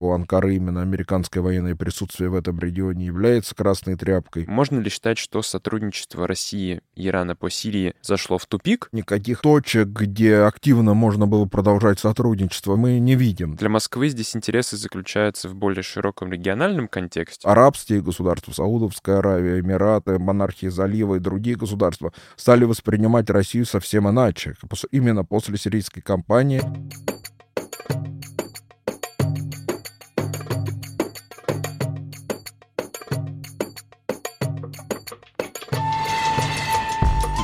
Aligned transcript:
у 0.00 0.12
Анкары 0.12 0.56
именно 0.56 0.80
американское 0.80 1.42
военное 1.42 1.76
присутствие 1.76 2.30
в 2.30 2.34
этом 2.34 2.58
регионе 2.58 3.04
является 3.04 3.54
красной 3.54 3.96
тряпкой. 3.96 4.46
Можно 4.46 4.80
ли 4.80 4.88
считать, 4.88 5.18
что 5.18 5.42
сотрудничество 5.42 6.26
России 6.26 6.80
и 6.94 7.06
Ирана 7.06 7.36
по 7.36 7.50
Сирии 7.50 7.94
зашло 8.00 8.38
в 8.38 8.46
тупик? 8.46 8.88
Никаких 8.92 9.42
точек, 9.42 9.88
где 9.88 10.38
активно 10.38 10.94
можно 10.94 11.26
было 11.26 11.44
продолжать 11.44 11.98
сотрудничество, 12.00 12.76
мы 12.76 12.98
не 12.98 13.14
видим. 13.14 13.56
Для 13.56 13.68
Москвы 13.68 14.08
здесь 14.08 14.34
интересы 14.34 14.78
заключаются 14.78 15.48
в 15.48 15.54
более 15.54 15.82
широком 15.82 16.32
региональном 16.32 16.88
контексте. 16.88 17.46
Арабские 17.46 18.00
государства, 18.00 18.52
Саудовская 18.52 19.18
Аравия, 19.18 19.60
Эмираты, 19.60 20.18
монархии 20.18 20.68
залива 20.68 21.16
и 21.16 21.20
другие 21.20 21.56
государства 21.56 22.12
стали 22.36 22.64
воспринимать 22.64 23.28
Россию 23.28 23.66
совсем 23.66 24.08
иначе, 24.08 24.54
именно 24.90 25.24
после 25.24 25.58
сирийской 25.58 26.00
кампании. 26.00 26.62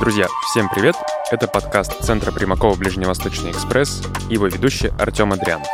Друзья, 0.07 0.27
всем 0.49 0.69
привет! 0.69 0.95
Это 1.31 1.49
подкаст 1.49 2.01
Центра 2.01 2.31
Примакова 2.31 2.75
Ближневосточный 2.75 3.51
экспресс 3.51 4.01
и 4.29 4.35
его 4.35 4.47
ведущий 4.47 4.87
Артем 4.97 5.33
Адрианов. 5.33 5.67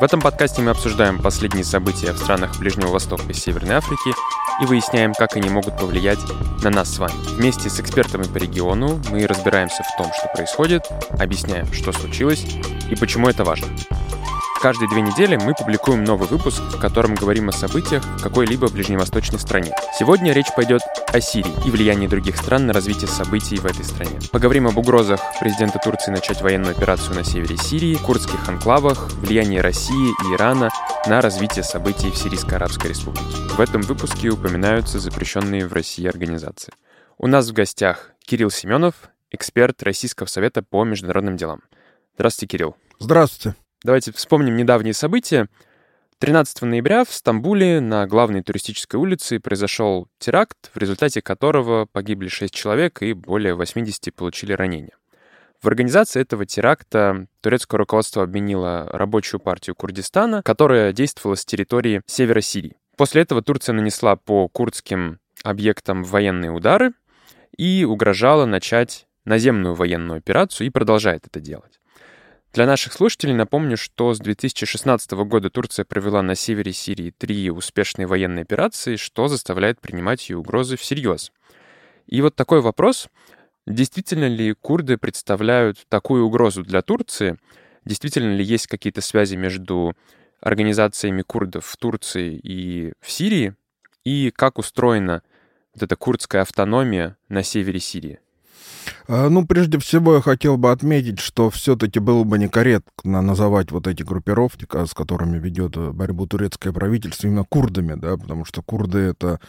В 0.00 0.02
этом 0.02 0.22
подкасте 0.22 0.62
мы 0.62 0.70
обсуждаем 0.70 1.20
последние 1.20 1.62
события 1.62 2.12
в 2.12 2.16
странах 2.16 2.58
Ближнего 2.58 2.88
Востока 2.88 3.24
и 3.28 3.34
Северной 3.34 3.74
Африки 3.74 4.14
и 4.62 4.64
выясняем, 4.64 5.12
как 5.12 5.36
они 5.36 5.50
могут 5.50 5.76
повлиять 5.76 6.18
на 6.62 6.70
нас 6.70 6.94
с 6.94 6.98
вами. 6.98 7.12
Вместе 7.36 7.68
с 7.68 7.78
экспертами 7.78 8.22
по 8.22 8.38
региону 8.38 8.98
мы 9.10 9.26
разбираемся 9.26 9.82
в 9.82 9.98
том, 9.98 10.10
что 10.14 10.28
происходит, 10.28 10.86
объясняем, 11.20 11.70
что 11.74 11.92
случилось 11.92 12.46
и 12.90 12.96
почему 12.96 13.28
это 13.28 13.44
важно. 13.44 13.68
Каждые 14.62 14.88
две 14.88 15.02
недели 15.02 15.34
мы 15.34 15.54
публикуем 15.54 16.04
новый 16.04 16.28
выпуск, 16.28 16.60
в 16.60 16.78
котором 16.78 17.16
говорим 17.16 17.48
о 17.48 17.52
событиях 17.52 18.04
в 18.04 18.22
какой-либо 18.22 18.68
ближневосточной 18.68 19.40
стране. 19.40 19.74
Сегодня 19.98 20.32
речь 20.32 20.54
пойдет 20.54 20.82
о 21.08 21.20
Сирии 21.20 21.52
и 21.66 21.70
влиянии 21.72 22.06
других 22.06 22.36
стран 22.36 22.68
на 22.68 22.72
развитие 22.72 23.08
событий 23.08 23.56
в 23.56 23.66
этой 23.66 23.84
стране. 23.84 24.20
Поговорим 24.30 24.68
об 24.68 24.78
угрозах 24.78 25.20
президента 25.40 25.80
Турции 25.80 26.12
начать 26.12 26.42
военную 26.42 26.76
операцию 26.76 27.16
на 27.16 27.24
севере 27.24 27.56
Сирии, 27.56 27.96
курдских 27.96 28.48
анклавах, 28.48 29.10
влиянии 29.14 29.58
России 29.58 30.10
и 30.10 30.34
Ирана 30.36 30.70
на 31.08 31.20
развитие 31.20 31.64
событий 31.64 32.12
в 32.12 32.16
Сирийской 32.16 32.54
Арабской 32.54 32.90
Республике. 32.90 33.34
В 33.56 33.60
этом 33.60 33.82
выпуске 33.82 34.28
упоминаются 34.28 35.00
запрещенные 35.00 35.66
в 35.66 35.72
России 35.72 36.06
организации. 36.06 36.72
У 37.18 37.26
нас 37.26 37.48
в 37.48 37.52
гостях 37.52 38.12
Кирилл 38.24 38.52
Семенов, 38.52 38.94
эксперт 39.32 39.82
Российского 39.82 40.28
совета 40.28 40.62
по 40.62 40.84
международным 40.84 41.36
делам. 41.36 41.62
Здравствуйте, 42.14 42.52
Кирилл. 42.52 42.76
Здравствуйте. 43.00 43.56
Давайте 43.84 44.12
вспомним 44.12 44.56
недавние 44.56 44.94
события. 44.94 45.48
13 46.18 46.62
ноября 46.62 47.04
в 47.04 47.12
Стамбуле 47.12 47.80
на 47.80 48.06
главной 48.06 48.44
туристической 48.44 49.00
улице 49.00 49.40
произошел 49.40 50.06
теракт, 50.20 50.70
в 50.72 50.78
результате 50.78 51.20
которого 51.20 51.86
погибли 51.86 52.28
6 52.28 52.54
человек 52.54 53.02
и 53.02 53.12
более 53.12 53.54
80 53.54 54.14
получили 54.14 54.52
ранения. 54.52 54.96
В 55.60 55.66
организации 55.66 56.22
этого 56.22 56.46
теракта 56.46 57.26
турецкое 57.40 57.78
руководство 57.78 58.22
обвинило 58.22 58.88
рабочую 58.92 59.40
партию 59.40 59.74
Курдистана, 59.74 60.44
которая 60.44 60.92
действовала 60.92 61.34
с 61.34 61.44
территории 61.44 62.02
севера 62.06 62.40
Сирии. 62.40 62.76
После 62.96 63.22
этого 63.22 63.42
Турция 63.42 63.72
нанесла 63.72 64.14
по 64.14 64.46
курдским 64.46 65.18
объектам 65.42 66.04
военные 66.04 66.52
удары 66.52 66.92
и 67.56 67.84
угрожала 67.84 68.46
начать 68.46 69.08
наземную 69.24 69.74
военную 69.74 70.18
операцию 70.18 70.68
и 70.68 70.70
продолжает 70.70 71.26
это 71.26 71.40
делать. 71.40 71.80
Для 72.52 72.66
наших 72.66 72.92
слушателей 72.92 73.32
напомню, 73.32 73.78
что 73.78 74.12
с 74.12 74.18
2016 74.18 75.12
года 75.12 75.48
Турция 75.48 75.86
провела 75.86 76.20
на 76.20 76.34
севере 76.34 76.74
Сирии 76.74 77.10
три 77.10 77.50
успешные 77.50 78.06
военные 78.06 78.42
операции, 78.42 78.96
что 78.96 79.26
заставляет 79.26 79.80
принимать 79.80 80.28
ее 80.28 80.36
угрозы 80.36 80.76
всерьез. 80.76 81.32
И 82.06 82.20
вот 82.20 82.36
такой 82.36 82.60
вопрос. 82.60 83.08
Действительно 83.66 84.28
ли 84.28 84.52
курды 84.52 84.98
представляют 84.98 85.86
такую 85.88 86.26
угрозу 86.26 86.62
для 86.62 86.82
Турции? 86.82 87.38
Действительно 87.86 88.34
ли 88.34 88.44
есть 88.44 88.66
какие-то 88.66 89.00
связи 89.00 89.34
между 89.36 89.94
организациями 90.42 91.22
курдов 91.22 91.64
в 91.64 91.76
Турции 91.78 92.34
и 92.36 92.92
в 93.00 93.10
Сирии? 93.10 93.54
И 94.04 94.30
как 94.30 94.58
устроена 94.58 95.22
вот 95.72 95.84
эта 95.84 95.96
курдская 95.96 96.42
автономия 96.42 97.16
на 97.30 97.42
севере 97.42 97.80
Сирии? 97.80 98.21
А, 99.08 99.28
ну, 99.28 99.46
прежде 99.46 99.78
всего, 99.78 100.16
я 100.16 100.20
хотел 100.20 100.56
бы 100.56 100.70
отметить, 100.70 101.18
что 101.18 101.50
все-таки 101.50 101.98
было 101.98 102.24
бы 102.24 102.38
некорректно 102.38 103.22
называть 103.22 103.70
вот 103.70 103.86
эти 103.86 104.02
группировки, 104.02 104.66
с 104.70 104.94
которыми 104.94 105.38
ведет 105.38 105.76
э, 105.76 105.90
борьбу 105.90 106.26
турецкое 106.26 106.72
правительство, 106.72 107.26
именно 107.26 107.44
курдами, 107.44 107.94
да, 107.94 108.16
потому 108.16 108.44
что 108.44 108.62
курды 108.62 108.98
это 108.98 109.40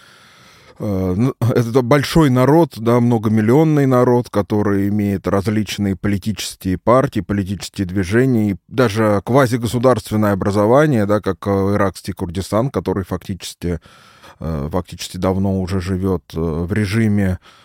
э, 0.80 1.14
ну, 1.16 1.34
это 1.40 1.82
большой 1.82 2.30
народ, 2.30 2.74
да, 2.78 3.00
многомиллионный 3.00 3.86
народ, 3.86 4.30
который 4.30 4.90
имеет 4.90 5.28
различные 5.28 5.96
политические 5.96 6.78
партии, 6.78 7.22
политические 7.22 7.88
движения, 7.88 8.52
и 8.52 8.56
даже 8.68 9.22
квазигосударственное 9.26 10.34
образование, 10.34 11.06
да, 11.06 11.22
как 11.22 11.46
э, 11.48 11.76
иракский 11.76 12.14
Курдистан, 12.14 12.70
который 12.70 13.04
фактически, 13.04 13.80
фактически 14.40 15.18
давно 15.18 15.62
уже 15.62 15.80
живет 15.80 16.24
в 16.34 16.74
режиме 16.74 17.38
Э, 17.38 17.63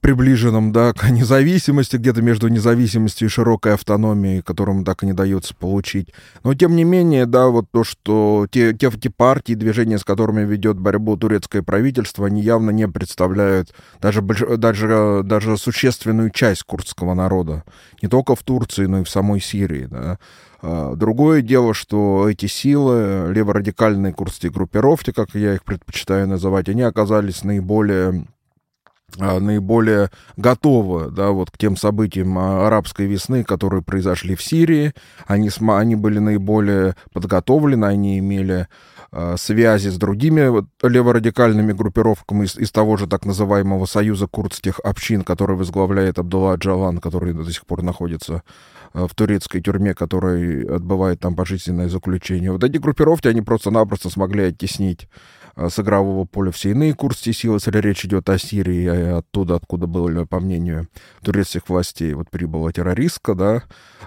приближенном 0.00 0.72
да, 0.72 0.92
к 0.92 1.08
независимости, 1.10 1.96
где-то 1.96 2.22
между 2.22 2.48
независимостью 2.48 3.28
и 3.28 3.30
широкой 3.30 3.74
автономией, 3.74 4.42
которому 4.42 4.84
так 4.84 5.02
и 5.02 5.06
не 5.06 5.12
дается 5.12 5.54
получить. 5.54 6.12
Но, 6.44 6.54
тем 6.54 6.76
не 6.76 6.84
менее, 6.84 7.26
да, 7.26 7.48
вот 7.48 7.66
то, 7.70 7.84
что 7.84 8.46
те, 8.50 8.72
те, 8.72 8.90
те 8.90 9.10
партии, 9.10 9.54
движения, 9.54 9.98
с 9.98 10.04
которыми 10.04 10.44
ведет 10.44 10.78
борьбу 10.78 11.16
турецкое 11.16 11.62
правительство, 11.62 12.26
они 12.26 12.40
явно 12.42 12.70
не 12.70 12.88
представляют 12.88 13.74
даже, 14.00 14.22
даже, 14.22 15.22
даже 15.24 15.56
существенную 15.58 16.30
часть 16.30 16.62
курдского 16.62 17.14
народа. 17.14 17.64
Не 18.02 18.08
только 18.08 18.34
в 18.34 18.42
Турции, 18.42 18.86
но 18.86 19.00
и 19.00 19.04
в 19.04 19.10
самой 19.10 19.40
Сирии. 19.40 19.86
Да. 19.90 20.18
А, 20.62 20.94
другое 20.96 21.42
дело, 21.42 21.74
что 21.74 22.28
эти 22.28 22.46
силы, 22.46 23.30
леворадикальные 23.32 24.12
курдские 24.12 24.50
группировки, 24.50 25.12
как 25.12 25.34
я 25.34 25.54
их 25.54 25.64
предпочитаю 25.64 26.26
называть, 26.26 26.68
они 26.68 26.82
оказались 26.82 27.44
наиболее 27.44 28.26
наиболее 29.18 30.10
готовы 30.36 31.10
да, 31.10 31.30
вот, 31.30 31.50
к 31.50 31.58
тем 31.58 31.76
событиям 31.76 32.38
а, 32.38 32.66
арабской 32.66 33.06
весны, 33.06 33.44
которые 33.44 33.82
произошли 33.82 34.34
в 34.34 34.42
Сирии. 34.42 34.92
Они, 35.26 35.50
они 35.68 35.96
были 35.96 36.18
наиболее 36.18 36.96
подготовлены, 37.12 37.86
они 37.86 38.18
имели 38.18 38.68
э, 39.12 39.36
связи 39.38 39.88
с 39.88 39.96
другими 39.96 40.64
леворадикальными 40.86 41.72
группировками 41.72 42.44
из, 42.44 42.56
из 42.56 42.70
того 42.70 42.96
же 42.96 43.06
так 43.06 43.24
называемого 43.24 43.86
Союза 43.86 44.26
курдских 44.26 44.80
общин, 44.80 45.22
который 45.22 45.56
возглавляет 45.56 46.18
Абдулла 46.18 46.56
Джалан, 46.56 46.98
который 46.98 47.32
до 47.32 47.50
сих 47.50 47.64
пор 47.64 47.82
находится 47.82 48.42
в 48.92 49.14
турецкой 49.14 49.60
тюрьме, 49.60 49.94
который 49.94 50.64
отбывает 50.64 51.20
там 51.20 51.34
пожизненное 51.34 51.88
заключение. 51.88 52.52
Вот 52.52 52.64
эти 52.64 52.78
группировки, 52.78 53.28
они 53.28 53.42
просто-напросто 53.42 54.08
смогли 54.08 54.44
оттеснить 54.44 55.08
с 55.56 55.78
игрового 55.78 56.26
поля 56.26 56.50
все 56.50 56.70
иные 56.70 56.94
курсы 56.94 57.32
силы, 57.32 57.56
если 57.56 57.78
речь 57.78 58.04
идет 58.04 58.28
о 58.28 58.38
Сирии, 58.38 58.86
а 58.86 59.18
оттуда, 59.18 59.56
откуда 59.56 59.86
было, 59.86 60.24
по 60.26 60.38
мнению 60.38 60.88
турецких 61.22 61.68
властей, 61.68 62.12
вот 62.14 62.30
прибыла 62.30 62.72
террористка, 62.72 63.34
да, 63.34 63.62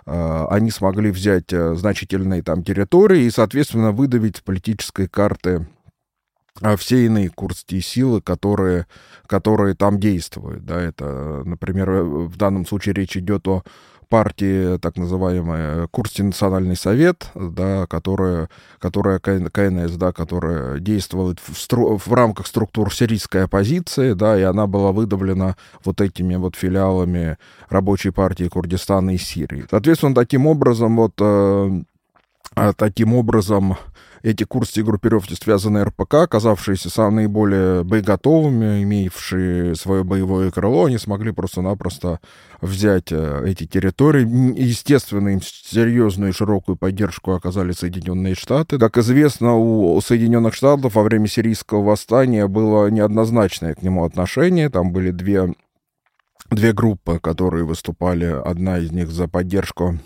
э, 0.06 0.46
они 0.50 0.70
смогли 0.70 1.10
взять 1.10 1.52
э, 1.52 1.76
значительные 1.76 2.44
там 2.44 2.64
территории 2.64 3.24
и, 3.24 3.32
соответственно, 3.32 3.92
выдавить 3.92 4.44
политической 4.44 5.08
карты 5.08 5.68
все 6.78 7.06
иные 7.06 7.30
курдские 7.30 7.82
силы, 7.82 8.22
которые, 8.22 8.86
которые 9.28 9.76
там 9.76 10.00
действуют. 10.00 10.66
Да, 10.66 10.80
это, 10.80 11.42
например, 11.46 12.04
в 12.04 12.36
данном 12.36 12.66
случае 12.66 12.94
речь 12.96 13.16
идет 13.16 13.48
о 13.48 13.64
партии, 14.10 14.78
так 14.80 14.98
называемая 14.98 15.88
Курский 15.88 16.24
национальный 16.24 16.76
совет, 16.76 17.30
да, 17.36 17.86
которая, 17.88 18.50
которая 18.80 19.20
КНС, 19.20 19.94
да, 19.94 20.12
которая 20.12 20.80
действовала 20.80 21.36
в, 21.42 21.58
стру, 21.58 21.98
в 21.98 22.12
рамках 22.12 22.48
структур 22.48 22.94
сирийской 22.94 23.44
оппозиции, 23.46 24.14
да, 24.14 24.38
и 24.38 24.42
она 24.42 24.68
была 24.68 24.92
выдавлена 24.92 25.56
вот 25.86 26.02
этими 26.02 26.36
вот 26.36 26.56
филиалами 26.56 27.38
рабочей 27.70 28.10
партии 28.10 28.50
Курдистана 28.50 29.12
и 29.12 29.18
Сирии. 29.18 29.66
Соответственно, 29.70 30.16
таким 30.16 30.48
образом, 30.48 30.98
вот 30.98 31.14
э, 31.20 31.84
а 32.56 32.74
таким 32.74 33.14
образом 33.14 33.78
эти 34.22 34.44
курсы 34.44 34.84
группировки 34.84 35.34
связаны 35.34 35.84
РПК, 35.84 36.16
оказавшиеся 36.16 36.90
самые 36.90 37.30
наиболее 37.30 37.84
боеготовыми, 37.84 38.84
имеющие 38.84 39.76
свое 39.76 40.04
боевое 40.04 40.52
крыло, 40.52 40.86
они 40.86 40.98
смогли 40.98 41.32
просто-напросто 41.32 42.20
взять 42.62 43.12
э, 43.12 43.44
эти 43.46 43.66
территории. 43.66 44.28
Естественно, 44.60 45.30
им 45.30 45.42
серьезную 45.42 46.32
и 46.32 46.34
широкую 46.34 46.76
поддержку 46.76 47.34
оказали 47.34 47.72
Соединенные 47.72 48.36
Штаты. 48.36 48.80
Как 48.80 48.98
известно, 48.98 49.56
у 49.56 50.00
Соединенных 50.02 50.54
Штатов 50.54 50.96
во 50.96 51.04
время 51.04 51.28
сирийского 51.28 51.84
восстания 51.84 52.48
было 52.48 52.88
неоднозначное 52.88 53.76
к 53.76 53.82
нему 53.84 54.04
отношение. 54.04 54.70
Там 54.70 54.92
были 54.92 55.12
две, 55.12 55.54
две 56.50 56.74
группы, 56.74 57.20
которые 57.20 57.66
выступали. 57.66 58.26
Одна 58.26 58.80
из 58.80 58.92
них 58.92 59.10
за 59.10 59.28
поддержку 59.28 60.00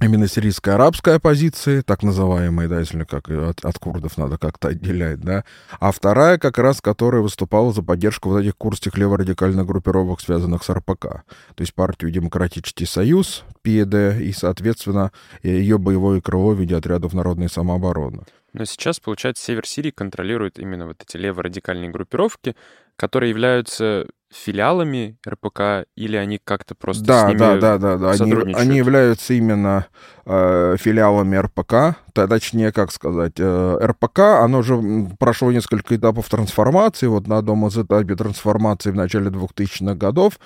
именно 0.00 0.28
сирийской 0.28 0.74
арабской 0.74 1.16
оппозиции, 1.16 1.80
так 1.80 2.02
называемой, 2.02 2.68
да, 2.68 2.80
если 2.80 3.04
как 3.04 3.28
от, 3.30 3.64
от 3.64 3.78
курдов 3.78 4.16
надо 4.16 4.38
как-то 4.38 4.68
отделять, 4.68 5.20
да, 5.20 5.44
а 5.80 5.92
вторая 5.92 6.38
как 6.38 6.58
раз, 6.58 6.80
которая 6.80 7.22
выступала 7.22 7.72
за 7.72 7.82
поддержку 7.82 8.30
вот 8.30 8.40
этих 8.40 8.56
курдских 8.56 8.96
леворадикальных 8.96 9.66
группировок, 9.66 10.20
связанных 10.20 10.62
с 10.64 10.70
РПК, 10.70 11.02
то 11.02 11.60
есть 11.60 11.74
партию 11.74 12.10
Демократический 12.10 12.86
Союз, 12.86 13.44
ПИД, 13.62 14.20
и, 14.20 14.32
соответственно, 14.32 15.12
ее 15.42 15.78
боевое 15.78 16.20
крыло 16.20 16.54
в 16.54 16.60
виде 16.60 16.76
отрядов 16.76 17.12
народной 17.12 17.48
самообороны. 17.48 18.22
Но 18.52 18.64
сейчас, 18.64 18.98
получается, 18.98 19.44
север 19.44 19.66
Сирии 19.66 19.90
контролирует 19.90 20.58
именно 20.58 20.86
вот 20.86 21.02
эти 21.02 21.16
леворадикальные 21.16 21.90
группировки, 21.90 22.56
которые 22.96 23.30
являются 23.30 24.06
филиалами 24.30 25.16
РПК 25.26 25.88
или 25.96 26.16
они 26.16 26.38
как-то 26.42 26.74
просто 26.74 27.04
да, 27.04 27.24
с 27.24 27.28
ними 27.28 27.38
да, 27.38 27.56
да, 27.56 27.78
да, 27.78 27.96
да. 27.96 28.10
Они, 28.10 28.54
они 28.54 28.76
являются 28.76 29.32
именно 29.32 29.86
э, 30.26 30.76
филиалами 30.78 31.36
РПК, 31.36 31.96
точнее, 32.12 32.72
как 32.72 32.92
сказать, 32.92 33.34
э, 33.38 33.78
РПК, 33.80 34.18
оно 34.42 34.62
же 34.62 35.08
прошло 35.18 35.50
несколько 35.50 35.96
этапов 35.96 36.28
трансформации, 36.28 37.06
вот 37.06 37.26
на 37.26 37.38
одном 37.38 37.66
из 37.66 37.78
этапов 37.78 38.18
трансформации 38.18 38.90
в 38.90 38.96
начале 38.96 39.30
2000-х 39.30 39.94
годов 39.94 40.38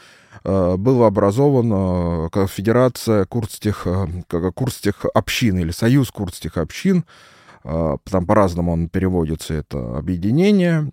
э, 0.44 0.76
была 0.76 1.08
образована 1.08 2.30
э, 2.32 2.46
Федерация 2.46 3.24
курдских, 3.24 3.86
э, 3.86 4.50
курдских 4.54 5.06
общин 5.12 5.58
или 5.58 5.72
Союз 5.72 6.12
курдских 6.12 6.56
общин, 6.56 7.04
э, 7.64 7.96
там 8.08 8.26
по-разному 8.26 8.72
он 8.72 8.88
переводится, 8.88 9.54
это 9.54 9.98
объединение, 9.98 10.92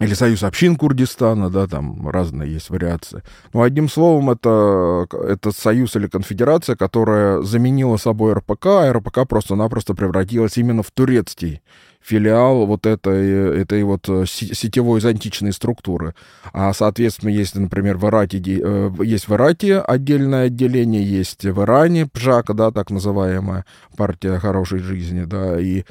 или 0.00 0.14
Союз 0.14 0.42
общин 0.42 0.74
Курдистана, 0.74 1.50
да, 1.50 1.68
там 1.68 2.08
разные 2.08 2.52
есть 2.52 2.68
вариации. 2.68 3.22
Но 3.52 3.62
одним 3.62 3.88
словом, 3.88 4.30
это, 4.30 5.06
это 5.12 5.52
союз 5.52 5.94
или 5.94 6.08
конфедерация, 6.08 6.74
которая 6.74 7.42
заменила 7.42 7.96
собой 7.96 8.32
РПК, 8.32 8.66
а 8.66 8.92
РПК 8.92 9.20
просто-напросто 9.28 9.94
превратилась 9.94 10.58
именно 10.58 10.82
в 10.82 10.90
турецкий 10.90 11.62
филиал 12.04 12.66
вот 12.66 12.86
этой, 12.86 13.62
этой 13.62 13.82
вот 13.82 14.08
э, 14.08 14.24
сетевой 14.26 15.00
античной 15.00 15.52
структуры. 15.52 16.14
А, 16.52 16.72
соответственно, 16.74 17.30
есть, 17.30 17.54
например, 17.54 17.96
в 17.96 18.06
Ирате, 18.06 18.38
э, 18.38 18.90
есть 19.02 19.26
в 19.26 19.32
Ирате 19.32 19.78
отдельное 19.78 20.46
отделение, 20.46 21.02
есть 21.02 21.44
в 21.44 21.62
Иране 21.62 22.06
ПЖАК, 22.06 22.54
да, 22.54 22.70
так 22.72 22.90
называемая 22.90 23.64
партия 23.96 24.38
хорошей 24.38 24.80
жизни, 24.80 25.24
да, 25.24 25.58
и 25.58 25.84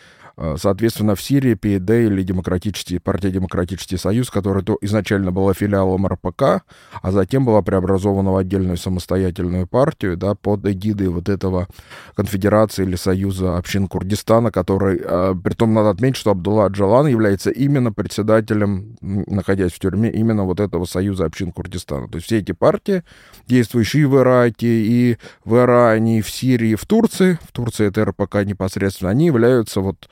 соответственно, 0.58 1.16
в 1.16 1.22
Сирии 1.22 1.54
ПИД 1.54 1.90
или 1.92 2.24
Демократический, 2.24 3.00
партия 3.00 3.30
Демократический 3.30 3.98
Союз, 3.98 4.30
которая 4.30 4.64
то 4.64 4.78
изначально 4.82 5.32
была 5.32 5.54
филиалом 5.54 6.08
РПК, 6.08 6.64
а 7.02 7.12
затем 7.12 7.46
была 7.46 7.62
преобразована 7.62 8.32
в 8.32 8.38
отдельную 8.38 8.78
самостоятельную 8.78 9.68
партию 9.68 10.18
да, 10.18 10.36
под 10.36 10.66
эгидой 10.66 11.10
вот 11.10 11.30
этого 11.30 11.68
конфедерации 12.16 12.84
или 12.84 12.96
союза 12.96 13.58
общин 13.58 13.88
Курдистана, 13.88 14.52
который, 14.52 15.02
э, 15.04 15.36
притом 15.44 15.74
надо 15.74 15.92
отметить, 15.92 16.18
что 16.18 16.32
Абдулла 16.32 16.68
Джалан 16.68 17.08
является 17.08 17.52
именно 17.52 17.92
председателем, 17.92 18.96
находясь 19.02 19.72
в 19.72 19.80
тюрьме, 19.80 20.10
именно 20.12 20.44
вот 20.44 20.60
этого 20.60 20.86
союза 20.86 21.26
общин 21.26 21.52
Курдистана. 21.52 22.08
То 22.08 22.16
есть 22.16 22.26
все 22.28 22.40
эти 22.40 22.52
партии, 22.54 23.04
действующие 23.48 24.08
в 24.08 24.18
Ираке, 24.18 24.68
и 24.68 25.18
в 25.46 25.56
Иране, 25.56 26.20
и 26.20 26.22
в 26.22 26.30
Сирии, 26.30 26.72
и 26.72 26.76
в 26.76 26.86
Турции, 26.86 27.38
в 27.44 27.52
Турции 27.52 27.88
это 27.88 28.06
РПК 28.06 28.44
непосредственно, 28.44 29.12
они 29.12 29.28
являются 29.28 29.82
вот 29.82 30.10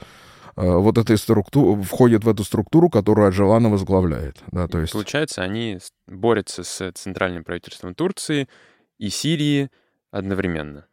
вот 0.56 0.98
этой 0.98 1.18
структуры, 1.18 1.82
входит 1.82 2.24
в 2.24 2.30
эту 2.30 2.44
структуру, 2.44 2.90
которую 2.90 3.28
Аджелана 3.28 3.70
возглавляет. 3.70 4.38
Да, 4.52 4.68
то 4.68 4.80
есть... 4.80 4.94
Получается, 4.94 5.42
они 5.42 5.80
борются 6.08 6.64
с 6.64 6.92
центральным 6.94 7.44
правительством 7.44 7.96
Турции 7.96 8.48
и 8.98 9.10
Сирии 9.10 9.70
одновременно. 10.12 10.86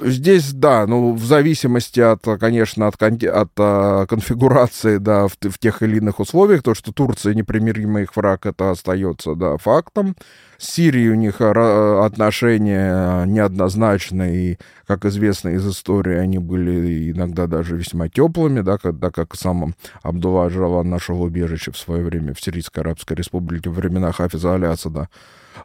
Здесь, 0.00 0.52
да, 0.52 0.86
ну, 0.86 1.14
в 1.14 1.24
зависимости 1.24 2.00
от, 2.00 2.22
конечно, 2.40 2.88
от, 2.88 3.02
от, 3.02 3.50
а, 3.58 4.06
конфигурации, 4.06 4.98
да, 4.98 5.28
в, 5.28 5.36
в 5.40 5.58
тех 5.58 5.82
или 5.82 5.98
иных 5.98 6.20
условиях, 6.20 6.62
то, 6.62 6.74
что 6.74 6.92
Турция 6.92 7.34
непримиримый 7.34 8.04
их 8.04 8.16
враг, 8.16 8.46
это 8.46 8.70
остается, 8.70 9.34
да, 9.34 9.56
фактом. 9.56 10.16
С 10.58 10.70
Сирией 10.70 11.10
у 11.10 11.14
них 11.14 11.36
а, 11.40 12.04
отношения 12.04 13.24
неоднозначные, 13.24 14.52
и, 14.52 14.58
как 14.86 15.04
известно 15.04 15.50
из 15.50 15.66
истории, 15.68 16.16
они 16.16 16.38
были 16.38 17.12
иногда 17.12 17.46
даже 17.46 17.76
весьма 17.76 18.08
теплыми, 18.08 18.60
да, 18.60 18.78
когда, 18.78 19.10
как 19.10 19.34
сам 19.36 19.74
Абдулла 20.02 20.48
Джалан 20.48 20.88
нашел 20.88 21.22
убежище 21.22 21.70
в 21.72 21.78
свое 21.78 22.04
время 22.04 22.34
в 22.34 22.40
Сирийской 22.40 22.80
Арабской 22.80 23.14
Республике 23.14 23.70
во 23.70 23.76
времена 23.76 24.12
Хафиза 24.12 24.54
Аляса, 24.54 24.90
да. 24.90 25.08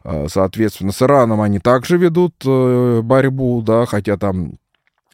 А, 0.02 0.26
соответственно, 0.28 0.92
с 0.92 1.00
Ираном 1.02 1.40
они 1.40 1.58
также 1.58 1.96
ведут 1.98 2.34
э, 2.44 3.00
борьбу, 3.02 3.62
да, 3.62 3.86
хотя 3.86 4.16
там 4.16 4.54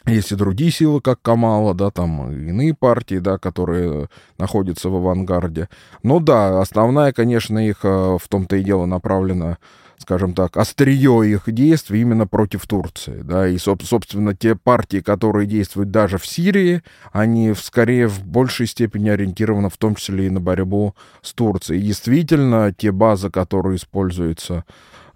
есть 0.06 0.32
и 0.32 0.34
другие 0.34 0.70
силы, 0.70 1.00
как 1.00 1.20
Камала, 1.20 1.74
да, 1.74 1.90
там 1.90 2.30
иные 2.32 2.74
партии, 2.74 3.18
да, 3.18 3.38
которые 3.38 4.08
находятся 4.38 4.88
в 4.88 4.96
авангарде. 4.96 5.68
Ну 6.02 6.20
да, 6.20 6.60
основная, 6.60 7.12
конечно, 7.12 7.58
их 7.58 7.84
э, 7.84 8.18
в 8.20 8.28
том-то 8.28 8.56
и 8.56 8.62
дело 8.62 8.86
направлена 8.86 9.58
скажем 10.00 10.34
так, 10.34 10.56
острие 10.56 11.30
их 11.30 11.42
действий 11.46 12.00
именно 12.00 12.26
против 12.26 12.66
Турции. 12.66 13.20
Да, 13.22 13.46
и, 13.46 13.58
собственно, 13.58 14.34
те 14.34 14.54
партии, 14.54 15.00
которые 15.00 15.46
действуют 15.46 15.90
даже 15.90 16.18
в 16.18 16.26
Сирии, 16.26 16.82
они 17.12 17.54
скорее 17.54 18.08
в 18.08 18.24
большей 18.24 18.66
степени 18.66 19.10
ориентированы 19.10 19.68
в 19.68 19.76
том 19.76 19.94
числе 19.94 20.26
и 20.26 20.30
на 20.30 20.40
борьбу 20.40 20.94
с 21.22 21.34
Турцией. 21.34 21.80
И 21.80 21.86
действительно, 21.86 22.72
те 22.72 22.92
базы, 22.92 23.30
которые 23.30 23.76
используются 23.76 24.64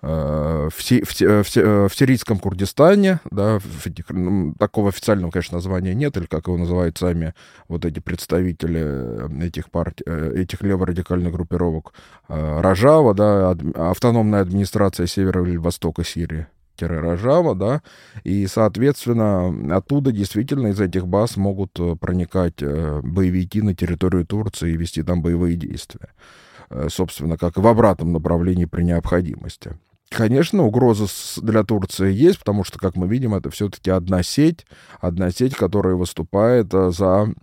в, 0.05 0.83
си, 0.83 1.03
в, 1.03 1.21
э, 1.23 1.43
в, 1.43 1.57
э, 1.57 1.89
в 1.89 1.95
сирийском 1.95 2.39
Курдистане, 2.39 3.21
да, 3.31 3.59
в 3.59 3.87
ну, 4.11 4.55
такого 4.59 4.91
официального, 4.91 5.31
конечно, 5.31 5.57
названия 5.57 5.95
нет, 5.95 6.17
или 6.19 6.27
как 6.27 6.47
его 6.47 6.59
называют 6.59 6.99
сами 6.99 7.33
вот 7.69 7.87
эти 7.87 8.01
представители 8.01 9.43
этих 9.47 9.71
партий, 9.71 10.05
этих 10.05 10.63
леворадикальных 10.63 11.33
группировок, 11.33 11.95
Рожава, 12.29 13.15
да, 13.15 13.57
автономная 13.91 14.43
администрация 14.43 15.07
севера 15.07 15.43
или 15.43 15.57
востока 15.57 16.05
Сирии. 16.05 16.47
Рожава, 16.81 17.55
да, 17.55 17.83
и, 18.25 18.47
соответственно, 18.49 19.77
оттуда 19.77 20.11
действительно 20.11 20.69
из 20.69 20.81
этих 20.81 21.07
баз 21.07 21.37
могут 21.37 21.73
проникать 22.01 22.61
боевики 22.61 23.63
на 23.63 23.75
территорию 23.75 24.27
Турции 24.27 24.73
и 24.73 24.77
вести 24.77 25.03
там 25.03 25.23
боевые 25.23 25.57
действия 25.57 26.09
собственно, 26.89 27.37
как 27.37 27.57
и 27.57 27.61
в 27.61 27.67
обратном 27.69 28.13
направлении 28.13 28.65
при 28.65 28.83
необходимости. 28.83 29.77
Конечно, 30.15 30.63
угроза 30.63 31.07
для 31.43 31.65
Турции 31.65 32.13
есть, 32.13 32.39
потому 32.39 32.63
что, 32.63 32.79
как 32.79 32.95
мы 32.95 33.09
видим, 33.09 33.35
это 33.35 33.51
все-таки 33.51 33.91
одна 33.91 34.23
сеть, 34.23 34.65
одна 35.01 35.33
сеть, 35.33 35.57
которая 35.57 35.97
выступает 35.97 36.73
э, 36.73 36.93
за, 36.93 37.35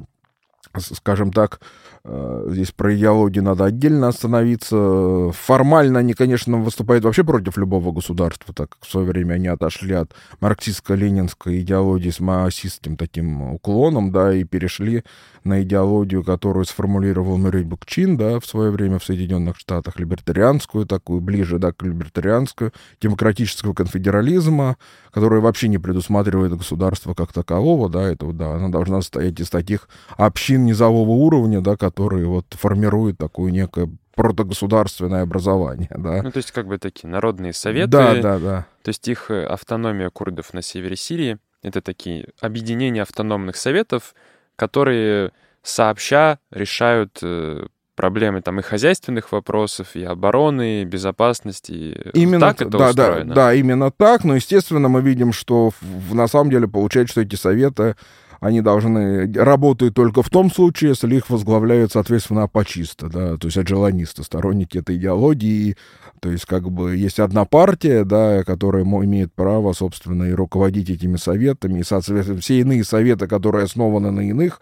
скажем 0.77 1.31
так, 1.31 1.59
Э, 2.03 2.47
здесь 2.49 2.71
про 2.71 2.95
идеологию 2.95 3.44
надо 3.44 3.66
отдельно 3.66 4.07
остановиться. 4.07 5.31
Формально 5.33 5.99
они, 5.99 6.13
конечно, 6.13 6.57
выступают 6.57 7.04
вообще 7.04 7.23
против 7.23 7.57
любого 7.57 7.92
государства, 7.92 8.54
так 8.54 8.71
как 8.71 8.85
в 8.85 8.90
свое 8.90 9.06
время 9.06 9.35
они 9.35 9.47
отошли 9.47 9.94
от 9.94 10.13
марксистско-ленинской 10.40 11.61
идеологии 11.61 12.09
с 12.09 12.19
маосистским 12.19 12.97
таким 12.97 13.54
уклоном, 13.54 14.11
да, 14.11 14.33
и 14.33 14.44
перешли 14.44 15.04
на 15.44 15.61
идеологию, 15.61 16.23
которую 16.23 16.66
сформулировал 16.66 17.37
Мюррей 17.37 17.63
Букчин, 17.63 18.18
да, 18.18 18.40
в 18.40 18.45
свое 18.45 18.71
время 18.71 18.99
в 18.99 19.04
Соединенных 19.04 19.57
Штатах, 19.57 19.99
либертарианскую 19.99 20.85
такую, 20.85 21.21
ближе, 21.21 21.59
да, 21.59 21.71
к 21.71 21.83
либертарианскую, 21.83 22.73
демократического 22.99 23.73
конфедерализма, 23.73 24.78
которая 25.11 25.42
вообще 25.42 25.68
не 25.68 25.78
предусматривает 25.78 26.56
государство 26.56 27.13
как 27.13 27.33
такового, 27.33 27.90
да, 27.90 28.04
это, 28.04 28.31
да, 28.31 28.56
она 28.56 28.69
должна 28.69 29.01
состоять 29.01 29.40
из 29.40 29.49
таких 29.49 29.87
общин 30.18 30.60
низового 30.65 31.11
уровня, 31.11 31.61
да, 31.61 31.75
которые 31.75 32.27
вот 32.27 32.45
формируют 32.51 33.18
такое 33.18 33.51
некое 33.51 33.89
протогосударственное 34.15 35.23
образование, 35.23 35.89
да. 35.95 36.21
Ну, 36.21 36.31
то 36.31 36.37
есть 36.37 36.51
как 36.51 36.68
бы 36.68 36.77
такие 36.77 37.09
народные 37.09 37.53
советы. 37.53 37.91
Да, 37.91 38.15
да, 38.15 38.39
да. 38.39 38.65
То 38.83 38.89
есть 38.89 39.07
их 39.07 39.31
э, 39.31 39.45
автономия 39.45 40.09
курдов 40.09 40.53
на 40.53 40.61
севере 40.61 40.95
Сирии— 40.95 41.37
это 41.63 41.81
такие 41.81 42.27
объединения 42.39 43.01
автономных 43.01 43.56
советов, 43.56 44.13
которые 44.56 45.31
сообща 45.63 46.39
решают 46.51 47.19
э, 47.21 47.68
проблемы 47.95 48.41
там 48.41 48.59
и 48.59 48.63
хозяйственных 48.63 49.31
вопросов, 49.31 49.95
и 49.95 50.03
обороны, 50.03 50.81
и 50.81 50.85
безопасности. 50.85 52.11
Именно 52.13 52.39
так 52.39 52.61
это 52.61 52.77
да, 52.77 52.89
устроено? 52.89 53.25
Да, 53.25 53.35
да, 53.35 53.53
именно 53.53 53.91
так. 53.91 54.23
Но, 54.23 54.35
естественно, 54.35 54.89
мы 54.89 55.01
видим, 55.01 55.31
что 55.33 55.71
на 56.11 56.27
самом 56.27 56.49
деле 56.49 56.68
получается, 56.68 57.11
что 57.11 57.21
эти 57.21 57.35
советы 57.35 57.95
они 58.42 58.62
должны 58.62 59.31
работают 59.33 59.94
только 59.94 60.24
в 60.24 60.30
том 60.30 60.52
случае, 60.52 60.90
если 60.90 61.16
их 61.16 61.30
возглавляют, 61.30 61.92
соответственно, 61.92 62.44
апачисты, 62.44 63.07
да, 63.07 63.38
то 63.38 63.48
есть 63.48 63.57
аджеланисты, 63.57 64.24
сторонники 64.24 64.80
этой 64.80 64.98
идеологии. 64.98 65.78
То 66.19 66.31
есть, 66.31 66.45
как 66.45 66.69
бы, 66.71 66.98
есть 66.98 67.19
одна 67.19 67.45
партия, 67.45 68.04
да, 68.04 68.44
которая 68.44 68.83
имеет 68.83 69.31
право, 69.33 69.74
собственно, 69.74 70.24
и 70.24 70.33
руководить 70.33 70.90
этими 70.90 71.18
советами, 71.18 71.80
и, 71.80 71.83
соответственно, 71.83 72.42
все 72.42 72.60
иные 72.60 72.83
советы, 72.83 73.28
которые 73.28 73.66
основаны 73.66 74.10
на 74.10 74.21
иных 74.21 74.60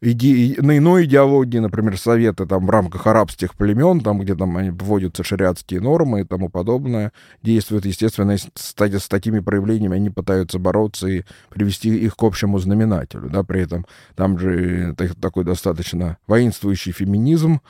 иде... 0.00 0.60
на 0.60 0.78
иной 0.78 1.04
идеологии, 1.04 1.58
например, 1.58 1.98
советы 1.98 2.46
там 2.46 2.66
в 2.66 2.70
рамках 2.70 3.06
арабских 3.06 3.54
племен, 3.54 4.00
там, 4.00 4.20
где 4.20 4.34
там 4.34 4.76
вводятся 4.76 5.22
шариатские 5.22 5.80
нормы 5.80 6.22
и 6.22 6.24
тому 6.24 6.48
подобное, 6.48 7.12
действуют, 7.42 7.86
естественно, 7.86 8.36
с, 8.36 8.48
с 8.54 9.08
такими 9.08 9.40
проявлениями 9.40 9.96
они 9.96 10.10
пытаются 10.10 10.58
бороться 10.58 11.06
и 11.08 11.22
привести 11.50 11.96
их 11.96 12.16
к 12.16 12.22
общему 12.22 12.58
знаменателю, 12.58 13.28
да, 13.30 13.42
при 13.42 13.62
этом 13.62 13.86
там 14.14 14.38
же 14.38 14.94
такой 15.20 15.44
достаточно 15.44 16.18
воинствующий 16.26 16.92
феминизм, 16.92 17.60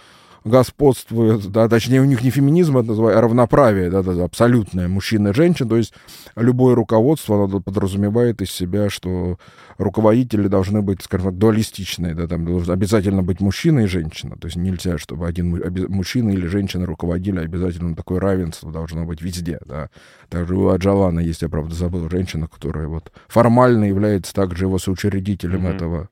господствует, 0.44 1.46
да, 1.50 1.68
точнее, 1.68 2.00
у 2.00 2.04
них 2.04 2.22
не 2.22 2.30
феминизм, 2.30 2.78
это 2.78 2.88
называется, 2.88 3.18
а 3.18 3.22
равноправие, 3.22 3.90
да, 3.90 4.02
да, 4.02 4.24
абсолютное 4.24 4.88
мужчина 4.88 5.28
и 5.28 5.34
женщина, 5.34 5.68
то 5.68 5.76
есть 5.76 5.92
любое 6.36 6.74
руководство, 6.74 7.44
оно 7.44 7.60
подразумевает 7.60 8.40
из 8.40 8.50
себя, 8.50 8.88
что 8.88 9.38
руководители 9.76 10.48
должны 10.48 10.82
быть, 10.82 11.02
скажем 11.02 11.28
так, 11.28 11.38
дуалистичные, 11.38 12.14
да, 12.14 12.26
там 12.26 12.44
должен 12.44 12.72
обязательно 12.72 13.22
быть 13.22 13.40
мужчина 13.40 13.80
и 13.80 13.86
женщина, 13.86 14.36
то 14.36 14.46
есть 14.46 14.56
нельзя, 14.56 14.98
чтобы 14.98 15.26
один 15.26 15.62
мужчина 15.88 16.30
или 16.30 16.46
женщина 16.46 16.86
руководили, 16.86 17.40
обязательно 17.40 17.94
такое 17.94 18.20
равенство 18.20 18.72
должно 18.72 19.04
быть 19.04 19.20
везде, 19.20 19.58
да. 19.66 19.90
Также 20.28 20.56
у 20.56 20.68
Аджалана 20.68 21.20
есть, 21.20 21.42
я 21.42 21.48
правда 21.48 21.74
забыл, 21.74 22.08
женщина, 22.08 22.46
которая 22.46 22.86
вот 22.86 23.12
формально 23.28 23.84
является 23.84 24.32
также 24.32 24.64
его 24.64 24.78
соучредителем 24.78 25.66
mm-hmm. 25.66 25.74
этого 25.74 26.08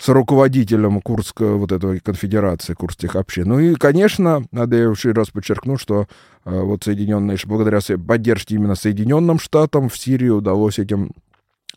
с 0.00 0.08
руководителем 0.08 1.02
Курской 1.02 1.54
вот 1.54 1.72
этой 1.72 2.00
конфедерации 2.00 2.72
курских 2.72 3.16
общин. 3.16 3.48
Ну 3.48 3.58
и, 3.58 3.74
конечно, 3.74 4.42
надо 4.50 4.76
я 4.76 4.84
еще 4.84 5.12
раз 5.12 5.28
подчеркну, 5.28 5.76
что 5.76 6.06
э, 6.46 6.58
вот 6.58 6.84
Соединенные, 6.84 7.36
благодаря 7.44 7.80
поддержке 7.98 8.54
именно 8.54 8.74
Соединенным 8.74 9.38
Штатам 9.38 9.90
в 9.90 9.98
Сирии 9.98 10.30
удалось 10.30 10.78
этим 10.78 11.10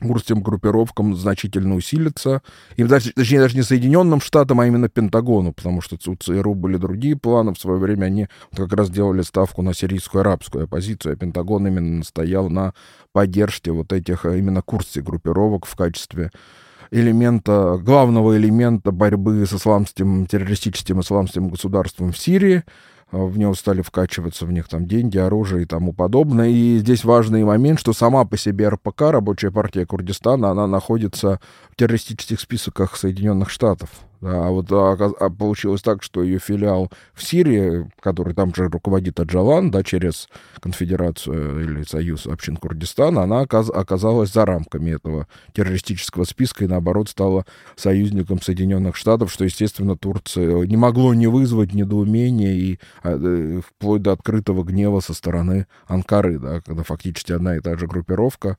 курсским 0.01 0.41
группировкам 0.41 1.15
значительно 1.15 1.75
усилиться. 1.75 2.41
Им, 2.77 2.87
точнее, 2.87 3.39
даже 3.39 3.57
не 3.57 3.61
Соединенным 3.61 4.21
Штатам, 4.21 4.61
а 4.61 4.67
именно 4.67 4.87
Пентагону, 4.87 5.51
потому 5.51 5.81
что 5.81 5.97
у 6.07 6.15
ЦРУ 6.15 6.55
были 6.55 6.77
другие 6.77 7.17
планы. 7.17 7.53
В 7.53 7.59
свое 7.59 7.77
время 7.77 8.05
они 8.05 8.27
как 8.55 8.71
раз 8.71 8.89
делали 8.89 9.21
ставку 9.21 9.61
на 9.61 9.73
сирийскую 9.73 10.21
арабскую 10.21 10.63
оппозицию, 10.63 11.13
а 11.13 11.15
Пентагон 11.17 11.67
именно 11.67 11.97
настоял 11.97 12.49
на 12.49 12.73
поддержке 13.11 13.71
вот 13.71 13.91
этих 13.91 14.25
э, 14.25 14.39
именно 14.39 14.61
курсских 14.61 15.03
группировок 15.03 15.65
в 15.65 15.75
качестве 15.75 16.31
элемента, 16.91 17.77
главного 17.81 18.37
элемента 18.37 18.91
борьбы 18.91 19.45
с 19.45 19.53
исламским, 19.53 20.25
террористическим 20.25 21.01
исламским 21.01 21.49
государством 21.49 22.11
в 22.11 22.17
Сирии. 22.17 22.63
А, 23.11 23.17
в 23.17 23.37
него 23.37 23.53
стали 23.53 23.81
вкачиваться 23.81 24.45
в 24.45 24.51
них 24.51 24.67
там 24.67 24.87
деньги, 24.87 25.17
оружие 25.17 25.63
и 25.63 25.65
тому 25.65 25.93
подобное. 25.93 26.49
И 26.49 26.77
здесь 26.79 27.03
важный 27.03 27.43
момент, 27.43 27.79
что 27.79 27.93
сама 27.93 28.25
по 28.25 28.37
себе 28.37 28.69
РПК, 28.69 29.01
Рабочая 29.01 29.51
партия 29.51 29.85
Курдистана, 29.85 30.49
она 30.49 30.67
находится 30.67 31.39
в 31.71 31.75
террористических 31.75 32.39
списках 32.39 32.97
Соединенных 32.97 33.49
Штатов. 33.49 33.89
Да, 34.23 34.47
а 34.47 34.51
вот 34.51 34.71
а, 34.71 34.93
а 34.93 35.29
получилось 35.29 35.81
так, 35.81 36.01
что 36.01 36.23
ее 36.23 36.39
филиал 36.39 36.89
в 37.13 37.21
Сирии, 37.21 37.91
который 37.99 38.33
там 38.33 38.55
же 38.55 38.69
руководит 38.69 39.19
Аджалан, 39.19 39.69
да, 39.69 39.83
через 39.83 40.29
конфедерацию 40.61 41.61
или 41.61 41.83
союз 41.83 42.25
общин 42.25 42.55
Курдистана, 42.55 43.23
она 43.23 43.41
оказ 43.41 43.69
оказалась 43.69 44.31
за 44.31 44.45
рамками 44.45 44.91
этого 44.91 45.27
террористического 45.51 46.23
списка 46.23 46.63
и, 46.63 46.69
наоборот, 46.69 47.09
стала 47.09 47.45
союзником 47.75 48.41
Соединенных 48.41 48.95
Штатов, 48.95 49.29
что, 49.29 49.43
естественно, 49.43 49.97
Турция 49.97 50.65
не 50.67 50.77
могло 50.77 51.13
не 51.13 51.27
вызвать 51.27 51.73
недоумения 51.73 52.53
и 52.53 52.79
а, 53.03 53.19
э, 53.21 53.59
вплоть 53.59 54.03
до 54.03 54.13
открытого 54.13 54.63
гнева 54.63 55.01
со 55.01 55.13
стороны 55.13 55.67
Анкары, 55.85 56.39
да, 56.39 56.61
когда 56.61 56.83
фактически 56.83 57.33
одна 57.33 57.57
и 57.57 57.59
та 57.59 57.75
же 57.75 57.87
группировка 57.87 58.51
Э, 58.51 58.57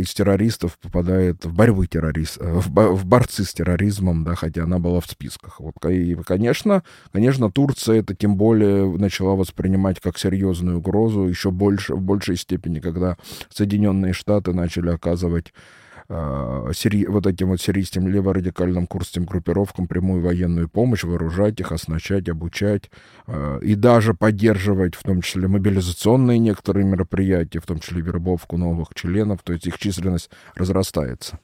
из 0.00 0.12
террористов 0.14 0.78
попадает 0.78 1.44
в 1.44 1.54
борьбу 1.54 1.86
террорист, 1.86 2.38
э, 2.40 2.52
в, 2.52 2.68
в 2.68 3.06
борцы 3.06 3.44
с 3.44 3.52
терроризмом, 3.52 4.24
да, 4.24 4.34
хотя 4.34 4.64
она 4.64 4.78
была 4.78 5.00
в 5.00 5.06
списках. 5.06 5.60
Вот, 5.60 5.74
и, 5.88 6.14
конечно, 6.24 6.82
конечно, 7.12 7.50
Турция 7.50 8.00
это 8.00 8.14
тем 8.14 8.36
более 8.36 8.90
начала 8.96 9.34
воспринимать 9.34 10.00
как 10.00 10.18
серьезную 10.18 10.78
угрозу 10.78 11.22
еще 11.22 11.50
больше, 11.50 11.94
в 11.94 12.00
большей 12.00 12.36
степени, 12.36 12.80
когда 12.80 13.16
Соединенные 13.50 14.12
Штаты 14.12 14.52
начали 14.52 14.90
оказывать 14.90 15.48
э, 15.48 15.81
сири, 16.08 17.06
вот 17.06 17.26
этим 17.26 17.48
вот 17.48 17.60
сирийским 17.60 18.08
леворадикальным 18.08 18.86
курсским 18.86 19.24
группировкам 19.24 19.86
прямую 19.86 20.22
военную 20.22 20.68
помощь, 20.68 21.04
вооружать 21.04 21.60
их, 21.60 21.72
оснащать, 21.72 22.28
обучать 22.28 22.90
э, 23.26 23.60
и 23.62 23.74
даже 23.74 24.14
поддерживать, 24.14 24.94
в 24.94 25.02
том 25.02 25.22
числе 25.22 25.48
мобилизационные 25.48 26.38
некоторые 26.38 26.84
мероприятия, 26.84 27.60
в 27.60 27.66
том 27.66 27.78
числе 27.78 28.02
вербовку 28.02 28.56
новых 28.56 28.88
членов, 28.94 29.42
то 29.42 29.52
есть 29.52 29.66
их 29.66 29.78
численность 29.78 30.30
разрастается. 30.54 31.38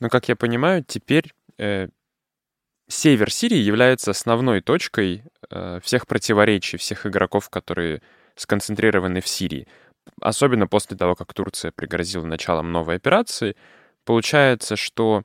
Ну, 0.00 0.08
как 0.08 0.28
я 0.28 0.36
понимаю, 0.36 0.84
теперь 0.86 1.32
э, 1.58 1.88
север 2.88 3.30
Сирии 3.30 3.58
является 3.58 4.10
основной 4.10 4.60
точкой 4.60 5.24
э, 5.50 5.80
всех 5.82 6.06
противоречий, 6.06 6.76
всех 6.76 7.06
игроков, 7.06 7.48
которые 7.50 8.02
сконцентрированы 8.34 9.20
в 9.20 9.28
Сирии 9.28 9.66
особенно 10.20 10.66
после 10.66 10.96
того, 10.96 11.14
как 11.14 11.32
Турция 11.34 11.72
пригрозила 11.72 12.26
началом 12.26 12.72
новой 12.72 12.96
операции, 12.96 13.56
получается, 14.04 14.76
что 14.76 15.22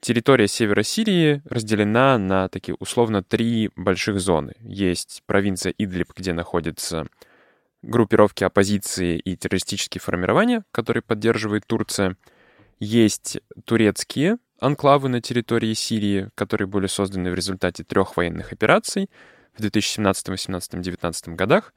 территория 0.00 0.48
севера 0.48 0.82
Сирии 0.82 1.42
разделена 1.44 2.18
на 2.18 2.48
такие 2.48 2.74
условно 2.78 3.22
три 3.22 3.70
больших 3.76 4.20
зоны. 4.20 4.54
Есть 4.60 5.22
провинция 5.26 5.74
Идлиб, 5.76 6.12
где 6.16 6.32
находятся 6.32 7.06
группировки 7.82 8.44
оппозиции 8.44 9.18
и 9.18 9.36
террористические 9.36 10.00
формирования, 10.00 10.64
которые 10.72 11.02
поддерживает 11.02 11.66
Турция. 11.66 12.16
Есть 12.78 13.38
турецкие 13.64 14.38
анклавы 14.58 15.08
на 15.08 15.20
территории 15.20 15.72
Сирии, 15.72 16.28
которые 16.34 16.68
были 16.68 16.86
созданы 16.86 17.30
в 17.30 17.34
результате 17.34 17.84
трех 17.84 18.16
военных 18.16 18.52
операций 18.52 19.08
в 19.54 19.60
2017, 19.60 20.26
2018, 20.26 20.70
2019 20.72 21.28
годах 21.28 21.72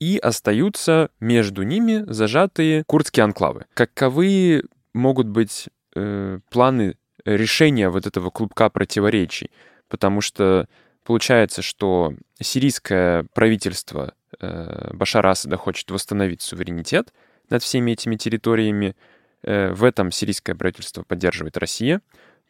и 0.00 0.18
остаются 0.18 1.10
между 1.20 1.62
ними 1.62 2.04
зажатые 2.06 2.84
курдские 2.86 3.24
анклавы. 3.24 3.66
Каковы 3.74 4.64
могут 4.94 5.26
быть 5.26 5.68
э, 5.94 6.38
планы 6.50 6.96
решения 7.24 7.88
вот 7.88 8.06
этого 8.06 8.30
клубка 8.30 8.70
противоречий? 8.70 9.50
Потому 9.88 10.20
что 10.20 10.68
получается, 11.04 11.62
что 11.62 12.14
сирийское 12.40 13.26
правительство 13.34 14.14
э, 14.40 14.90
Башара 14.92 15.30
Асада 15.30 15.56
хочет 15.56 15.90
восстановить 15.90 16.42
суверенитет 16.42 17.12
над 17.50 17.62
всеми 17.62 17.92
этими 17.92 18.16
территориями. 18.16 18.94
Э, 19.42 19.72
в 19.72 19.84
этом 19.84 20.12
сирийское 20.12 20.54
правительство 20.54 21.02
поддерживает 21.02 21.56
Россия. 21.56 22.00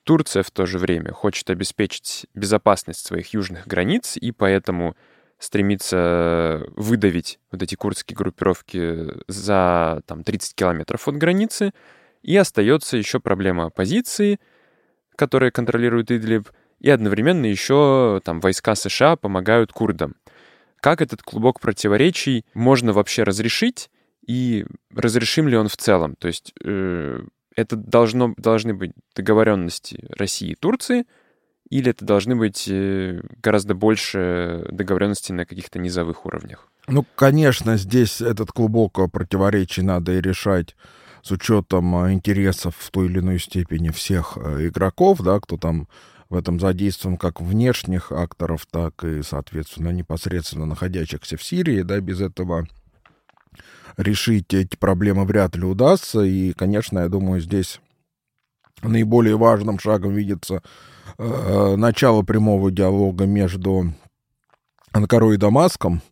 Турция 0.05 0.43
в 0.43 0.51
то 0.51 0.67
же 0.67 0.79
время 0.79 1.13
хочет 1.13 1.51
обеспечить 1.51 2.27
безопасность 2.35 3.05
своих 3.07 3.33
южных 3.35 3.67
границ, 3.67 4.17
и 4.17 4.33
поэтому 4.33 4.97
стремится 5.39 6.65
выдавить 6.77 7.39
вот 7.53 7.63
эти 7.63 7.75
курдские 7.75 8.17
группировки 8.17 9.07
за 9.29 10.03
там, 10.07 10.25
30 10.25 10.55
километров 10.55 11.07
от 11.07 11.17
границы. 11.17 11.73
И 12.23 12.37
остается 12.37 12.97
еще 12.97 13.21
проблема 13.21 13.67
оппозиции, 13.67 14.41
которая 15.17 15.51
контролирует 15.51 16.11
Идлиб, 16.11 16.49
и 16.81 16.91
одновременно 16.91 17.47
еще 17.47 18.21
там 18.25 18.41
войска 18.41 18.75
США 18.75 19.17
помогают 19.17 19.73
курдам. 19.73 20.17
Как 20.81 21.01
этот 21.01 21.23
клубок 21.23 21.61
противоречий 21.61 22.45
можно 22.55 22.93
вообще 22.93 23.23
разрешить, 23.23 23.91
и 24.27 24.67
разрешим 24.95 25.49
ли 25.49 25.57
он 25.57 25.69
в 25.69 25.77
целом? 25.77 26.15
То 26.17 26.29
есть 26.29 26.53
э, 26.63 27.23
это 27.57 27.77
должно, 27.77 28.35
должны 28.37 28.75
быть 28.75 28.93
договоренности 29.15 30.07
России 30.11 30.51
и 30.51 30.55
Турции— 30.57 31.05
или 31.71 31.91
это 31.91 32.05
должны 32.05 32.37
быть 32.37 32.67
э, 32.69 33.21
гораздо 33.43 33.75
больше 33.75 34.67
договоренностей 34.71 35.33
на 35.33 35.45
каких-то 35.45 35.79
низовых 35.79 36.25
уровнях? 36.27 36.69
Ну, 36.87 37.05
конечно, 37.15 37.77
здесь 37.77 38.21
этот 38.21 38.53
клубок 38.53 38.99
противоречий 39.13 39.83
надо 39.83 40.13
и 40.13 40.21
решать 40.21 40.75
с 41.23 41.31
учетом 41.31 41.95
э, 42.05 42.13
интересов 42.13 42.75
в 42.79 42.91
той 42.91 43.07
или 43.07 43.19
иной 43.19 43.39
степени 43.39 43.91
всех 43.91 44.37
э, 44.37 44.69
игроков, 44.69 45.21
да, 45.21 45.41
кто 45.41 45.57
там 45.57 45.89
в 46.31 46.37
этом 46.37 46.61
задействован 46.61 47.17
как 47.17 47.41
внешних 47.41 48.13
акторов, 48.13 48.67
так 48.71 49.03
и, 49.05 49.23
соответственно, 49.23 49.91
непосредственно 49.91 50.67
находящихся 50.67 51.37
в 51.37 51.43
Сирии, 51.43 51.83
да, 51.83 52.01
без 52.01 52.21
этого 52.21 52.67
решить 53.97 54.55
эти 54.55 54.77
проблемы 54.77 55.25
вряд 55.25 55.57
ли 55.57 55.65
удастся. 55.65 56.23
И, 56.23 56.53
конечно, 56.53 57.01
я 57.01 57.09
думаю, 57.09 57.41
здесь 57.41 57.81
наиболее 58.83 59.37
важным 59.37 59.79
шагом 59.79 60.15
видится 60.15 60.63
э, 61.17 61.77
начало 61.77 62.23
прямого 62.23 62.71
диалога 62.71 63.27
между 63.27 63.93
Анкарой 64.93 65.35
и 65.35 65.39
Дамаском, 65.39 66.03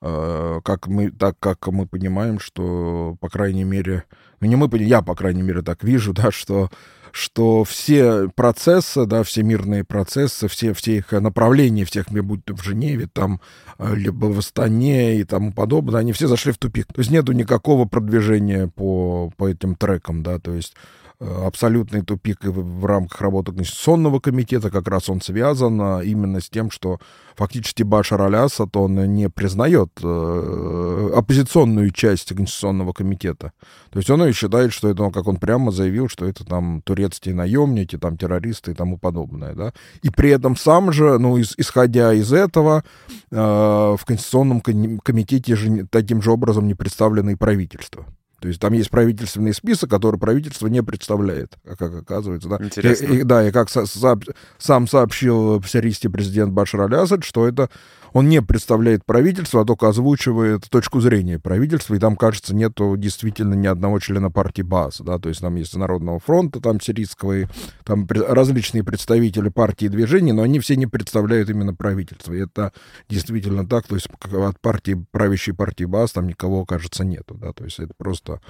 э, 0.00 0.60
как 0.64 0.86
мы, 0.86 1.10
так 1.10 1.38
как 1.40 1.66
мы 1.68 1.86
понимаем, 1.86 2.38
что, 2.38 3.16
по 3.20 3.28
крайней 3.28 3.64
мере, 3.64 4.04
ну 4.40 4.48
не 4.48 4.56
мы, 4.56 4.68
я, 4.78 5.02
по 5.02 5.14
крайней 5.14 5.42
мере, 5.42 5.62
так 5.62 5.82
вижу, 5.82 6.12
да, 6.14 6.30
что 6.30 6.70
что 7.14 7.62
все 7.62 8.28
процессы, 8.34 9.06
да, 9.06 9.22
все 9.22 9.44
мирные 9.44 9.84
процессы, 9.84 10.48
все, 10.48 10.74
все 10.74 10.96
их 10.96 11.12
направления, 11.12 11.84
всех, 11.84 12.10
будь 12.10 12.44
то 12.44 12.56
в 12.56 12.64
Женеве, 12.64 13.06
там, 13.06 13.40
либо 13.78 14.26
в 14.26 14.38
Астане 14.40 15.20
и 15.20 15.22
тому 15.24 15.52
подобное, 15.52 16.00
они 16.00 16.12
все 16.12 16.26
зашли 16.26 16.50
в 16.50 16.58
тупик. 16.58 16.88
То 16.92 16.98
есть 16.98 17.12
нету 17.12 17.30
никакого 17.30 17.84
продвижения 17.84 18.66
по, 18.66 19.30
по 19.36 19.48
этим 19.48 19.76
трекам, 19.76 20.24
да, 20.24 20.40
то 20.40 20.54
есть 20.54 20.74
абсолютный 21.20 22.02
тупик 22.02 22.44
в 22.44 22.84
рамках 22.84 23.20
работы 23.20 23.52
Конституционного 23.52 24.20
комитета, 24.20 24.70
как 24.70 24.88
раз 24.88 25.08
он 25.08 25.20
связан 25.20 25.80
а, 25.80 26.00
именно 26.00 26.40
с 26.40 26.50
тем, 26.50 26.70
что 26.70 26.98
фактически 27.36 27.82
Башар 27.82 28.20
Аль-Асад, 28.22 28.76
он 28.76 28.94
не 29.14 29.28
признает 29.30 29.90
э, 30.02 31.10
оппозиционную 31.14 31.90
часть 31.90 32.34
Конституционного 32.34 32.92
комитета. 32.92 33.52
То 33.90 33.98
есть 33.98 34.10
он 34.10 34.24
и 34.24 34.32
считает, 34.32 34.72
что 34.72 34.88
это, 34.88 35.10
как 35.10 35.26
он 35.26 35.36
прямо 35.36 35.70
заявил, 35.70 36.08
что 36.08 36.26
это 36.26 36.44
там 36.44 36.82
турецкие 36.82 37.34
наемники, 37.34 37.96
там 37.96 38.16
террористы 38.16 38.72
и 38.72 38.74
тому 38.74 38.98
подобное, 38.98 39.54
да. 39.54 39.72
И 40.02 40.10
при 40.10 40.30
этом 40.30 40.56
сам 40.56 40.92
же, 40.92 41.18
ну, 41.18 41.40
исходя 41.40 42.12
из 42.12 42.32
этого, 42.32 42.84
э, 43.30 43.36
в 43.36 44.00
Конституционном 44.04 44.60
комитете 44.60 45.56
же 45.56 45.86
таким 45.90 46.22
же 46.22 46.30
образом 46.32 46.66
не 46.66 46.74
представлено 46.74 47.30
и 47.30 47.36
правительство. 47.36 48.06
То 48.44 48.48
есть 48.48 48.60
там 48.60 48.74
есть 48.74 48.90
правительственный 48.90 49.54
список, 49.54 49.88
который 49.88 50.20
правительство 50.20 50.66
не 50.66 50.82
представляет, 50.82 51.54
как 51.78 51.94
оказывается. 51.94 52.46
Да? 52.50 52.58
Интересно. 52.60 53.06
И, 53.06 53.20
и, 53.20 53.22
да, 53.22 53.48
и 53.48 53.50
как 53.50 53.70
со, 53.70 53.86
со, 53.86 54.20
сам 54.58 54.86
сообщил 54.86 55.60
в 55.60 55.66
сирийский 55.66 56.08
президент 56.08 56.52
Башар 56.52 56.82
Аль-Асад, 56.82 57.24
что 57.24 57.48
это 57.48 57.70
он 58.14 58.28
не 58.28 58.40
представляет 58.40 59.04
правительство, 59.04 59.60
а 59.60 59.64
только 59.64 59.88
озвучивает 59.88 60.70
точку 60.70 61.00
зрения 61.00 61.40
правительства, 61.40 61.96
и 61.96 61.98
там, 61.98 62.16
кажется, 62.16 62.54
нету 62.54 62.96
действительно 62.96 63.54
ни 63.54 63.66
одного 63.66 63.98
члена 63.98 64.30
партии 64.30 64.62
БАС, 64.62 65.00
да, 65.00 65.18
то 65.18 65.28
есть 65.28 65.40
там 65.40 65.56
есть 65.56 65.76
Народного 65.76 66.20
фронта, 66.20 66.60
там 66.60 66.80
сирийского, 66.80 67.40
и 67.40 67.46
там 67.84 68.06
различные 68.08 68.84
представители 68.84 69.48
партии 69.48 69.86
и 69.86 69.88
движений, 69.88 70.32
но 70.32 70.42
они 70.42 70.60
все 70.60 70.76
не 70.76 70.86
представляют 70.86 71.50
именно 71.50 71.74
правительство, 71.74 72.32
и 72.32 72.44
это 72.44 72.72
действительно 73.08 73.66
так, 73.66 73.88
то 73.88 73.96
есть 73.96 74.06
от 74.32 74.60
партии, 74.60 75.04
правящей 75.10 75.52
партии 75.52 75.84
БАС 75.84 76.12
там 76.12 76.28
никого, 76.28 76.64
кажется, 76.64 77.04
нету, 77.04 77.34
да, 77.34 77.52
то 77.52 77.64
есть 77.64 77.80
это 77.80 77.94
просто 77.98 78.40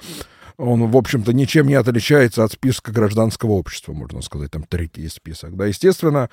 он, 0.56 0.88
в 0.88 0.96
общем-то, 0.96 1.32
ничем 1.32 1.66
не 1.66 1.74
отличается 1.74 2.44
от 2.44 2.52
списка 2.52 2.92
гражданского 2.92 3.52
общества, 3.52 3.92
можно 3.92 4.22
сказать, 4.22 4.52
там 4.52 4.62
третий 4.62 5.08
список. 5.08 5.56
Да, 5.56 5.66
естественно, 5.66 6.30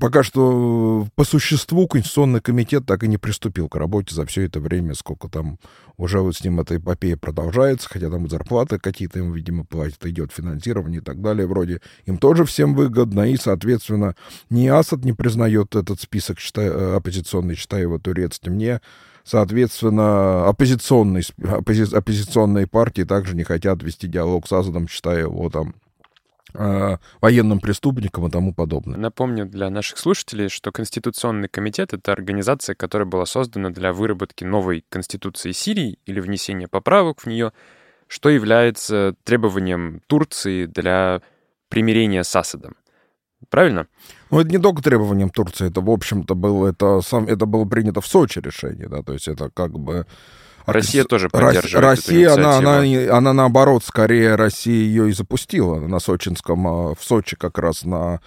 пока 0.00 0.22
что 0.22 1.06
по 1.14 1.24
существу 1.24 1.86
Конституционный 1.86 2.40
комитет 2.40 2.67
так 2.76 3.02
и 3.02 3.08
не 3.08 3.16
приступил 3.16 3.68
к 3.68 3.76
работе 3.76 4.14
за 4.14 4.24
все 4.26 4.42
это 4.42 4.60
время, 4.60 4.94
сколько 4.94 5.28
там 5.28 5.58
уже 5.96 6.20
вот 6.20 6.36
с 6.36 6.44
ним 6.44 6.60
эта 6.60 6.76
эпопея 6.76 7.16
продолжается, 7.16 7.88
хотя 7.88 8.10
там 8.10 8.28
зарплаты 8.28 8.78
какие-то 8.78 9.18
им, 9.18 9.32
видимо, 9.32 9.64
платят, 9.64 10.04
идет 10.06 10.32
финансирование 10.32 11.00
и 11.00 11.04
так 11.04 11.20
далее, 11.20 11.46
вроде 11.46 11.80
им 12.06 12.18
тоже 12.18 12.44
всем 12.44 12.74
выгодно, 12.74 13.30
и, 13.30 13.36
соответственно, 13.36 14.14
ни 14.50 14.66
Асад 14.66 15.04
не 15.04 15.12
признает 15.12 15.74
этот 15.74 16.00
список 16.00 16.38
считая, 16.38 16.70
э, 16.70 16.96
оппозиционный, 16.96 17.56
считая 17.56 17.82
его 17.82 17.98
турецким, 17.98 18.56
не 18.56 18.80
Соответственно, 19.28 20.48
оппозиционные, 20.48 21.22
оппози, 21.44 21.94
оппозиционные 21.94 22.66
партии 22.66 23.02
также 23.02 23.36
не 23.36 23.44
хотят 23.44 23.82
вести 23.82 24.08
диалог 24.08 24.48
с 24.48 24.52
Асадом, 24.54 24.88
считая 24.88 25.24
его 25.24 25.50
там 25.50 25.74
военным 26.54 27.60
преступником 27.60 28.26
и 28.26 28.30
тому 28.30 28.54
подобное. 28.54 28.96
Напомню 28.96 29.46
для 29.46 29.70
наших 29.70 29.98
слушателей, 29.98 30.48
что 30.48 30.72
Конституционный 30.72 31.48
комитет— 31.48 31.92
это 31.94 32.12
организация, 32.12 32.74
которая 32.74 33.06
была 33.06 33.26
создана 33.26 33.70
для 33.70 33.92
выработки 33.92 34.44
новой 34.44 34.84
Конституции 34.88 35.52
Сирии 35.52 35.98
или 36.06 36.20
внесения 36.20 36.68
поправок 36.68 37.20
в 37.20 37.26
нее, 37.26 37.52
что 38.06 38.30
является 38.30 39.14
требованием 39.24 40.00
Турции 40.06 40.66
для 40.66 41.20
примирения 41.68 42.24
с 42.24 42.34
Асадом. 42.34 42.76
Правильно? 43.50 43.86
Ну, 44.30 44.40
это 44.40 44.50
не 44.50 44.58
только 44.58 44.82
требованием 44.82 45.30
Турции, 45.30 45.68
это, 45.68 45.80
в 45.80 45.90
общем-то, 45.90 46.34
было, 46.34 46.68
это, 46.68 47.00
сам, 47.02 47.26
это 47.26 47.46
было 47.46 47.64
принято 47.66 48.00
в 48.00 48.06
Сочи 48.06 48.40
решение, 48.40 48.88
да, 48.88 49.02
то 49.02 49.12
есть 49.12 49.28
это 49.28 49.50
как 49.50 49.78
бы... 49.78 50.06
Россия 50.72 51.04
тоже 51.04 51.28
поддерживает 51.28 51.84
Россия, 51.84 52.30
эту 52.30 52.40
она, 52.40 52.58
она, 52.58 53.16
она, 53.16 53.32
наоборот, 53.32 53.84
скорее 53.84 54.34
Россия 54.34 54.74
ее 54.74 55.08
и 55.08 55.12
запустила 55.12 55.78
на 55.80 55.98
Сочинском, 55.98 56.66
а, 56.66 56.94
в 56.94 57.02
Сочи 57.02 57.36
как 57.36 57.58
раз 57.58 57.84
на 57.84 58.20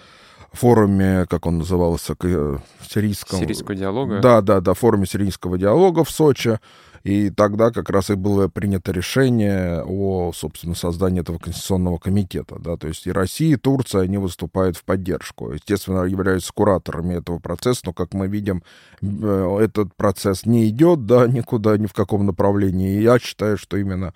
форуме, 0.52 1.26
как 1.28 1.46
он 1.46 1.58
назывался, 1.58 2.14
э, 2.22 2.58
сирийском... 2.88 3.38
Сирийского 3.38 3.74
диалога? 3.74 4.20
Да, 4.20 4.40
да, 4.40 4.60
да, 4.60 4.74
форуме 4.74 5.06
сирийского 5.06 5.56
диалога 5.56 6.04
в 6.04 6.10
Сочи. 6.10 6.58
И 7.04 7.30
тогда 7.30 7.72
как 7.72 7.90
раз 7.90 8.10
и 8.10 8.14
было 8.14 8.46
принято 8.46 8.92
решение 8.92 9.82
о, 9.84 10.32
собственно, 10.32 10.74
создании 10.74 11.20
этого 11.20 11.38
конституционного 11.38 11.98
комитета. 11.98 12.56
Да? 12.60 12.76
То 12.76 12.88
есть 12.88 13.06
и 13.06 13.12
Россия, 13.12 13.54
и 13.54 13.56
Турция, 13.56 14.02
они 14.02 14.18
выступают 14.18 14.76
в 14.76 14.84
поддержку. 14.84 15.52
Естественно, 15.52 16.04
являются 16.04 16.52
кураторами 16.52 17.14
этого 17.14 17.40
процесса, 17.40 17.82
но, 17.86 17.92
как 17.92 18.14
мы 18.14 18.28
видим, 18.28 18.62
э, 19.00 19.58
этот 19.60 19.94
процесс 19.96 20.46
не 20.46 20.68
идет 20.68 21.06
да, 21.06 21.26
никуда, 21.28 21.76
ни 21.76 21.86
в 21.86 21.92
каком 21.92 22.24
направлении. 22.24 22.94
И 22.94 23.02
я 23.02 23.18
считаю, 23.18 23.58
что 23.58 23.76
именно 23.76 24.14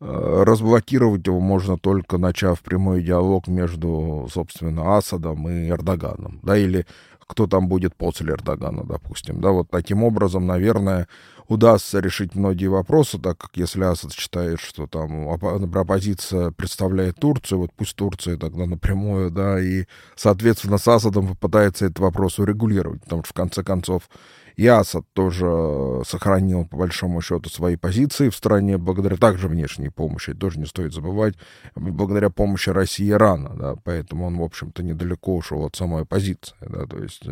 э, 0.00 0.42
разблокировать 0.44 1.24
его 1.24 1.38
можно 1.38 1.78
только 1.78 2.18
начав 2.18 2.62
прямой 2.62 3.04
диалог 3.04 3.46
между, 3.46 4.28
собственно, 4.32 4.96
Асадом 4.96 5.48
и 5.48 5.68
Эрдоганом, 5.68 6.40
да, 6.42 6.56
или 6.56 6.84
кто 7.26 7.46
там 7.46 7.68
будет 7.68 7.94
после 7.94 8.32
Эрдогана, 8.32 8.84
допустим, 8.84 9.40
да, 9.40 9.50
вот 9.50 9.70
таким 9.70 10.02
образом, 10.02 10.46
наверное, 10.46 11.08
удастся 11.48 12.00
решить 12.00 12.34
многие 12.34 12.68
вопросы, 12.68 13.18
так 13.18 13.38
как 13.38 13.50
если 13.54 13.82
Асад 13.84 14.12
считает, 14.12 14.60
что 14.60 14.86
там 14.86 15.28
оппозиция 15.28 16.50
представляет 16.50 17.16
Турцию, 17.16 17.60
вот 17.60 17.70
пусть 17.76 17.96
Турция 17.96 18.36
тогда 18.36 18.66
напрямую, 18.66 19.30
да, 19.30 19.60
и, 19.60 19.84
соответственно, 20.16 20.78
с 20.78 20.88
Асадом 20.88 21.28
попытается 21.28 21.86
этот 21.86 21.98
вопрос 21.98 22.38
урегулировать, 22.38 23.02
потому 23.02 23.24
что, 23.24 23.30
в 23.30 23.36
конце 23.36 23.62
концов, 23.62 24.08
и 24.56 24.66
Асад 24.66 25.04
тоже 25.12 26.02
сохранил, 26.06 26.66
по 26.66 26.76
большому 26.76 27.20
счету, 27.20 27.50
свои 27.50 27.76
позиции 27.76 28.28
в 28.28 28.36
стране 28.36 28.78
благодаря 28.78 29.16
также 29.16 29.48
внешней 29.48 29.90
помощи, 29.90 30.34
тоже 30.34 30.58
не 30.58 30.66
стоит 30.66 30.92
забывать, 30.92 31.34
благодаря 31.74 32.30
помощи 32.30 32.70
России 32.70 33.06
и 33.06 33.10
Ирана, 33.10 33.54
да, 33.56 33.76
поэтому 33.82 34.26
он, 34.26 34.38
в 34.38 34.42
общем-то, 34.42 34.82
недалеко 34.82 35.36
ушел 35.36 35.64
от 35.64 35.76
самой 35.76 36.02
оппозиции, 36.02 36.54
да, 36.60 36.86
то 36.86 36.98
есть 36.98 37.24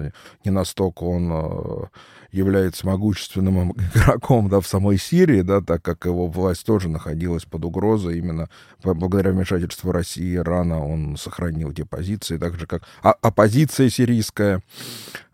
не 0.44 0.50
настолько 0.50 1.04
он 1.04 1.30
э, 1.32 1.84
является 2.32 2.86
могущественным 2.86 3.72
игроком, 3.94 4.48
да, 4.48 4.60
в 4.60 4.66
самой 4.66 4.98
Сирии, 4.98 5.42
да, 5.42 5.60
так 5.60 5.82
как 5.82 6.06
его 6.06 6.26
власть 6.26 6.66
тоже 6.66 6.88
находилась 6.88 7.44
под 7.44 7.64
угрозой, 7.64 8.18
именно 8.18 8.48
благодаря 8.82 9.30
вмешательству 9.30 9.92
России 9.92 10.32
и 10.32 10.36
Ирана 10.36 10.84
он 10.84 11.16
сохранил 11.16 11.72
те 11.72 11.84
позиции, 11.84 12.38
так 12.38 12.58
же, 12.58 12.66
как 12.66 12.82
а 13.02 13.12
оппозиция 13.12 13.88
сирийская, 13.90 14.62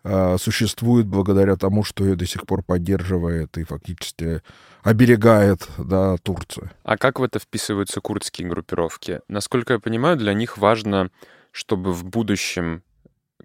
Э, 0.03 0.37
существует 0.39 1.07
благодаря 1.07 1.55
тому, 1.57 1.83
что 1.83 2.05
ее 2.05 2.15
до 2.15 2.25
сих 2.25 2.45
пор 2.45 2.63
поддерживает 2.63 3.57
и 3.57 3.63
фактически 3.63 4.41
оберегает 4.81 5.67
да, 5.77 6.15
Турцию. 6.17 6.71
А 6.83 6.97
как 6.97 7.19
в 7.19 7.23
это 7.23 7.39
вписываются 7.39 7.99
курдские 7.99 8.47
группировки? 8.47 9.19
Насколько 9.27 9.73
я 9.73 9.79
понимаю, 9.79 10.15
для 10.17 10.33
них 10.33 10.57
важно, 10.57 11.09
чтобы 11.51 11.91
в 11.91 12.05
будущем 12.05 12.81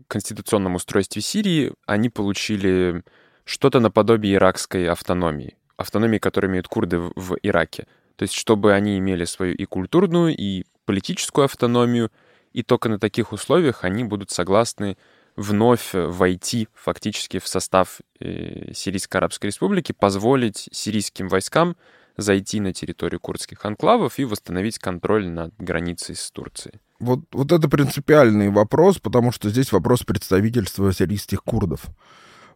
конституционном 0.06 0.76
устройстве 0.76 1.22
Сирии 1.22 1.72
они 1.86 2.08
получили 2.08 3.02
что-то 3.44 3.80
наподобие 3.80 4.34
иракской 4.34 4.88
автономии, 4.88 5.56
автономии, 5.76 6.18
которую 6.18 6.50
имеют 6.50 6.68
курды 6.68 6.98
в 6.98 7.36
Ираке. 7.42 7.86
То 8.16 8.22
есть 8.22 8.34
чтобы 8.34 8.72
они 8.72 8.98
имели 8.98 9.24
свою 9.24 9.54
и 9.54 9.64
культурную, 9.64 10.34
и 10.36 10.64
политическую 10.84 11.44
автономию, 11.44 12.10
и 12.52 12.62
только 12.62 12.88
на 12.88 12.98
таких 12.98 13.32
условиях 13.32 13.84
они 13.84 14.04
будут 14.04 14.30
согласны 14.30 14.96
вновь 15.36 15.90
войти 15.92 16.68
фактически 16.74 17.38
в 17.38 17.48
состав 17.48 18.00
э, 18.20 18.72
Сирийской 18.72 19.16
Арабской 19.16 19.46
Республики, 19.46 19.92
позволить 19.92 20.68
сирийским 20.72 21.28
войскам 21.28 21.76
зайти 22.16 22.60
на 22.60 22.72
территорию 22.72 23.18
курдских 23.18 23.64
анклавов 23.64 24.20
и 24.20 24.24
восстановить 24.24 24.78
контроль 24.78 25.26
над 25.26 25.52
границей 25.58 26.14
с 26.14 26.30
Турцией. 26.30 26.80
Вот, 27.00 27.20
вот 27.32 27.50
это 27.50 27.68
принципиальный 27.68 28.50
вопрос, 28.50 28.98
потому 28.98 29.32
что 29.32 29.50
здесь 29.50 29.72
вопрос 29.72 30.04
представительства 30.04 30.92
сирийских 30.92 31.42
курдов. 31.42 31.86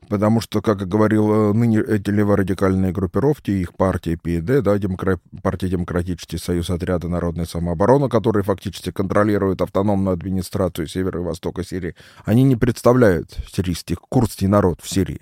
Потому 0.08 0.40
что, 0.40 0.62
как 0.62 0.88
говорил, 0.88 1.50
э, 1.50 1.52
ныне 1.52 1.80
эти 1.80 2.10
леворадикальные 2.10 2.92
группировки, 2.92 3.50
их 3.50 3.74
партия 3.74 4.16
ПИД, 4.16 4.62
да, 4.62 4.78
Демокра... 4.78 5.20
партия 5.42 5.68
Демократический 5.68 6.38
союз 6.38 6.70
отряда 6.70 7.08
народной 7.08 7.46
самообороны, 7.46 8.08
которые 8.08 8.42
фактически 8.42 8.90
контролируют 8.90 9.60
автономную 9.60 10.14
администрацию 10.14 10.86
севера 10.86 11.20
и 11.20 11.24
востока 11.24 11.62
Сирии, 11.62 11.94
они 12.24 12.42
не 12.42 12.56
представляют 12.56 13.36
сирийский, 13.52 13.96
курдский 13.96 14.46
народ 14.46 14.80
в 14.82 14.88
Сирии 14.88 15.20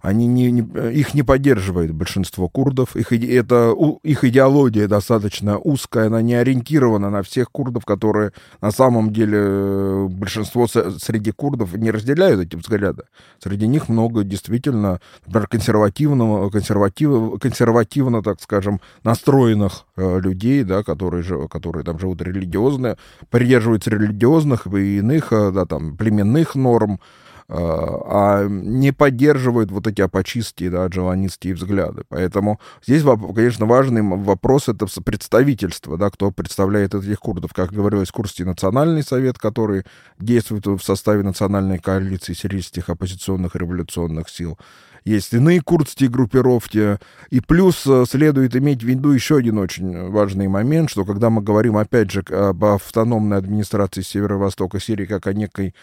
они 0.00 0.26
не, 0.26 0.50
не, 0.50 0.60
их 0.92 1.14
не 1.14 1.22
поддерживает 1.22 1.92
большинство 1.92 2.48
курдов. 2.48 2.96
Их, 2.96 3.12
это, 3.12 3.74
их 4.02 4.24
идеология 4.24 4.88
достаточно 4.88 5.58
узкая, 5.58 6.06
она 6.06 6.22
не 6.22 6.34
ориентирована 6.34 7.10
на 7.10 7.22
всех 7.22 7.50
курдов, 7.50 7.84
которые 7.84 8.32
на 8.60 8.70
самом 8.70 9.12
деле 9.12 9.38
э, 9.40 10.06
большинство 10.10 10.66
среди 10.66 11.32
курдов 11.32 11.74
не 11.74 11.90
разделяют 11.90 12.40
эти 12.40 12.56
взгляды. 12.56 13.04
Среди 13.38 13.66
них 13.66 13.88
много 13.88 14.24
действительно, 14.24 15.00
например, 15.26 15.48
консервативного, 15.48 16.50
консерватив, 16.50 17.38
консервативно, 17.40 18.22
так 18.22 18.40
скажем, 18.40 18.80
настроенных 19.02 19.86
э, 19.96 20.20
людей, 20.20 20.64
да, 20.64 20.82
которые, 20.82 21.48
которые 21.48 21.84
там 21.84 21.98
живут 21.98 22.22
религиозные, 22.22 22.96
придерживаются 23.30 23.90
религиозных 23.90 24.66
и 24.66 24.98
иных, 24.98 25.32
э, 25.32 25.50
да, 25.50 25.66
там, 25.66 25.96
племенных 25.96 26.54
норм, 26.54 27.00
а 27.50 28.46
не 28.46 28.92
поддерживают 28.92 29.70
вот 29.70 29.86
эти 29.86 30.02
апочистские, 30.02 30.70
да, 30.70 30.86
джаванистские 30.86 31.54
взгляды. 31.54 32.02
Поэтому 32.08 32.60
здесь, 32.86 33.02
конечно, 33.34 33.64
важный 33.66 34.02
вопрос— 34.02 34.68
это 34.68 34.86
представительство, 35.02 35.96
да, 35.96 36.10
кто 36.10 36.30
представляет 36.30 36.94
этих 36.94 37.18
курдов. 37.20 37.52
Как 37.54 37.72
говорилось, 37.72 38.10
Курский 38.10 38.44
национальный 38.44 39.02
совет, 39.02 39.38
который 39.38 39.84
действует 40.18 40.66
в 40.66 40.80
составе 40.80 41.22
национальной 41.22 41.78
коалиции 41.78 42.34
сирийских 42.34 42.90
оппозиционных 42.90 43.56
революционных 43.56 44.28
сил 44.28 44.58
есть 45.04 45.32
иные 45.32 45.60
курдские 45.60 46.10
группировки. 46.10 46.98
И 47.30 47.40
плюс 47.40 47.86
э, 47.86 48.04
следует 48.08 48.54
иметь 48.56 48.82
в 48.82 48.86
виду 48.86 49.10
еще 49.10 49.38
один 49.38 49.58
очень 49.58 50.10
важный 50.10 50.48
момент, 50.48 50.90
что 50.90 51.04
когда 51.04 51.30
мы 51.30 51.40
говорим, 51.40 51.76
опять 51.76 52.10
же, 52.10 52.22
об 52.30 52.64
автономной 52.64 53.38
администрации 53.38 54.02
Северо-Востока 54.02 54.80
Сирии 54.80 55.06
как 55.06 55.26
о 55.26 55.32
некой 55.32 55.74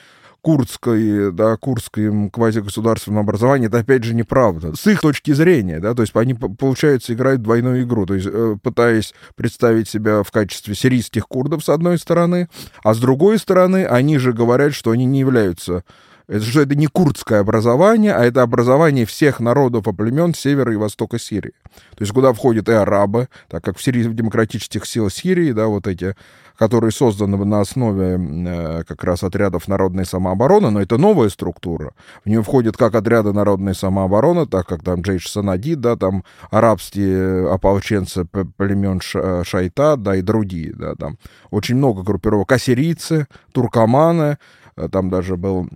курдской, 0.45 1.31
да, 1.31 1.57
курдском 1.57 2.29
квазигосударственном 2.29 3.21
образовании, 3.21 3.65
это 3.67 3.79
опять 3.79 4.03
же 4.03 4.13
неправда. 4.13 4.75
С 4.75 4.85
их 4.85 5.01
точки 5.01 5.33
зрения, 5.33 5.79
да, 5.79 5.95
то 5.95 6.03
есть 6.03 6.15
они, 6.15 6.35
получается, 6.35 7.15
играют 7.15 7.41
двойную 7.41 7.81
игру, 7.81 8.05
то 8.05 8.13
есть 8.13 8.27
э, 8.31 8.55
пытаясь 8.61 9.15
представить 9.35 9.89
себя 9.89 10.21
в 10.21 10.29
качестве 10.29 10.75
сирийских 10.75 11.27
курдов, 11.27 11.65
с 11.65 11.69
одной 11.69 11.97
стороны, 11.97 12.47
а 12.83 12.93
с 12.93 12.99
другой 12.99 13.39
стороны, 13.39 13.87
они 13.87 14.19
же 14.19 14.33
говорят, 14.33 14.75
что 14.75 14.91
они 14.91 15.05
не 15.05 15.21
являются 15.21 15.83
это 16.27 16.43
что 16.43 16.61
это 16.61 16.75
не 16.75 16.87
курдское 16.87 17.39
образование, 17.39 18.13
а 18.13 18.23
это 18.23 18.41
образование 18.41 19.05
всех 19.05 19.39
народов 19.39 19.87
и 19.87 19.93
племен 19.93 20.33
севера 20.33 20.73
и 20.73 20.77
востока 20.77 21.19
Сирии. 21.19 21.53
То 21.95 22.01
есть 22.01 22.13
куда 22.13 22.33
входят 22.33 22.67
и 22.69 22.73
арабы, 22.73 23.29
так 23.47 23.63
как 23.63 23.77
в, 23.77 23.83
Сирии, 23.83 24.03
в 24.03 24.15
демократических 24.15 24.85
сил 24.85 25.09
Сирии, 25.09 25.51
да, 25.51 25.67
вот 25.67 25.87
эти, 25.87 26.15
которые 26.57 26.91
созданы 26.91 27.43
на 27.43 27.61
основе 27.61 28.17
э, 28.17 28.83
как 28.85 29.03
раз 29.03 29.23
отрядов 29.23 29.67
народной 29.67 30.05
самообороны, 30.05 30.71
но 30.71 30.81
это 30.81 30.97
новая 30.97 31.29
структура. 31.29 31.93
В 32.23 32.29
нее 32.29 32.41
входят 32.41 32.77
как 32.77 32.95
отряды 32.95 33.33
народной 33.33 33.75
самообороны, 33.75 34.47
так 34.47 34.67
как 34.67 34.83
там 34.83 35.01
Джейш 35.01 35.29
Санади, 35.29 35.75
да, 35.75 35.95
там 35.95 36.23
арабские 36.49 37.51
ополченцы 37.51 38.25
племен 38.25 39.01
Шайта, 39.01 39.97
да, 39.97 40.15
и 40.15 40.21
другие, 40.21 40.73
да, 40.73 40.95
там 40.95 41.17
очень 41.51 41.75
много 41.75 42.03
группировок. 42.03 42.51
Ассирийцы, 42.51 43.27
туркоманы, 43.51 44.37
э, 44.75 44.89
там 44.89 45.09
даже 45.09 45.35
был 45.35 45.69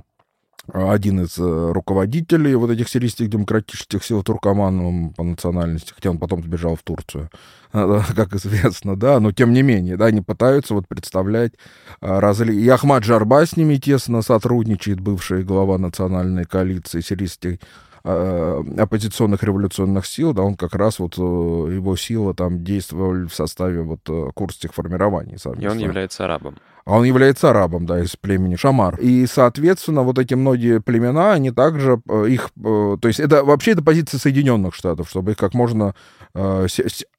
один 0.73 1.21
из 1.21 1.37
э, 1.37 1.71
руководителей 1.71 2.55
вот 2.55 2.71
этих 2.71 2.89
сирийских 2.89 3.29
демократических 3.29 4.03
сил 4.03 4.23
Туркоман 4.23 5.13
по 5.13 5.23
национальности, 5.23 5.93
хотя 5.95 6.11
он 6.11 6.17
потом 6.17 6.43
сбежал 6.43 6.75
в 6.75 6.83
Турцию, 6.83 7.29
как 7.71 8.33
известно, 8.33 8.95
да, 8.95 9.19
но 9.19 9.31
тем 9.31 9.53
не 9.53 9.61
менее, 9.61 9.97
да, 9.97 10.05
они 10.05 10.21
пытаются 10.21 10.73
вот 10.73 10.87
представлять 10.87 11.53
а, 12.01 12.19
разли... 12.19 12.53
И 12.53 12.67
Ахмад 12.67 13.03
Жарба 13.03 13.45
с 13.45 13.55
ними 13.57 13.77
тесно 13.77 14.21
сотрудничает, 14.21 14.99
бывший 14.99 15.43
глава 15.43 15.77
национальной 15.77 16.45
коалиции 16.45 17.01
сирийских 17.01 17.59
оппозиционных 18.03 19.43
революционных 19.43 20.05
сил, 20.05 20.33
да, 20.33 20.43
он 20.43 20.55
как 20.55 20.73
раз 20.75 20.99
вот 20.99 21.17
э, 21.17 21.21
его 21.21 21.95
сила 21.95 22.33
там 22.33 22.63
действовали 22.63 23.25
в 23.25 23.33
составе 23.33 23.81
вот 23.81 23.99
э, 24.07 24.29
курсских 24.33 24.73
формирований. 24.73 25.37
И 25.59 25.67
он 25.67 25.77
является 25.77 26.25
арабом. 26.25 26.57
А 26.85 26.97
он 26.97 27.03
является 27.03 27.49
арабом, 27.49 27.85
да, 27.85 27.99
из 27.99 28.15
племени 28.15 28.55
Шамар. 28.55 28.95
И, 28.99 29.25
соответственно, 29.27 30.03
вот 30.03 30.17
эти 30.17 30.33
многие 30.33 30.79
племена, 30.79 31.33
они 31.33 31.51
также 31.51 32.01
э, 32.09 32.27
их... 32.29 32.51
То 32.55 32.99
есть 33.03 33.19
это 33.19 33.43
вообще 33.43 33.71
это 33.71 33.83
позиция 33.83 34.19
Соединенных 34.19 34.73
Штатов, 34.73 35.09
чтобы 35.09 35.31
их 35.31 35.37
как 35.37 35.53
можно 35.53 35.93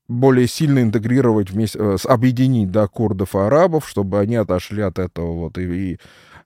более 0.08 0.46
сильно 0.46 0.80
интегрировать 0.82 1.50
вместе, 1.50 1.78
объединить, 2.04 2.70
да, 2.70 2.86
курдов 2.86 3.34
и 3.34 3.38
арабов, 3.38 3.88
чтобы 3.88 4.18
они 4.18 4.36
отошли 4.36 4.82
от 4.82 4.98
этого 4.98 5.32
вот 5.32 5.58
и, 5.58 5.92
и 5.92 5.98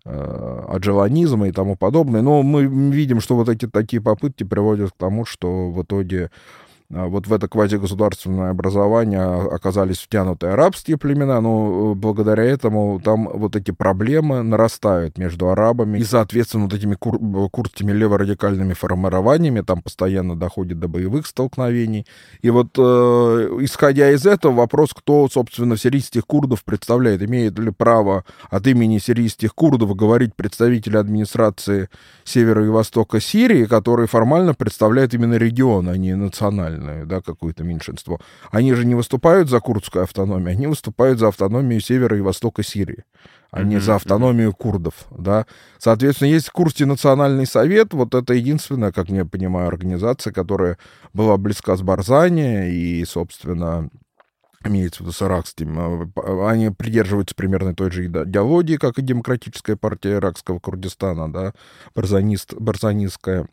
Э, 0.06 0.64
аджеланизма 0.68 1.48
и 1.48 1.52
тому 1.52 1.76
подобное. 1.76 2.20
Но 2.20 2.42
мы 2.42 2.66
видим, 2.66 3.22
что 3.22 3.36
вот 3.36 3.48
эти 3.48 3.66
такие 3.66 4.02
попытки 4.02 4.44
приводят 4.44 4.90
к 4.90 4.96
тому, 4.98 5.24
что 5.24 5.70
в 5.70 5.82
итоге 5.82 6.30
вот 6.90 7.26
в 7.26 7.32
это 7.32 7.48
квазигосударственное 7.48 8.50
образование 8.50 9.22
оказались 9.22 9.98
втянуты 9.98 10.48
арабские 10.48 10.98
племена, 10.98 11.40
но 11.40 11.92
э, 11.92 11.94
благодаря 11.94 12.44
этому 12.44 13.00
там 13.02 13.28
вот 13.32 13.56
эти 13.56 13.70
проблемы 13.70 14.42
нарастают 14.42 15.16
между 15.16 15.48
арабами, 15.48 15.98
и, 15.98 16.04
соответственно, 16.04 16.64
вот 16.64 16.74
этими 16.74 16.94
кур 16.94 17.18
курдскими 17.50 17.90
леворадикальными 17.90 18.74
формированиями 18.74 19.62
там 19.62 19.80
постоянно 19.80 20.36
доходит 20.36 20.78
до 20.78 20.88
боевых 20.88 21.26
столкновений. 21.26 22.06
И 22.42 22.50
вот, 22.50 22.76
э, 22.76 22.80
исходя 23.60 24.10
из 24.10 24.26
этого, 24.26 24.52
вопрос, 24.52 24.90
кто, 24.92 25.26
собственно, 25.30 25.78
сирийских 25.78 26.26
курдов 26.26 26.64
представляет, 26.64 27.22
имеет 27.22 27.58
ли 27.58 27.70
право 27.70 28.24
от 28.50 28.66
имени 28.66 28.98
сирийских 28.98 29.54
курдов 29.54 29.96
говорить 29.96 30.34
представители 30.34 30.98
администрации 30.98 31.88
севера 32.24 32.64
и 32.64 32.68
востока 32.68 33.20
Сирии, 33.20 33.64
которые 33.64 34.06
формально 34.06 34.54
представляют 34.54 35.14
именно 35.14 35.34
регион, 35.34 35.88
а 35.88 35.96
не 35.96 36.14
национальный 36.14 36.73
национальное, 36.74 37.04
да, 37.04 37.20
какое-то 37.20 37.64
меньшинство, 37.64 38.20
они 38.50 38.72
же 38.74 38.84
не 38.84 38.94
выступают 38.94 39.48
за 39.48 39.60
курдскую 39.60 40.04
автономию, 40.04 40.50
они 40.50 40.66
выступают 40.66 41.18
за 41.18 41.28
автономию 41.28 41.80
севера 41.80 42.16
и 42.16 42.20
востока 42.20 42.62
Сирии, 42.62 43.04
а 43.50 43.62
не 43.62 43.78
за 43.78 43.96
автономию 43.96 44.52
курдов, 44.52 45.06
да. 45.10 45.46
Соответственно, 45.78 46.28
есть 46.28 46.50
Курский 46.50 46.86
национальный 46.86 47.46
совет, 47.46 47.94
вот 47.94 48.14
это 48.14 48.34
единственная, 48.34 48.92
как 48.92 49.08
я 49.08 49.24
понимаю, 49.24 49.68
организация, 49.68 50.32
которая 50.32 50.78
была 51.12 51.36
близка 51.36 51.76
с 51.76 51.82
Барзани 51.82 52.70
и, 52.70 53.04
собственно, 53.04 53.90
имеется 54.66 54.98
в 54.98 55.00
виду 55.02 55.12
с 55.12 55.22
иракским, 55.22 56.10
а, 56.16 56.50
они 56.50 56.70
придерживаются 56.70 57.34
примерно 57.34 57.74
той 57.74 57.90
же 57.90 58.06
идеологии, 58.06 58.76
как 58.76 58.98
и 58.98 59.02
Демократическая 59.02 59.76
партия 59.76 60.14
иракского 60.14 60.58
Курдистана, 60.58 61.30
да, 61.30 61.52
барзанист, 61.94 62.54
барзанистская. 62.54 63.46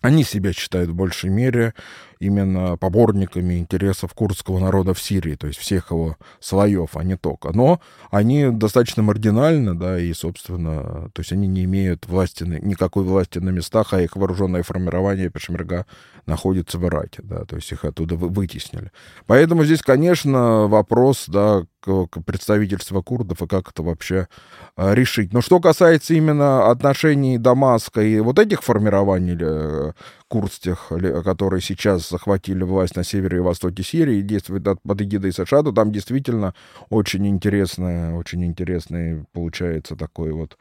Они 0.00 0.24
себя 0.24 0.54
считают 0.54 0.88
в 0.90 0.94
большей 0.94 1.28
мере 1.28 1.74
именно 2.20 2.76
поборниками 2.76 3.58
интересов 3.58 4.12
курдского 4.14 4.58
народа 4.58 4.92
в 4.92 5.00
Сирии, 5.00 5.34
то 5.36 5.46
есть 5.46 5.58
всех 5.58 5.90
его 5.90 6.16
слоев, 6.38 6.96
а 6.96 7.02
не 7.02 7.16
только. 7.16 7.50
Но 7.52 7.80
они 8.10 8.50
достаточно 8.50 9.02
маргинальны, 9.02 9.74
да, 9.74 9.98
и, 9.98 10.12
собственно, 10.12 11.10
то 11.14 11.20
есть 11.20 11.32
они 11.32 11.48
не 11.48 11.64
имеют 11.64 12.06
власти, 12.06 12.44
никакой 12.44 13.04
власти 13.04 13.38
на 13.38 13.48
местах, 13.48 13.94
а 13.94 14.02
их 14.02 14.16
вооруженное 14.16 14.62
формирование 14.62 15.30
Пешмерга 15.30 15.86
находится 16.26 16.78
в 16.78 16.86
Ираке, 16.86 17.22
да, 17.22 17.44
то 17.44 17.56
есть 17.56 17.72
их 17.72 17.84
оттуда 17.84 18.16
вытеснили. 18.16 18.92
Поэтому 19.26 19.64
здесь, 19.64 19.80
конечно, 19.80 20.68
вопрос, 20.68 21.24
да, 21.26 21.64
к, 21.80 22.06
представительству 22.24 23.02
курдов 23.02 23.42
и 23.42 23.46
как 23.46 23.70
это 23.70 23.82
вообще 23.82 24.28
а, 24.76 24.94
решить. 24.94 25.32
Но 25.32 25.40
что 25.40 25.60
касается 25.60 26.14
именно 26.14 26.70
отношений 26.70 27.38
Дамаска 27.38 28.02
и 28.02 28.20
вот 28.20 28.38
этих 28.38 28.62
формирований 28.62 29.36
э, 29.40 29.92
курдских, 30.30 30.92
которые 31.24 31.60
сейчас 31.60 32.08
захватили 32.08 32.62
власть 32.62 32.94
на 32.94 33.02
севере 33.02 33.38
и 33.38 33.40
востоке 33.40 33.82
Сирии 33.82 34.18
и 34.18 34.22
действуют 34.22 34.64
под 34.80 35.02
эгидой 35.02 35.32
США, 35.32 35.64
то 35.64 35.72
там 35.72 35.90
действительно 35.90 36.54
очень 36.88 37.26
интересное, 37.26 38.14
очень 38.14 38.44
интересный 38.44 39.26
получается 39.32 39.96
такой 39.96 40.30
вот 40.30 40.56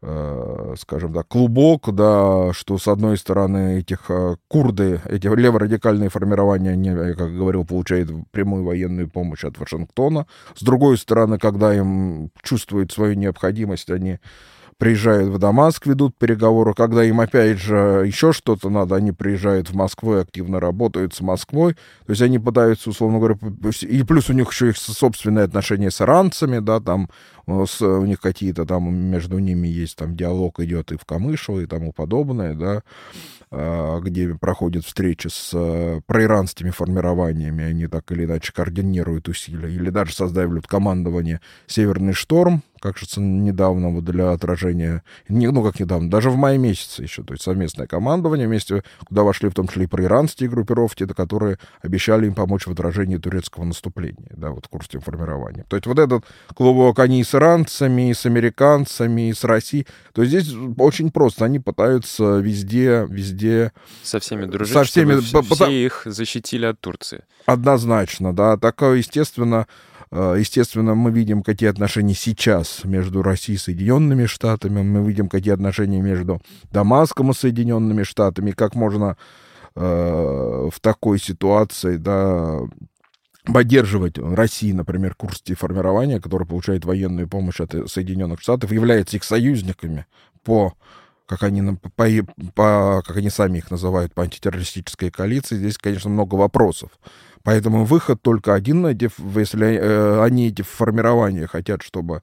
э, 0.00 0.74
скажем 0.78 1.12
так, 1.12 1.28
клубок, 1.28 1.94
да, 1.94 2.54
что 2.54 2.78
с 2.78 2.88
одной 2.88 3.18
стороны 3.18 3.80
этих 3.80 4.06
э, 4.08 4.36
курды, 4.48 5.02
эти 5.04 5.26
леворадикальные 5.26 6.08
формирования, 6.08 6.70
они, 6.70 6.88
я 6.88 7.14
как 7.14 7.36
говорил, 7.36 7.66
получают 7.66 8.10
прямую 8.30 8.64
военную 8.64 9.10
помощь 9.10 9.44
от 9.44 9.58
Вашингтона. 9.58 10.26
С 10.54 10.62
другой 10.62 10.96
стороны, 10.96 11.38
когда 11.38 11.74
им 11.74 12.30
чувствуют 12.42 12.92
свою 12.92 13.14
необходимость, 13.14 13.90
они 13.90 14.18
приезжают 14.82 15.28
в 15.28 15.38
Дамаск, 15.38 15.86
ведут 15.86 16.18
переговоры. 16.18 16.74
Когда 16.74 17.04
им, 17.04 17.20
опять 17.20 17.60
же, 17.60 18.02
еще 18.04 18.32
что-то 18.32 18.68
надо, 18.68 18.96
они 18.96 19.12
приезжают 19.12 19.70
в 19.70 19.76
Москву 19.76 20.16
и 20.16 20.20
активно 20.22 20.58
работают 20.58 21.14
с 21.14 21.20
Москвой. 21.20 21.74
То 21.74 22.10
есть 22.10 22.20
они 22.20 22.40
пытаются, 22.40 22.90
условно 22.90 23.20
говоря, 23.20 23.36
и 23.82 24.02
плюс 24.02 24.28
у 24.28 24.32
них 24.32 24.50
еще 24.50 24.70
их 24.70 24.76
собственные 24.76 25.44
отношения 25.44 25.92
с 25.92 26.00
иранцами, 26.00 26.58
да, 26.58 26.80
там 26.80 27.08
с, 27.46 27.80
у 27.82 28.04
них 28.04 28.20
какие-то 28.20 28.64
там 28.64 28.94
между 28.94 29.38
ними 29.38 29.68
есть 29.68 29.96
там 29.96 30.16
диалог 30.16 30.60
идет 30.60 30.92
и 30.92 30.96
в 30.96 31.04
Камышево 31.04 31.60
и 31.60 31.66
тому 31.66 31.92
подобное, 31.92 32.54
да, 32.54 32.82
а, 33.54 34.00
где 34.00 34.34
проходят 34.34 34.86
встречи 34.86 35.28
с 35.28 35.50
э, 35.52 36.00
проиранскими 36.06 36.70
формированиями, 36.70 37.62
они 37.62 37.86
так 37.86 38.10
или 38.10 38.24
иначе 38.24 38.50
координируют 38.50 39.28
усилия, 39.28 39.70
или 39.70 39.90
даже 39.90 40.14
создают 40.14 40.66
командование 40.66 41.42
«Северный 41.66 42.14
шторм», 42.14 42.62
кажется, 42.80 43.20
недавно 43.20 43.90
вот 43.90 44.04
для 44.04 44.32
отражения, 44.32 45.02
не, 45.28 45.50
ну 45.50 45.62
как 45.62 45.78
недавно, 45.78 46.10
даже 46.10 46.30
в 46.30 46.36
мае 46.36 46.58
месяце 46.58 47.02
еще, 47.02 47.22
то 47.22 47.34
есть 47.34 47.44
совместное 47.44 47.86
командование 47.86 48.48
вместе, 48.48 48.82
куда 49.06 49.22
вошли 49.22 49.48
в 49.48 49.54
том 49.54 49.68
числе 49.68 49.84
и 49.84 49.86
проиранские 49.86 50.48
группировки, 50.48 51.06
которые 51.06 51.58
обещали 51.82 52.26
им 52.26 52.34
помочь 52.34 52.66
в 52.66 52.72
отражении 52.72 53.18
турецкого 53.18 53.64
наступления, 53.64 54.30
да, 54.30 54.50
вот 54.50 54.66
в 54.66 54.68
курсе 54.68 54.98
формирования. 54.98 55.64
То 55.68 55.76
есть 55.76 55.86
вот 55.86 55.98
этот 55.98 56.24
клубок, 56.54 56.98
они 56.98 57.22
с 57.32 57.34
иранцами, 57.34 58.10
и 58.10 58.14
с 58.14 58.26
американцами, 58.26 59.30
и 59.30 59.32
с 59.32 59.44
Россией. 59.44 59.86
То 60.12 60.22
есть 60.22 60.34
здесь 60.34 60.54
очень 60.78 61.10
просто. 61.10 61.44
Они 61.44 61.58
пытаются 61.58 62.38
везде, 62.38 63.06
везде... 63.08 63.72
Со 64.02 64.20
всеми 64.20 64.44
дружить, 64.44 64.74
со 64.74 64.84
всеми, 64.84 65.20
чтобы 65.20 65.54
все 65.54 65.70
их 65.70 66.02
защитили 66.04 66.66
от 66.66 66.80
Турции. 66.80 67.24
Однозначно, 67.46 68.34
да. 68.34 68.56
Такое, 68.56 68.98
естественно, 68.98 69.66
Э, 70.12 70.36
естественно, 70.38 70.94
мы 70.94 71.10
видим, 71.10 71.42
какие 71.42 71.70
отношения 71.70 72.14
сейчас 72.14 72.84
между 72.84 73.22
Россией 73.22 73.56
и 73.56 73.58
Соединенными 73.58 74.26
Штатами, 74.26 74.82
мы 74.82 75.08
видим, 75.08 75.28
какие 75.28 75.54
отношения 75.54 76.02
между 76.02 76.42
Дамаском 76.70 77.30
и 77.30 77.34
Соединенными 77.34 78.02
Штатами, 78.02 78.50
как 78.50 78.74
можно 78.74 79.16
э, 79.74 80.68
в 80.70 80.80
такой 80.80 81.18
ситуации 81.18 81.96
да, 81.96 82.58
поддерживать 83.44 84.18
России, 84.18 84.72
например, 84.72 85.14
курс 85.14 85.42
деформирования, 85.42 86.20
который 86.20 86.46
получает 86.46 86.84
военную 86.84 87.28
помощь 87.28 87.60
от 87.60 87.90
Соединенных 87.90 88.40
Штатов, 88.40 88.70
является 88.72 89.16
их 89.16 89.24
союзниками 89.24 90.06
по 90.44 90.74
как 91.26 91.44
они, 91.44 91.62
по, 91.96 92.06
по, 92.54 93.02
как 93.06 93.16
они 93.16 93.30
сами 93.30 93.58
их 93.58 93.70
называют, 93.70 94.12
по 94.12 94.22
антитеррористической 94.22 95.10
коалиции, 95.10 95.56
здесь, 95.56 95.78
конечно, 95.78 96.10
много 96.10 96.34
вопросов. 96.34 96.90
Поэтому 97.42 97.84
выход 97.84 98.20
только 98.20 98.54
один, 98.54 98.86
если 98.86 99.76
э, 99.76 100.22
они 100.22 100.48
эти 100.48 100.60
формирования 100.62 101.46
хотят, 101.46 101.82
чтобы 101.82 102.22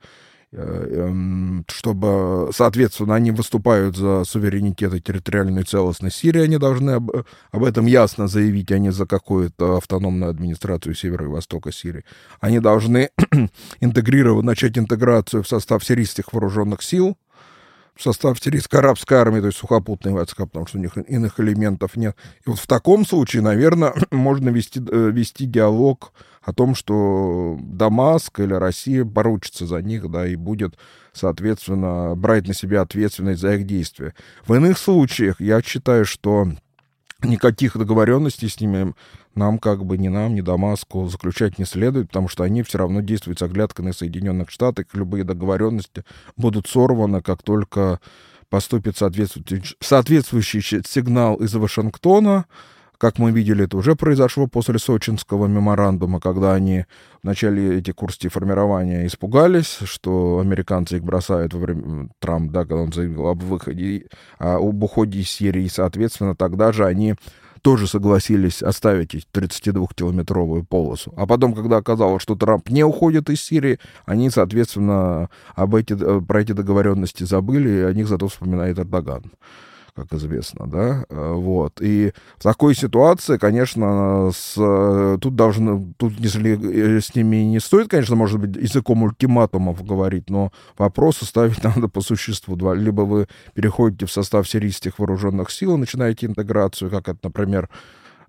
чтобы, 0.52 2.50
соответственно, 2.54 3.16
они 3.16 3.30
выступают 3.30 3.96
за 3.96 4.24
суверенитет 4.24 4.94
и 4.96 5.02
территориальную 5.02 5.64
целостность 5.64 6.16
Сирии, 6.16 6.42
они 6.42 6.58
должны 6.58 6.92
об, 6.92 7.12
об 7.52 7.64
этом 7.64 7.86
ясно 7.86 8.28
заявить, 8.28 8.72
а 8.72 8.80
не 8.80 8.92
за 8.92 9.06
какую-то 9.06 9.78
автономную 9.78 10.32
администрацию 10.32 10.96
севера 10.96 11.26
и 11.26 11.28
востока 11.28 11.72
Сирии. 11.72 12.04
Они 12.40 12.60
должны 12.60 13.12
интегрировать, 13.80 14.44
начать 14.44 14.78
интеграцию 14.78 15.44
в 15.44 15.48
состав 15.48 15.86
сирийских 15.86 16.34
вооруженных 16.34 16.82
сил, 16.82 17.16
в 17.96 18.02
состав 18.02 18.40
сирийской 18.40 18.78
арабской 18.78 19.16
армии, 19.16 19.42
то 19.42 19.48
есть 19.48 19.60
сухопутные 19.60 20.16
войска, 20.16 20.48
потому 20.48 20.66
что 20.66 20.80
у 20.80 20.82
них 20.82 20.98
иных 20.98 21.40
элементов 21.40 21.96
нет. 21.96 22.16
И 22.46 22.50
вот 22.50 22.58
в 22.58 22.66
таком 22.66 23.06
случае, 23.06 23.44
наверное, 23.44 23.94
можно 24.12 24.50
вести, 24.50 24.80
э, 24.80 25.12
вести 25.12 25.46
диалог 25.46 26.12
о 26.42 26.54
том, 26.54 26.76
что 26.76 27.58
Дамаск 27.62 28.40
или 28.40 28.54
Россия 28.54 29.06
поручится 29.06 29.66
за 29.66 29.82
них, 29.82 30.10
да, 30.10 30.28
и 30.28 30.36
будет, 30.36 30.78
соответственно, 31.14 32.16
брать 32.16 32.48
на 32.48 32.54
себя 32.54 32.82
ответственность 32.82 33.42
за 33.42 33.56
их 33.56 33.66
действия. 33.66 34.14
В 34.46 34.54
иных 34.54 34.78
случаях 34.78 35.42
я 35.42 35.62
считаю, 35.62 36.06
что 36.06 36.48
никаких 37.24 37.78
договоренностей 37.78 38.48
с 38.48 38.60
ними 38.60 38.94
нам 39.36 39.60
как 39.60 39.86
бы 39.86 39.98
ни 39.98 40.08
нам, 40.08 40.36
ни 40.36 40.42
Дамаску 40.42 41.08
заключать 41.08 41.60
не 41.60 41.66
следует, 41.66 42.08
потому 42.08 42.28
что 42.28 42.44
они 42.44 42.64
все 42.64 42.78
равно 42.78 43.02
действуют 43.02 43.40
с 43.40 43.42
оглядкой 43.42 43.86
на 43.86 43.94
Соединенных 43.94 44.50
Штатах. 44.50 44.88
Любые 44.94 45.24
договоренности 45.24 46.04
будут 46.36 46.68
сорваны, 46.68 47.22
как 47.22 47.44
только 47.44 48.00
поступит 48.50 48.98
соответствующий, 48.98 49.76
соответствующий 49.80 50.82
сигнал 50.86 51.36
из 51.36 51.54
Вашингтона, 51.54 52.46
как 53.00 53.18
мы 53.18 53.32
видели, 53.32 53.64
это 53.64 53.78
уже 53.78 53.96
произошло 53.96 54.48
после 54.48 54.78
Сочинского 54.78 55.48
меморандума, 55.48 56.20
когда 56.20 56.54
они 56.54 56.86
в 57.24 57.26
начале 57.26 57.80
эти 57.80 57.92
курсы 57.92 58.28
формирования 58.28 59.08
испугались, 59.08 59.80
что 59.86 60.40
американцы 60.40 60.98
их 60.98 61.04
бросают 61.04 61.54
во 61.54 61.62
время 61.62 62.10
Трамп, 62.20 62.52
да, 62.52 62.66
когда 62.66 62.82
он 62.82 62.92
заявил 62.92 63.28
об 63.28 63.42
выходе, 63.42 64.08
об 64.38 64.84
уходе 64.84 65.20
из 65.20 65.30
Сирии, 65.30 65.64
и, 65.64 65.70
соответственно, 65.70 66.36
тогда 66.36 66.74
же 66.74 66.86
они 66.86 67.16
тоже 67.62 67.88
согласились 67.88 68.62
оставить 68.62 69.16
32-километровую 69.34 70.66
полосу. 70.66 71.14
А 71.16 71.26
потом, 71.26 71.54
когда 71.54 71.78
оказалось, 71.78 72.22
что 72.22 72.36
Трамп 72.36 72.70
не 72.70 72.84
уходит 72.84 73.30
из 73.30 73.42
Сирии, 73.42 73.80
они, 74.06 74.30
соответственно, 74.30 75.30
об 75.56 75.76
эти, 75.76 75.94
э, 75.94 76.22
про 76.22 76.42
эти 76.42 76.52
договоренности 76.52 77.24
забыли, 77.24 77.70
и 77.70 77.82
о 77.84 77.94
них 77.94 78.10
зато 78.10 78.28
вспоминает 78.28 78.78
Эрдоган 78.78 79.32
как 79.96 80.14
известно, 80.14 80.68
да, 80.68 81.06
э, 81.10 81.34
вот. 81.34 81.82
И 81.82 82.14
в 82.38 82.44
такой 82.44 82.76
ситуации, 82.76 83.38
конечно, 83.38 84.32
с, 84.34 84.54
тут 85.22 85.36
должны, 85.36 85.94
тут 85.98 86.14
если 86.20 86.98
э, 86.98 87.02
с 87.02 87.16
ними 87.16 87.38
не 87.38 87.60
стоит, 87.60 87.90
конечно, 87.90 88.16
может 88.16 88.40
быть, 88.40 88.56
языком 88.56 89.04
ультиматумов 89.04 89.86
говорить, 89.86 90.30
но 90.30 90.52
вопросы 90.78 91.26
ставить 91.26 91.64
надо 91.64 91.88
по 91.88 92.02
существу. 92.02 92.56
Два. 92.56 92.74
Либо 92.74 93.02
вы 93.02 93.28
переходите 93.54 94.06
в 94.06 94.12
состав 94.12 94.48
сирийских 94.50 95.00
вооруженных 95.00 95.52
сил 95.52 95.76
и 95.76 95.80
начинаете 95.80 96.26
интеграцию, 96.26 96.90
как 96.90 97.08
это, 97.08 97.20
например, 97.24 97.70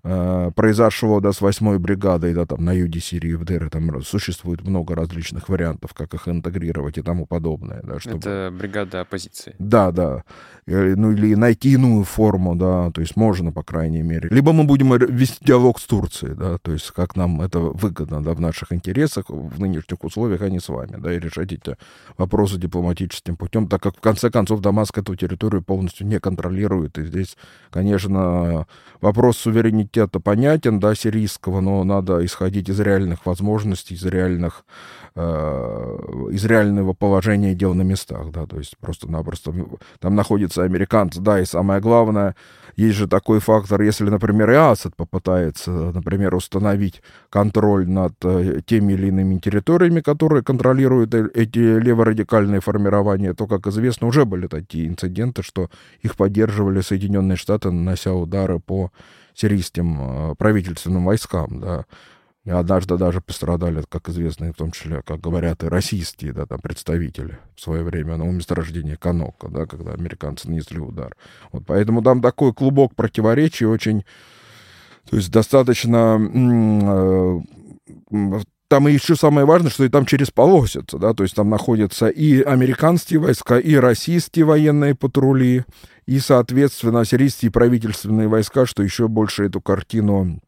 Э, 0.03 0.49
произошло 0.55 1.19
да, 1.19 1.31
с 1.31 1.41
8-й 1.41 1.77
бригадой 1.77 2.33
да, 2.33 2.47
там, 2.47 2.65
на 2.65 2.73
юге 2.73 2.99
Сирии, 2.99 3.33
в 3.33 3.45
Деры, 3.45 3.69
там 3.69 4.01
существует 4.01 4.63
много 4.63 4.95
различных 4.95 5.47
вариантов, 5.47 5.93
как 5.93 6.15
их 6.15 6.27
интегрировать 6.27 6.97
и 6.97 7.03
тому 7.03 7.27
подобное. 7.27 7.81
Да, 7.83 7.99
чтобы... 7.99 8.17
Это 8.17 8.51
бригада 8.51 9.01
оппозиции. 9.01 9.55
Да, 9.59 9.91
да. 9.91 10.23
Э, 10.65 10.95
ну 10.95 11.11
или 11.11 11.35
найти 11.35 11.73
иную 11.73 12.03
форму, 12.03 12.55
да, 12.55 12.89
то 12.91 13.01
есть 13.01 13.15
можно, 13.15 13.51
по 13.51 13.61
крайней 13.61 14.01
мере. 14.01 14.27
Либо 14.31 14.53
мы 14.53 14.63
будем 14.63 14.91
вести 14.95 15.45
диалог 15.45 15.79
с 15.79 15.85
Турцией, 15.85 16.33
да, 16.33 16.57
то 16.57 16.71
есть 16.71 16.89
как 16.91 17.15
нам 17.15 17.39
это 17.41 17.59
выгодно, 17.59 18.23
да, 18.23 18.33
в 18.33 18.41
наших 18.41 18.73
интересах, 18.73 19.25
в 19.29 19.59
нынешних 19.59 20.03
условиях, 20.03 20.41
а 20.41 20.49
не 20.49 20.59
с 20.59 20.67
вами, 20.69 20.97
да, 20.97 21.13
и 21.13 21.19
решать 21.19 21.53
эти 21.53 21.77
вопросы 22.17 22.57
дипломатическим 22.57 23.35
путем, 23.35 23.67
так 23.67 23.83
как, 23.83 23.97
в 23.97 24.01
конце 24.01 24.31
концов, 24.31 24.61
Дамаск 24.61 24.97
эту 24.97 25.15
территорию 25.15 25.61
полностью 25.61 26.07
не 26.07 26.19
контролирует, 26.19 26.97
и 26.97 27.05
здесь, 27.05 27.37
конечно, 27.69 28.65
вопрос 28.99 29.37
суверенитета 29.37 29.90
суверенитета 29.91 30.19
понятен, 30.19 30.79
да, 30.79 30.95
сирийского, 30.95 31.61
но 31.61 31.83
надо 31.83 32.23
исходить 32.25 32.69
из 32.69 32.79
реальных 32.79 33.25
возможностей, 33.25 33.95
из 33.95 34.05
реальных, 34.05 34.63
э, 35.15 35.97
из 36.31 36.45
реального 36.45 36.93
положения 36.93 37.53
дел 37.53 37.73
на 37.73 37.83
местах, 37.83 38.31
да, 38.31 38.45
то 38.45 38.57
есть 38.57 38.77
просто-напросто 38.79 39.53
там 39.99 40.15
находятся 40.15 40.63
американцы, 40.63 41.21
да, 41.21 41.39
и 41.39 41.45
самое 41.45 41.81
главное, 41.81 42.35
есть 42.77 42.97
же 42.97 43.07
такой 43.07 43.39
фактор, 43.39 43.81
если, 43.81 44.09
например, 44.09 44.51
и 44.51 44.55
Асад 44.55 44.95
попытается, 44.95 45.71
например, 45.71 46.35
установить 46.35 47.01
контроль 47.29 47.87
над 47.87 48.13
э, 48.23 48.61
теми 48.65 48.93
или 48.93 49.07
иными 49.07 49.39
территориями, 49.39 50.01
которые 50.01 50.41
контролируют 50.43 51.13
э, 51.13 51.29
эти 51.33 51.59
леворадикальные 51.59 52.61
формирования, 52.61 53.33
то, 53.33 53.47
как 53.47 53.67
известно, 53.67 54.07
уже 54.07 54.25
были 54.25 54.47
такие 54.47 54.87
инциденты, 54.87 55.43
что 55.43 55.69
их 56.01 56.15
поддерживали 56.15 56.81
Соединенные 56.81 57.35
Штаты, 57.35 57.71
нанося 57.71 58.13
удары 58.13 58.59
по 58.59 58.91
сирийским 59.33 60.31
э, 60.31 60.35
правительственным 60.35 61.05
войскам, 61.05 61.59
да. 61.59 61.85
И 62.43 62.49
однажды 62.49 62.97
даже 62.97 63.21
пострадали, 63.21 63.83
как 63.87 64.09
известно, 64.09 64.51
в 64.51 64.55
том 64.55 64.71
числе, 64.71 65.03
как 65.03 65.19
говорят, 65.19 65.63
и 65.63 65.67
российские 65.67 66.33
да, 66.33 66.47
там, 66.47 66.59
представители 66.59 67.37
в 67.55 67.61
свое 67.61 67.83
время 67.83 68.17
на 68.17 68.23
месторождении 68.23 68.95
Канока, 68.95 69.47
да, 69.47 69.67
когда 69.67 69.93
американцы 69.93 70.49
нанесли 70.49 70.79
удар. 70.79 71.15
Вот 71.51 71.63
поэтому 71.67 72.01
там 72.01 72.21
такой 72.21 72.53
клубок 72.53 72.95
противоречий 72.95 73.65
очень... 73.65 74.05
То 75.09 75.17
есть 75.17 75.31
достаточно... 75.31 76.17
Там 78.71 78.87
еще 78.87 79.17
самое 79.17 79.45
важное, 79.45 79.69
что 79.69 79.83
и 79.83 79.89
там 79.89 80.05
через 80.05 80.31
полосица, 80.31 80.97
да, 80.97 81.13
то 81.13 81.23
есть 81.23 81.35
там 81.35 81.49
находятся 81.49 82.07
и 82.07 82.41
американские 82.41 83.19
войска, 83.19 83.59
и 83.59 83.75
российские 83.75 84.45
военные 84.45 84.95
патрули, 84.95 85.65
и, 86.05 86.19
соответственно, 86.19 87.03
сирийские 87.03 87.51
правительственные 87.51 88.29
войска, 88.29 88.65
что 88.65 88.81
еще 88.81 89.09
больше 89.09 89.43
эту 89.43 89.59
картину 89.59 90.39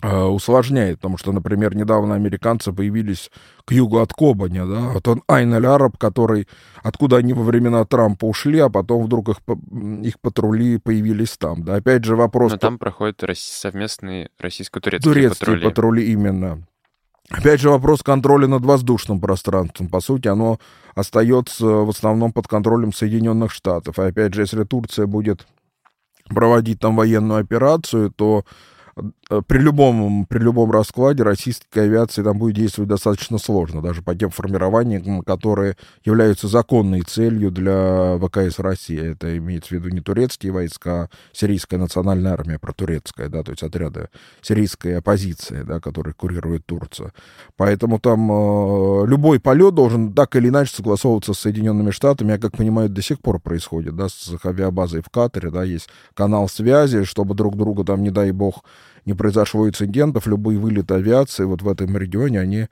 э, 0.00 0.16
усложняет, 0.16 0.98
потому 0.98 1.18
что, 1.18 1.32
например, 1.32 1.74
недавно 1.74 2.14
американцы 2.14 2.72
появились 2.72 3.32
к 3.64 3.72
югу 3.72 3.98
от 3.98 4.12
Кобани, 4.12 4.60
да, 4.60 4.92
вот 4.92 5.08
он 5.08 5.24
Айн 5.26 5.52
араб 5.52 5.98
который, 5.98 6.46
откуда 6.84 7.16
они 7.16 7.32
во 7.32 7.42
времена 7.42 7.84
Трампа 7.84 8.26
ушли, 8.26 8.60
а 8.60 8.68
потом 8.68 9.06
вдруг 9.06 9.30
их, 9.30 9.38
их 10.04 10.20
патрули 10.20 10.78
появились 10.78 11.36
там, 11.36 11.64
да, 11.64 11.74
опять 11.74 12.04
же 12.04 12.14
вопрос... 12.14 12.52
Но 12.52 12.58
там 12.58 12.78
проходят 12.78 13.24
совместные 13.34 14.30
российско-турецкие 14.38 15.12
Турецкие 15.12 15.40
патрули. 15.40 15.64
патрули, 15.64 16.12
именно. 16.12 16.64
Опять 17.30 17.60
же 17.60 17.70
вопрос 17.70 18.02
контроля 18.02 18.46
над 18.46 18.64
воздушным 18.64 19.20
пространством. 19.20 19.88
По 19.88 20.00
сути, 20.00 20.28
оно 20.28 20.58
остается 20.94 21.66
в 21.66 21.90
основном 21.90 22.32
под 22.32 22.46
контролем 22.46 22.92
Соединенных 22.92 23.50
Штатов. 23.50 23.98
И 23.98 24.02
опять 24.02 24.34
же, 24.34 24.42
если 24.42 24.64
Турция 24.64 25.06
будет 25.06 25.46
проводить 26.28 26.80
там 26.80 26.96
военную 26.96 27.40
операцию, 27.40 28.10
то 28.10 28.44
при 29.46 29.58
любом, 29.58 30.26
при 30.26 30.38
любом 30.38 30.70
раскладе 30.70 31.22
российская 31.22 31.82
авиация 31.82 32.24
там 32.24 32.38
будет 32.38 32.56
действовать 32.56 32.88
достаточно 32.88 33.38
сложно, 33.38 33.82
даже 33.82 34.02
по 34.02 34.14
тем 34.14 34.30
формированиям, 34.30 35.22
которые 35.22 35.76
являются 36.04 36.48
законной 36.48 37.02
целью 37.02 37.50
для 37.50 38.18
ВКС 38.18 38.58
России. 38.58 39.12
Это 39.12 39.36
имеется 39.36 39.70
в 39.70 39.72
виду 39.72 39.90
не 39.90 40.00
турецкие 40.00 40.52
войска, 40.52 40.96
а 40.96 41.08
сирийская 41.32 41.78
национальная 41.78 42.32
армия 42.32 42.58
протурецкая, 42.58 43.28
да, 43.28 43.42
то 43.42 43.50
есть 43.50 43.62
отряды 43.62 44.08
сирийской 44.40 44.98
оппозиции, 44.98 45.62
да, 45.62 45.80
которые 45.80 46.14
курирует 46.14 46.64
Турция. 46.66 47.12
Поэтому 47.56 47.98
там 47.98 48.30
э, 48.30 49.06
любой 49.06 49.40
полет 49.40 49.74
должен 49.74 50.12
так 50.12 50.36
или 50.36 50.48
иначе 50.48 50.74
согласовываться 50.74 51.34
с 51.34 51.38
Соединенными 51.38 51.90
Штатами, 51.90 52.32
я 52.32 52.38
как 52.38 52.56
понимаю, 52.56 52.88
до 52.88 53.02
сих 53.02 53.20
пор 53.20 53.40
происходит, 53.40 53.94
да, 53.94 54.08
с 54.08 54.34
авиабазой 54.44 55.02
в 55.02 55.10
Катаре, 55.10 55.50
да, 55.50 55.64
есть 55.64 55.88
канал 56.14 56.48
связи, 56.48 57.04
чтобы 57.04 57.34
друг 57.34 57.56
друга 57.56 57.84
там, 57.84 58.02
не 58.02 58.10
дай 58.10 58.30
бог, 58.32 58.64
не 59.04 59.14
произошло 59.14 59.68
инцидентов, 59.68 60.26
любые 60.26 60.58
вылеты 60.58 60.94
авиации 60.94 61.44
вот 61.44 61.62
в 61.62 61.68
этом 61.68 61.96
регионе, 61.96 62.40
они 62.40 62.68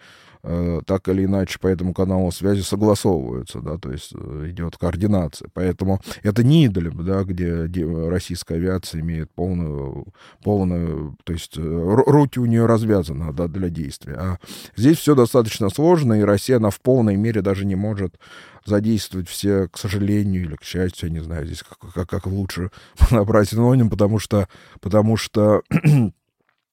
так 0.87 1.09
или 1.09 1.24
иначе 1.24 1.59
по 1.59 1.68
этому 1.68 1.94
каналу 1.94 2.30
связи 2.30 2.61
согласовываются, 2.61 3.61
да, 3.61 3.78
то 3.78 3.90
есть 3.90 4.12
э, 4.14 4.46
идет 4.50 4.76
координация. 4.76 5.48
Поэтому 5.54 6.00
это 6.22 6.44
не 6.44 6.66
Идлиб, 6.66 6.96
да, 7.02 7.24
где, 7.24 7.66
российская 8.09 8.57
авиация 8.57 9.00
имеет 9.00 9.30
полную, 9.30 10.07
полную, 10.42 11.16
то 11.24 11.33
есть 11.33 11.57
э, 11.57 11.61
руки 12.07 12.38
у 12.38 12.46
нее 12.46 12.66
развязаны 12.66 13.33
да, 13.33 13.48
для 13.48 13.70
действия. 13.70 14.14
А 14.14 14.38
здесь 14.76 14.98
все 14.98 15.14
достаточно 15.14 15.70
сложно, 15.70 16.14
и 16.14 16.22
Россия, 16.22 16.59
она 16.59 16.70
в 16.70 16.80
полной 16.80 17.16
мере 17.16 17.40
даже 17.40 17.64
не 17.64 17.74
может 17.74 18.18
задействовать 18.64 19.28
все, 19.28 19.68
к 19.68 19.78
сожалению 19.78 20.42
или 20.42 20.57
к 20.57 20.64
счастью, 20.64 21.09
я 21.09 21.14
не 21.14 21.20
знаю, 21.20 21.46
здесь 21.46 21.62
как, 21.62 21.92
как, 21.92 22.09
как 22.09 22.26
лучше 22.26 22.70
набрать 23.11 23.48
синоним, 23.48 23.90
потому 23.90 24.18
что, 24.18 24.48
потому 24.80 25.16
что 25.16 25.62
э, 25.70 26.11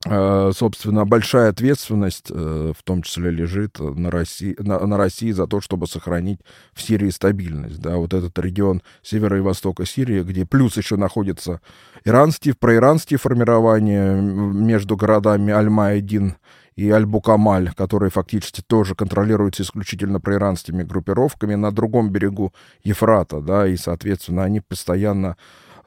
собственно, 0.03 1.05
большая 1.05 1.49
ответственность, 1.49 2.31
э, 2.31 2.73
в 2.75 2.83
том 2.83 3.03
числе, 3.03 3.29
лежит 3.29 3.79
на 3.79 4.09
России, 4.09 4.55
на, 4.57 4.79
на 4.87 4.97
России 4.97 5.31
за 5.31 5.45
то, 5.45 5.61
чтобы 5.61 5.85
сохранить 5.85 6.39
в 6.73 6.81
Сирии 6.81 7.09
стабильность. 7.09 7.79
Да, 7.79 7.97
вот 7.97 8.13
этот 8.13 8.37
регион 8.39 8.81
севера 9.03 9.37
и 9.37 9.41
востока 9.41 9.85
Сирии, 9.85 10.23
где 10.23 10.45
плюс 10.45 10.75
еще 10.75 10.95
находится 10.95 11.61
иранские, 12.03 12.55
проиранские 12.55 13.19
формирования 13.19 14.19
между 14.19 14.97
городами 14.97 15.53
Аль-Майдин 15.53 16.35
и 16.75 16.89
Аль-Букамаль, 16.89 17.71
которые 17.73 18.09
фактически 18.09 18.61
тоже 18.65 18.95
контролируются 18.95 19.61
исключительно 19.61 20.19
проиранскими 20.19 20.81
группировками 20.81 21.53
на 21.55 21.71
другом 21.71 22.09
берегу 22.09 22.53
Ефрата, 22.83 23.39
да, 23.39 23.67
и, 23.67 23.77
соответственно, 23.77 24.43
они 24.43 24.61
постоянно 24.61 25.37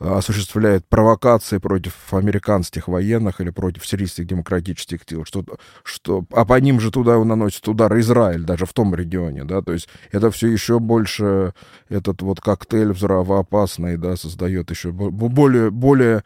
осуществляют 0.04 0.86
провокации 0.86 1.58
против 1.58 1.94
американских 2.12 2.88
военных 2.88 3.40
или 3.40 3.50
против 3.50 3.86
сирийских 3.86 4.26
демократических 4.26 5.00
сил, 5.08 5.24
что, 5.24 5.44
что, 5.82 6.24
а 6.32 6.44
по 6.44 6.58
ним 6.60 6.80
же 6.80 6.90
туда 6.90 7.22
наносит 7.24 7.66
удар 7.68 7.98
Израиль, 8.00 8.44
даже 8.44 8.66
в 8.66 8.72
том 8.72 8.94
регионе, 8.94 9.44
да, 9.44 9.62
то 9.62 9.72
есть 9.72 9.88
это 10.12 10.30
все 10.30 10.48
еще 10.48 10.78
больше, 10.78 11.54
этот 11.88 12.22
вот 12.22 12.40
коктейль 12.40 12.92
взрывоопасный, 12.92 13.96
да, 13.96 14.16
создает 14.16 14.70
еще 14.70 14.92
более, 14.92 15.70
более 15.70 16.22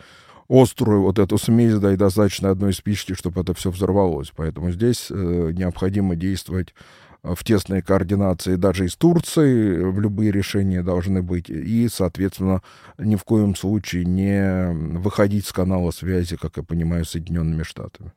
острую 0.49 1.03
вот 1.03 1.19
эту 1.19 1.39
смесь, 1.39 1.75
да, 1.75 1.93
и 1.93 1.97
достаточно 1.97 2.51
одной 2.51 2.73
спички, 2.73 3.15
чтобы 3.15 3.43
это 3.43 3.55
все 3.55 3.71
взорвалось. 3.71 4.33
Поэтому 4.35 4.71
здесь 4.71 5.09
э, 5.11 5.51
необходимо 5.53 6.17
действовать 6.17 6.75
в 7.23 7.43
тесной 7.45 7.83
координации 7.83 8.57
даже 8.57 8.87
из 8.87 8.97
Турции, 8.97 9.83
в 9.83 10.01
любые 10.01 10.31
решения 10.31 10.83
должны 10.83 11.23
быть, 11.23 11.51
и, 11.51 11.89
соответственно, 11.89 12.63
ни 12.97 13.17
в 13.17 13.25
коем 13.25 13.55
случае 13.55 14.05
не 14.05 14.73
выходить 14.99 15.47
с 15.47 15.53
канала 15.53 15.91
связи, 15.91 16.37
как 16.37 16.57
я 16.57 16.63
понимаю, 16.63 17.05
с 17.05 17.11
Соединенными 17.11 17.63
Штатами. 17.63 18.13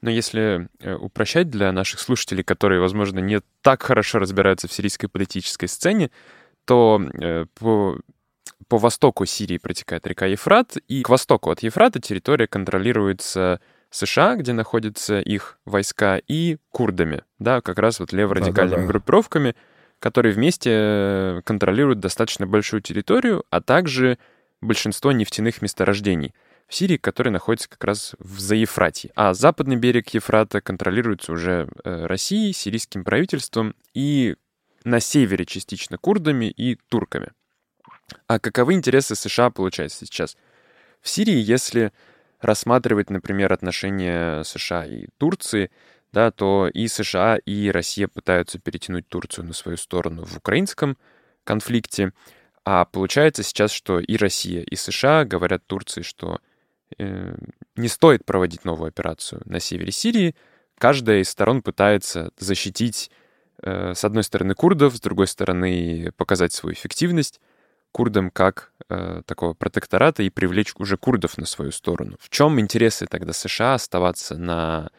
Но 0.00 0.10
если 0.10 0.68
э, 0.80 0.94
упрощать 0.94 1.50
для 1.50 1.72
наших 1.72 1.98
слушателей, 1.98 2.44
которые, 2.44 2.80
возможно, 2.80 3.20
не 3.20 3.40
так 3.62 3.82
хорошо 3.82 4.18
разбираются 4.18 4.68
в 4.68 4.72
сирийской 4.72 5.08
политической 5.08 5.66
сцене, 5.66 6.10
то 6.66 7.00
по 7.58 7.98
по 8.68 8.78
востоку 8.78 9.26
Сирии 9.26 9.58
протекает 9.58 10.06
река 10.06 10.26
Ефрат, 10.26 10.76
и 10.88 11.02
к 11.02 11.08
востоку 11.08 11.50
от 11.50 11.62
Ефрата 11.62 12.00
территория 12.00 12.46
контролируется 12.46 13.60
США, 13.94 14.34
где 14.34 14.52
находятся 14.52 15.20
их 15.20 15.58
войска, 15.64 16.18
и 16.26 16.58
курдами, 16.70 17.22
да, 17.38 17.60
как 17.60 17.78
раз 17.78 18.00
вот 18.00 18.12
леворадикальными 18.12 18.70
да, 18.70 18.76
да, 18.76 18.82
да. 18.82 18.88
группировками, 18.88 19.54
которые 20.00 20.34
вместе 20.34 20.70
э, 20.72 21.40
контролируют 21.44 22.00
достаточно 22.00 22.44
большую 22.44 22.82
территорию, 22.82 23.44
а 23.50 23.60
также 23.60 24.18
большинство 24.60 25.12
нефтяных 25.12 25.62
месторождений 25.62 26.34
в 26.66 26.74
Сирии, 26.74 26.96
которые 26.96 27.32
находятся 27.32 27.70
как 27.70 27.84
раз 27.84 28.16
в 28.18 28.40
Заефрате. 28.40 29.12
А 29.14 29.32
западный 29.32 29.76
берег 29.76 30.08
Ефрата 30.10 30.60
контролируется 30.60 31.30
уже 31.30 31.68
э, 31.84 32.06
Россией, 32.06 32.52
сирийским 32.52 33.04
правительством 33.04 33.76
и 33.92 34.34
на 34.82 34.98
севере 34.98 35.46
частично 35.46 35.98
курдами 35.98 36.46
и 36.46 36.74
турками. 36.88 37.30
А 38.26 38.40
каковы 38.40 38.74
интересы 38.74 39.14
США, 39.14 39.50
получается, 39.50 40.04
сейчас? 40.04 40.36
В 41.00 41.08
Сирии, 41.08 41.36
если 41.36 41.92
рассматривать, 42.44 43.10
например, 43.10 43.52
отношения 43.52 44.42
США 44.44 44.86
и 44.86 45.06
Турции, 45.18 45.70
да, 46.12 46.30
то 46.30 46.68
и 46.68 46.86
США, 46.86 47.36
и 47.38 47.70
Россия 47.70 48.06
пытаются 48.06 48.58
перетянуть 48.58 49.08
Турцию 49.08 49.46
на 49.46 49.52
свою 49.52 49.76
сторону 49.76 50.24
в 50.24 50.36
украинском 50.36 50.96
конфликте. 51.42 52.12
А 52.64 52.84
получается 52.84 53.42
сейчас, 53.42 53.72
что 53.72 53.98
и 53.98 54.16
Россия, 54.16 54.62
и 54.62 54.76
США 54.76 55.24
говорят 55.24 55.66
Турции, 55.66 56.02
что 56.02 56.38
э, 56.98 57.34
не 57.76 57.88
стоит 57.88 58.24
проводить 58.24 58.64
новую 58.64 58.88
операцию 58.88 59.42
на 59.44 59.58
севере 59.58 59.92
Сирии. 59.92 60.36
Каждая 60.78 61.20
из 61.20 61.30
сторон 61.30 61.62
пытается 61.62 62.30
защитить, 62.38 63.10
э, 63.62 63.94
с 63.94 64.04
одной 64.04 64.22
стороны, 64.22 64.54
курдов, 64.54 64.96
с 64.96 65.00
другой 65.00 65.26
стороны, 65.26 66.12
показать 66.16 66.52
свою 66.52 66.74
эффективность 66.74 67.40
курдам 67.94 68.30
как 68.30 68.72
э, 68.88 69.22
такого 69.26 69.54
протектората 69.54 70.22
и 70.22 70.30
привлечь 70.30 70.74
уже 70.76 70.96
курдов 70.96 71.38
на 71.38 71.46
свою 71.46 71.72
сторону. 71.72 72.16
В 72.20 72.28
чем 72.30 72.60
интересы 72.60 73.06
тогда 73.06 73.32
США 73.32 73.74
оставаться 73.74 74.36
на 74.36 74.90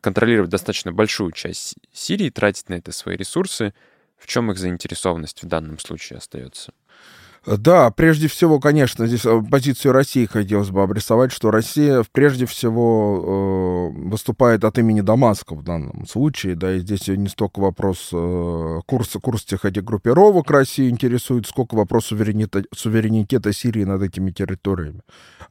контролировать 0.00 0.50
достаточно 0.50 0.92
большую 0.92 1.32
часть 1.32 1.76
Сирии, 1.92 2.30
тратить 2.30 2.68
на 2.68 2.74
это 2.74 2.92
свои 2.92 3.16
ресурсы? 3.16 3.74
В 4.16 4.26
чем 4.26 4.50
их 4.50 4.58
заинтересованность 4.58 5.42
в 5.42 5.46
данном 5.46 5.78
случае 5.78 6.18
остается? 6.18 6.72
Да, 7.46 7.90
прежде 7.90 8.26
всего, 8.28 8.58
конечно, 8.58 9.06
здесь 9.06 9.26
э, 9.26 9.42
позицию 9.50 9.92
России 9.92 10.24
хотелось 10.24 10.70
бы 10.70 10.82
обрисовать, 10.82 11.30
что 11.30 11.50
Россия 11.50 12.02
прежде 12.10 12.46
всего 12.46 13.92
э, 13.92 14.08
выступает 14.08 14.64
от 14.64 14.78
имени 14.78 15.02
Дамаска 15.02 15.54
в 15.54 15.62
данном 15.62 16.06
случае, 16.06 16.54
да, 16.54 16.72
и 16.72 16.78
здесь 16.78 17.08
не 17.08 17.28
столько 17.28 17.60
вопрос 17.60 18.08
э, 18.12 18.80
курса, 18.86 19.18
курс 19.20 19.44
тех 19.44 19.66
этих 19.66 19.84
группировок 19.84 20.50
России 20.50 20.88
интересует, 20.88 21.46
сколько 21.46 21.74
вопрос 21.74 22.06
суверенитета, 22.06 22.64
суверенитета 22.74 23.52
Сирии 23.52 23.84
над 23.84 24.00
этими 24.00 24.30
территориями. 24.30 25.00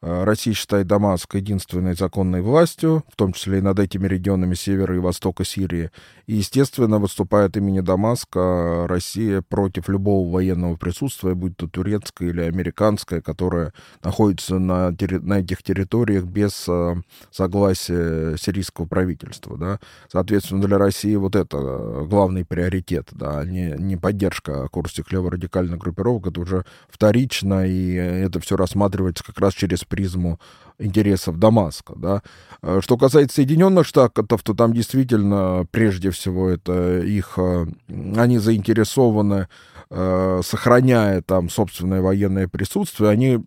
Э, 0.02 0.24
Россия 0.24 0.56
считает 0.56 0.88
Дамаск 0.88 1.36
единственной 1.36 1.94
законной 1.94 2.42
властью, 2.42 3.04
в 3.12 3.16
том 3.16 3.34
числе 3.34 3.60
и 3.60 3.62
над 3.62 3.78
этими 3.78 4.08
регионами 4.08 4.56
севера 4.56 4.96
и 4.96 5.00
востока 5.00 5.46
Сирии, 5.46 5.92
и, 6.26 6.38
естественно, 6.38 6.98
выступает 6.98 7.56
имени 7.56 7.82
Дамаска 7.82 8.88
Россия 8.88 9.44
против 9.44 9.90
любого 9.90 10.32
военного 10.32 10.76
присутствия, 10.76 11.36
будь 11.36 11.56
то 11.56 11.68
турецкая 11.84 12.30
или 12.30 12.42
американская, 12.42 13.22
которая 13.22 13.74
находится 14.04 14.58
на, 14.58 14.92
на 14.92 15.40
этих 15.40 15.64
территориях 15.64 16.24
без 16.24 16.66
э, 16.70 16.96
согласия 17.30 18.38
сирийского 18.38 18.86
правительства. 18.86 19.58
Да? 19.58 19.80
Соответственно, 20.10 20.66
для 20.66 20.78
России 20.78 21.16
вот 21.16 21.36
это 21.36 22.06
главный 22.10 22.46
приоритет, 22.46 23.10
да, 23.12 23.44
не, 23.44 23.76
не 23.78 23.98
поддержка 23.98 24.70
курсов 24.70 25.12
леворадикальных 25.12 25.78
группировок, 25.78 26.28
это 26.28 26.40
уже 26.40 26.66
вторично, 26.90 27.68
и 27.68 27.94
это 27.94 28.40
все 28.40 28.56
рассматривается 28.56 29.24
как 29.26 29.40
раз 29.40 29.54
через 29.54 29.84
призму 29.84 30.40
интересов 30.80 31.38
Дамаска. 31.38 31.94
Да? 31.98 32.22
Э, 32.62 32.80
что 32.82 32.98
касается 32.98 33.36
Соединенных 33.36 33.86
Штатов, 33.86 34.42
то 34.42 34.54
там 34.54 34.74
действительно 34.74 35.68
прежде 35.72 36.12
всего 36.12 36.50
это 36.50 37.00
их, 37.00 37.34
э, 37.38 37.66
они 38.16 38.38
заинтересованы 38.38 39.48
Э, 39.96 40.42
сохраняя 40.44 41.22
там 41.22 41.50
собственное 41.52 42.02
военное 42.02 42.48
присутствие, 42.48 43.12
они 43.12 43.40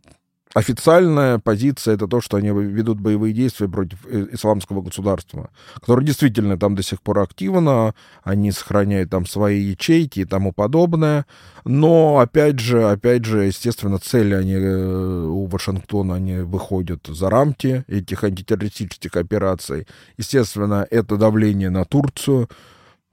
официальная 0.55 1.41
позиция 1.41 1.95
это 1.95 2.07
то, 2.07 2.21
что 2.21 2.37
они 2.37 2.51
ведут 2.51 3.01
боевые 3.01 3.35
действия 3.35 3.69
против 3.69 4.07
исламского 4.07 4.81
государства, 4.81 5.51
которое 5.75 6.07
действительно 6.07 6.57
там 6.57 6.77
до 6.77 6.85
сих 6.85 7.03
пор 7.03 7.19
активно, 7.19 7.97
они 8.23 8.53
сохраняют 8.53 9.11
там 9.11 9.27
свои 9.27 9.59
ячейки 9.59 10.21
и 10.21 10.25
тому 10.25 10.53
подобное, 10.53 11.27
но 11.65 12.21
опять 12.21 12.61
же, 12.61 12.89
опять 12.89 13.25
же, 13.25 13.47
естественно, 13.47 13.99
цели 13.99 14.35
они 14.35 14.55
э, 14.55 15.27
у 15.27 15.47
Вашингтона, 15.47 16.15
они 16.15 16.39
выходят 16.39 17.09
за 17.09 17.29
рамки 17.29 17.85
этих 17.89 18.23
антитеррористических 18.23 19.17
операций. 19.17 19.89
Естественно, 20.17 20.87
это 20.93 21.17
давление 21.17 21.71
на 21.71 21.85
Турцию, 21.85 22.49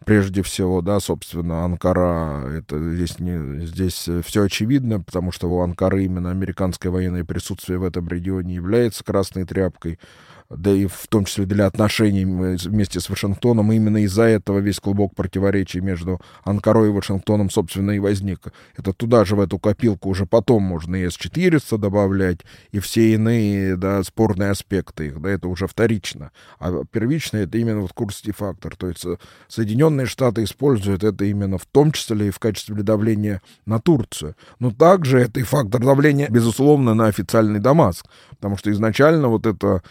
прежде 0.06 0.44
всего, 0.44 0.82
да, 0.82 1.00
собственно, 1.00 1.64
Анкара, 1.66 2.48
это 2.50 2.94
здесь, 2.94 3.20
не, 3.20 3.66
здесь 3.66 4.10
все 4.24 4.44
очевидно, 4.44 5.00
потому 5.00 5.32
что 5.32 5.50
у 5.50 5.62
Анкары 5.62 6.04
именно 6.06 6.32
американское 6.32 6.92
военное 6.92 7.24
присутствие 7.24 7.80
в 7.80 7.84
этом 7.84 8.08
регионе 8.08 8.56
является 8.56 9.04
красной 9.04 9.46
тряпкой 9.46 10.00
да 10.50 10.72
и 10.72 10.88
в 10.88 11.08
том 11.08 11.26
числе 11.26 11.46
для 11.46 11.66
отношений 11.66 12.26
вместе 12.26 13.00
с 13.00 13.10
Вашингтоном. 13.10 13.72
Именно 13.72 14.04
из-за 14.04 14.24
этого 14.24 14.60
весь 14.60 14.80
клубок 14.80 15.16
противоречий 15.16 15.82
между 15.82 16.22
Анкарой 16.44 16.90
и 16.90 16.92
Вашингтоном, 16.92 17.50
собственно, 17.50 17.92
и 17.92 18.00
возник. 18.00 18.48
Это 18.78 18.94
туда 18.94 19.26
же, 19.26 19.36
в 19.36 19.42
эту 19.42 19.60
копилку, 19.60 20.10
уже 20.10 20.26
потом 20.26 20.64
можно 20.64 20.96
и 20.96 21.10
С-400 21.10 21.78
добавлять, 21.78 22.40
и 22.72 22.80
все 22.80 23.14
иные, 23.14 23.76
да, 23.76 24.04
спорные 24.04 24.52
аспекты 24.52 25.08
их, 25.08 25.22
да, 25.22 25.30
это 25.30 25.48
уже 25.48 25.68
вторично. 25.68 26.32
А 26.60 26.84
первично 26.92 27.38
это 27.38 27.58
именно 27.58 27.82
вот 27.82 27.94
курсовый 27.94 28.34
фактор. 28.34 28.76
То 28.76 28.88
есть 28.88 29.06
э, 29.06 29.18
Соединенные 29.48 30.06
Штаты 30.06 30.44
используют 30.44 31.04
это 31.04 31.26
именно 31.26 31.58
в 31.58 31.66
том 31.66 31.92
числе 31.92 32.28
и 32.28 32.32
в 32.32 32.40
качестве 32.40 32.84
давления 32.84 33.42
на 33.66 33.80
Турцию. 33.80 34.36
Но 34.60 34.72
также 34.72 35.20
это 35.20 35.40
и 35.40 35.44
фактор 35.44 35.82
давления, 35.82 36.28
безусловно, 36.30 36.94
на 36.94 37.08
официальный 37.08 37.60
Дамаск. 37.60 38.06
Потому 38.30 38.58
что 38.58 38.72
изначально 38.72 39.28
вот 39.28 39.46
это 39.46 39.82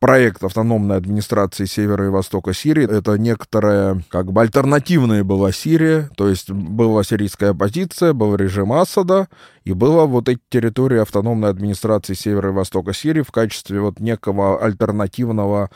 проект 0.00 0.42
автономной 0.42 0.96
администрации 0.96 1.66
севера 1.66 2.06
и 2.06 2.08
востока 2.08 2.54
Сирии. 2.54 2.90
Это 2.90 3.18
некоторая, 3.18 4.02
как 4.08 4.32
бы, 4.32 4.40
альтернативная 4.40 5.22
была 5.22 5.52
Сирия, 5.52 6.10
то 6.16 6.28
есть 6.28 6.50
была 6.50 7.04
сирийская 7.04 7.50
оппозиция, 7.50 8.14
был 8.14 8.34
режим 8.34 8.72
Асада, 8.72 9.28
и 9.64 9.74
было 9.74 10.06
вот 10.06 10.28
эти 10.30 10.40
территории 10.48 10.98
автономной 10.98 11.50
администрации 11.50 12.14
севера 12.14 12.48
и 12.48 12.52
востока 12.52 12.94
Сирии 12.94 13.22
в 13.22 13.30
качестве 13.30 13.80
вот 13.80 14.00
некого 14.00 14.60
альтернативного 14.64 15.70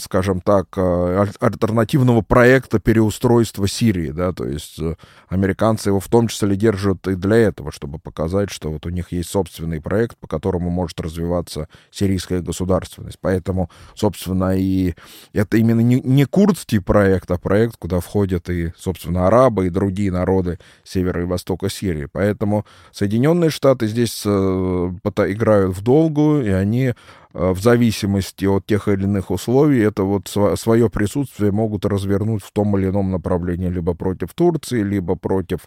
скажем 0.00 0.40
так, 0.40 0.66
э, 0.76 1.26
альтернативного 1.40 2.22
проекта 2.22 2.80
переустройства 2.80 3.68
Сирии, 3.68 4.10
да, 4.10 4.32
то 4.32 4.44
есть 4.44 4.80
э, 4.80 4.96
американцы 5.28 5.90
его 5.90 6.00
в 6.00 6.08
том 6.08 6.28
числе 6.28 6.56
держат 6.56 7.06
и 7.06 7.14
для 7.14 7.36
этого, 7.36 7.70
чтобы 7.70 7.98
показать, 7.98 8.50
что 8.50 8.70
вот 8.70 8.86
у 8.86 8.88
них 8.88 9.12
есть 9.12 9.30
собственный 9.30 9.80
проект, 9.80 10.16
по 10.16 10.26
которому 10.26 10.70
может 10.70 11.00
развиваться 11.00 11.68
сирийская 11.90 12.40
государственность. 12.40 13.18
Поэтому, 13.20 13.70
собственно, 13.94 14.56
и 14.56 14.94
это 15.32 15.56
именно 15.56 15.80
не, 15.80 16.24
курдский 16.24 16.80
проект, 16.80 17.30
а 17.30 17.38
проект, 17.38 17.76
куда 17.76 18.00
входят 18.00 18.50
и, 18.50 18.72
собственно, 18.76 19.28
арабы 19.28 19.66
и 19.66 19.70
другие 19.70 20.10
народы 20.10 20.58
севера 20.82 21.22
и 21.22 21.26
востока 21.26 21.68
Сирии. 21.68 22.08
Поэтому 22.10 22.66
Соединенные 22.92 23.50
Штаты 23.50 23.86
здесь 23.86 24.22
э, 24.24 24.30
играют 24.30 25.76
в 25.76 25.82
долгую, 25.82 26.44
и 26.44 26.50
они 26.50 26.94
Э, 27.27 27.27
в 27.38 27.62
зависимости 27.62 28.46
от 28.46 28.66
тех 28.66 28.88
или 28.88 29.04
иных 29.04 29.30
условий, 29.30 29.80
это 29.80 30.02
вот 30.02 30.28
свое 30.56 30.90
присутствие 30.90 31.52
могут 31.52 31.84
развернуть 31.84 32.42
в 32.42 32.50
том 32.50 32.76
или 32.76 32.88
ином 32.88 33.12
направлении, 33.12 33.68
либо 33.68 33.94
против 33.94 34.34
Турции, 34.34 34.82
либо 34.82 35.14
против 35.14 35.60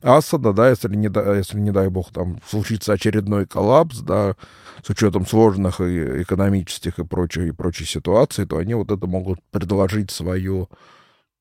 Асада, 0.00 0.52
да, 0.52 0.70
если 0.70 0.94
не, 0.94 1.10
если, 1.36 1.58
не 1.58 1.72
дай 1.72 1.88
бог, 1.88 2.12
там 2.12 2.40
случится 2.46 2.92
очередной 2.92 3.46
коллапс, 3.46 3.98
да, 3.98 4.36
с 4.84 4.90
учетом 4.90 5.26
сложных 5.26 5.80
и 5.80 6.22
экономических 6.22 7.00
и 7.00 7.04
прочей, 7.04 7.48
и 7.48 7.52
прочей 7.52 7.84
ситуации, 7.84 8.44
то 8.44 8.58
они 8.58 8.74
вот 8.74 8.92
это 8.92 9.08
могут 9.08 9.40
предложить 9.50 10.12
свою 10.12 10.68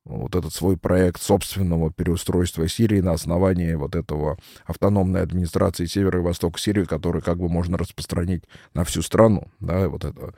вот 0.08 0.36
этот 0.36 0.54
свой 0.54 0.78
проект 0.78 1.22
собственного 1.22 1.92
переустройства 1.92 2.68
Сирии 2.68 3.02
на 3.02 3.12
основании 3.12 3.74
вот 3.74 3.96
этого 3.96 4.38
автономной 4.66 5.22
администрации 5.22 5.86
Севера 5.86 6.20
и 6.20 6.24
Востока 6.24 6.60
Сирии, 6.60 6.86
который 6.86 7.22
как 7.22 7.38
бы 7.38 7.50
можно 7.50 7.78
распространить 7.78 8.44
на 8.74 8.84
всю 8.84 9.02
страну, 9.02 9.48
да, 9.60 9.90
вот 9.90 10.06
это. 10.06 10.34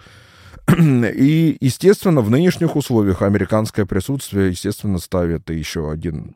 И, 0.78 1.58
естественно, 1.60 2.22
в 2.22 2.30
нынешних 2.30 2.76
условиях 2.76 3.22
американское 3.22 3.86
присутствие, 3.86 4.50
естественно, 4.50 4.98
ставит 4.98 5.50
еще 5.50 5.92
один 5.92 6.36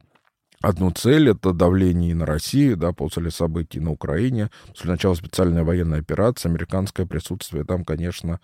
одну 0.62 0.92
цель— 0.92 1.30
это 1.32 1.52
давление 1.52 2.16
на 2.16 2.26
Россию, 2.26 2.78
да, 2.78 2.94
после 2.94 3.32
событий 3.32 3.82
на 3.82 3.92
Украине, 3.92 4.50
после 4.70 4.92
начала 4.92 5.14
специальной 5.14 5.64
военной 5.64 6.00
операции, 6.00 6.48
американское 6.48 7.06
присутствие 7.06 7.66
там, 7.66 7.84
конечно, 7.84 8.40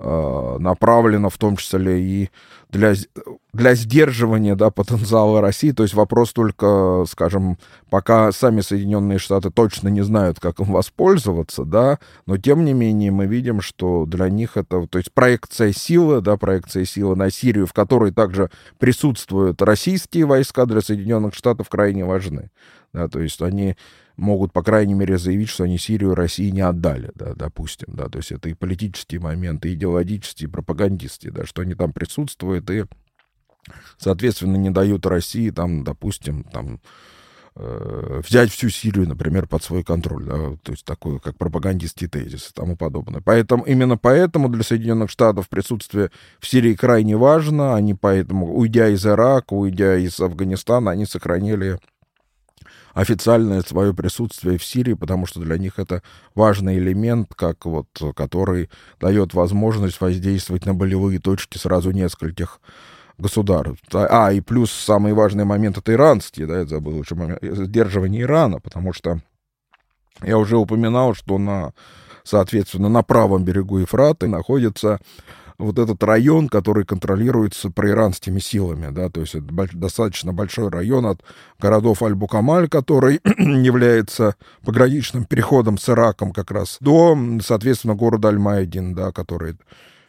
Э, 0.00 0.58
направлено 0.60 1.28
в 1.28 1.38
том 1.38 1.56
числе 1.56 2.00
и 2.00 2.30
для, 2.70 2.94
для 3.58 3.74
сдерживания 3.74 4.54
да, 4.54 4.70
потенциала 4.70 5.40
России. 5.40 5.72
То 5.72 5.82
есть 5.82 5.94
вопрос 5.94 6.32
только, 6.32 7.04
скажем, 7.08 7.58
пока 7.90 8.32
сами 8.32 8.60
Соединенные 8.60 9.18
Штаты 9.18 9.50
точно 9.50 9.88
не 9.88 10.02
знают, 10.02 10.38
как 10.40 10.60
им 10.60 10.72
воспользоваться, 10.72 11.64
да, 11.64 11.98
но 12.24 12.38
тем 12.38 12.64
не 12.64 12.72
менее 12.72 13.10
мы 13.10 13.26
видим, 13.26 13.60
что 13.60 14.06
для 14.06 14.30
них 14.30 14.56
это, 14.56 14.86
то 14.86 14.98
есть 14.98 15.12
проекция 15.12 15.72
силы, 15.72 16.20
да, 16.20 16.36
проекция 16.36 16.84
силы 16.84 17.16
на 17.16 17.30
Сирию, 17.30 17.66
в 17.66 17.72
которой 17.72 18.12
также 18.12 18.50
присутствуют 18.78 19.60
российские 19.60 20.24
войска 20.24 20.64
для 20.64 20.80
Соединенных 20.80 21.34
Штатов 21.34 21.68
крайне 21.68 22.04
важны. 22.04 22.50
Да, 22.92 23.08
то 23.08 23.20
есть 23.20 23.42
они 23.42 23.76
могут, 24.16 24.52
по 24.52 24.62
крайней 24.62 24.94
мере, 24.94 25.18
заявить, 25.18 25.48
что 25.48 25.64
они 25.64 25.78
Сирию 25.78 26.14
России 26.14 26.50
не 26.50 26.60
отдали, 26.60 27.10
да, 27.14 27.34
допустим, 27.34 27.88
да, 27.92 28.08
то 28.08 28.18
есть 28.18 28.32
это 28.32 28.48
и 28.48 28.54
политические 28.54 29.20
моменты, 29.20 29.68
и 29.68 29.74
идеологические, 29.74 30.48
и 30.48 30.50
пропагандистские, 30.50 31.32
да, 31.32 31.44
что 31.44 31.62
они 31.62 31.74
там 31.74 31.92
присутствуют 31.92 32.70
и, 32.70 32.84
соответственно, 33.96 34.56
не 34.56 34.70
дают 34.70 35.06
России 35.06 35.50
там, 35.50 35.84
допустим, 35.84 36.44
там, 36.44 36.80
э, 37.56 38.20
взять 38.26 38.50
всю 38.50 38.68
Сирию, 38.68 39.08
например, 39.08 39.46
под 39.46 39.62
свой 39.62 39.82
контроль, 39.82 40.24
да, 40.24 40.56
то 40.62 40.72
есть 40.72 40.84
такой, 40.84 41.20
как 41.20 41.36
пропагандистский 41.36 42.08
тезис 42.08 42.50
и 42.50 42.54
тому 42.54 42.76
подобное. 42.76 43.20
Поэтому, 43.20 43.64
именно 43.64 43.96
поэтому 43.96 44.48
для 44.48 44.62
Соединенных 44.62 45.10
Штатов 45.10 45.48
присутствие 45.48 46.10
в 46.40 46.46
Сирии 46.46 46.74
крайне 46.74 47.16
важно, 47.16 47.74
они 47.74 47.94
поэтому, 47.94 48.54
уйдя 48.54 48.88
из 48.88 49.04
Ирака, 49.06 49.54
уйдя 49.54 49.96
из 49.96 50.18
Афганистана, 50.20 50.92
они 50.92 51.06
сохранили 51.06 51.78
официальное 52.98 53.62
свое 53.62 53.94
присутствие 53.94 54.58
в 54.58 54.64
Сирии, 54.64 54.94
потому 54.94 55.26
что 55.26 55.38
для 55.40 55.56
них 55.56 55.78
это 55.78 56.02
важный 56.34 56.78
элемент, 56.78 57.32
как 57.32 57.64
вот, 57.64 57.86
который 58.16 58.70
дает 59.00 59.34
возможность 59.34 60.00
воздействовать 60.00 60.66
на 60.66 60.74
болевые 60.74 61.20
точки 61.20 61.58
сразу 61.58 61.92
нескольких 61.92 62.60
государств. 63.18 63.84
А, 63.92 64.32
и 64.32 64.40
плюс 64.40 64.70
самый 64.70 65.12
важный 65.12 65.44
момент— 65.44 65.78
это 65.78 65.92
иранский, 65.92 66.46
да, 66.46 66.60
я 66.60 66.66
забыл 66.66 67.02
еще 67.02 67.14
момент, 67.14 67.40
сдерживание 67.42 68.22
Ирана, 68.22 68.60
потому 68.60 68.92
что 68.92 69.20
я 70.22 70.38
уже 70.38 70.56
упоминал, 70.56 71.14
что 71.14 71.38
на, 71.38 71.72
соответственно, 72.24 72.88
на 72.88 73.02
правом 73.02 73.44
берегу 73.44 73.78
Ефрата 73.78 74.26
находится 74.26 74.98
вот 75.58 75.78
этот 75.78 76.02
район, 76.04 76.48
который 76.48 76.84
контролируется 76.84 77.70
проиранскими 77.70 78.38
силами, 78.38 78.92
да, 78.92 79.10
то 79.10 79.20
есть 79.20 79.34
это 79.34 79.46
достаточно 79.72 80.32
большой 80.32 80.68
район 80.68 81.06
от 81.06 81.22
городов 81.58 82.02
Аль-Букамаль, 82.02 82.68
который 82.68 83.20
является 83.38 84.36
пограничным 84.64 85.24
переходом 85.24 85.76
с 85.76 85.88
Ираком 85.88 86.32
как 86.32 86.52
раз, 86.52 86.76
до, 86.80 87.18
соответственно, 87.42 87.96
города 87.96 88.28
Аль-Майдин, 88.28 88.94
да, 88.94 89.10
который 89.10 89.56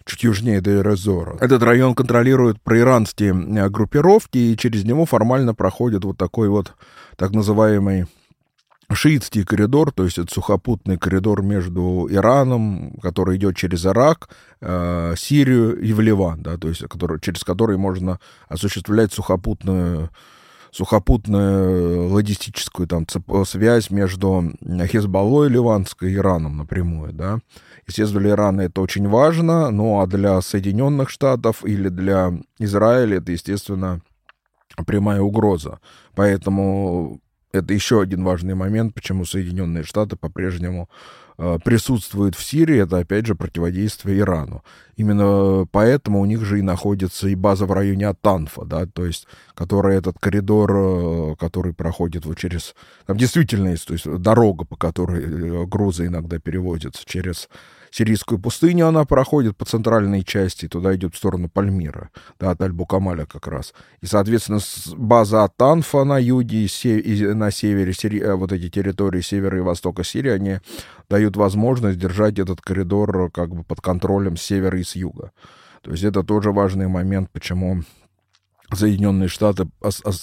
чуть 0.10 0.24
южнее 0.24 0.60
Дейрезора. 0.60 1.38
Этот 1.39 1.64
район 1.64 1.95
контролирует 1.95 2.62
проиранские 2.62 3.32
э, 3.32 3.70
группировки, 3.70 4.38
и 4.38 4.57
через 4.57 4.84
него 4.84 5.05
формально 5.05 5.53
проходит 5.53 6.03
вот 6.03 6.18
такой 6.18 6.49
вот 6.49 6.74
так 7.16 7.32
называемый 7.32 8.07
шиитский 8.91 9.43
коридор, 9.45 9.91
то 9.91 10.03
есть 10.03 10.18
это 10.18 10.34
сухопутный 10.34 10.97
коридор 10.97 11.43
между 11.43 12.07
Ираном, 12.10 12.97
который 13.01 13.38
идет 13.38 13.55
через 13.55 13.86
Ирак, 13.86 14.30
э, 14.62 15.14
Сирию 15.16 15.80
и 15.80 15.93
в 15.93 15.99
Ливан, 15.99 16.41
да, 16.41 16.57
то 16.57 16.70
есть 16.70 16.82
который, 16.88 17.20
через 17.20 17.43
который 17.43 17.78
можно 17.78 18.20
осуществлять 18.47 19.14
сухопутную 19.14 20.10
сухопутную 20.72 22.10
логистическую 22.10 22.88
там 22.88 23.07
связь 23.45 23.89
между 23.89 24.51
Хизбаллой 24.62 25.49
ливанской 25.49 26.12
и 26.12 26.16
Ираном 26.16 26.57
напрямую, 26.57 27.12
да. 27.12 27.39
Естественно, 27.89 28.21
для 28.21 28.65
это 28.65 28.81
очень 28.81 29.07
важно, 29.07 29.71
ну 29.71 29.99
а 29.99 30.07
для 30.07 30.41
Соединенных 30.41 31.09
Штатов 31.09 31.65
или 31.65 31.89
для 31.89 32.33
Израиля 32.59 33.17
это, 33.17 33.31
естественно, 33.31 34.01
прямая 34.85 35.21
угроза. 35.21 35.79
Поэтому 36.15 37.19
это 37.51 37.73
еще 37.73 38.01
один 38.01 38.23
важный 38.23 38.55
момент, 38.55 38.93
почему 38.93 39.25
Соединенные 39.25 39.83
Штаты 39.83 40.15
по-прежнему 40.15 40.89
э, 41.37 41.57
присутствуют 41.63 42.35
в 42.35 42.43
Сирии. 42.43 42.77
Это, 42.77 42.99
опять 42.99 43.25
же, 43.25 43.35
противодействие 43.35 44.19
Ирану. 44.19 44.63
Именно 44.97 45.65
поэтому 45.71 46.19
у 46.19 46.25
них 46.25 46.43
же 46.43 46.59
и 46.59 46.61
находится 46.61 47.27
и 47.27 47.35
база 47.35 47.65
в 47.65 47.71
районе 47.71 48.07
Атанфа, 48.07 48.65
да, 48.65 48.85
то 48.85 49.05
есть, 49.05 49.27
который 49.55 49.95
этот 49.95 50.19
коридор, 50.19 50.71
э, 50.75 51.35
который 51.39 51.73
проходит 51.73 52.25
вот 52.25 52.37
через... 52.37 52.75
Там 53.07 53.17
действительно 53.17 53.69
есть, 53.69 53.87
то 53.87 53.93
есть, 53.93 54.05
дорога, 54.05 54.65
по 54.65 54.75
которой 54.75 55.23
э, 55.23 55.65
грузы 55.65 56.05
иногда 56.05 56.37
перевозятся 56.37 57.03
через 57.05 57.49
сирийскую 57.91 58.39
пустыню 58.39 58.87
она 58.87 59.05
проходит 59.05 59.57
по 59.57 59.65
центральной 59.65 60.23
части, 60.23 60.67
туда 60.67 60.95
идет 60.95 61.15
в 61.15 61.17
сторону 61.17 61.49
Пальмира, 61.49 62.09
да, 62.39 62.51
от 62.51 62.61
Аль-Букамаля 62.61 63.25
как 63.25 63.47
раз. 63.47 63.73
И, 64.01 64.05
соответственно, 64.05 64.59
база 64.95 65.43
Атанфа 65.43 66.03
на 66.03 66.17
юге 66.19 66.65
и 66.65 67.25
на 67.33 67.51
севере, 67.51 67.93
Сири... 67.93 68.21
Э, 68.21 68.35
вот 68.35 68.51
эти 68.51 68.69
территории 68.69 69.21
севера 69.21 69.57
и 69.57 69.61
востока 69.61 70.03
Сирии, 70.03 70.31
они 70.31 70.59
дают 71.09 71.35
возможность 71.35 71.99
держать 71.99 72.39
этот 72.39 72.61
коридор 72.61 73.31
как 73.31 73.49
бы 73.49 73.63
под 73.63 73.81
контролем 73.81 74.37
с 74.37 74.41
севера 74.41 74.79
и 74.79 74.83
с 74.83 74.95
юга. 74.95 75.31
То 75.81 75.91
есть 75.91 76.03
это 76.03 76.23
тоже 76.23 76.51
важный 76.51 76.87
момент, 76.87 77.29
почему 77.31 77.83
Соединенные 78.71 79.29
Штаты 79.29 79.67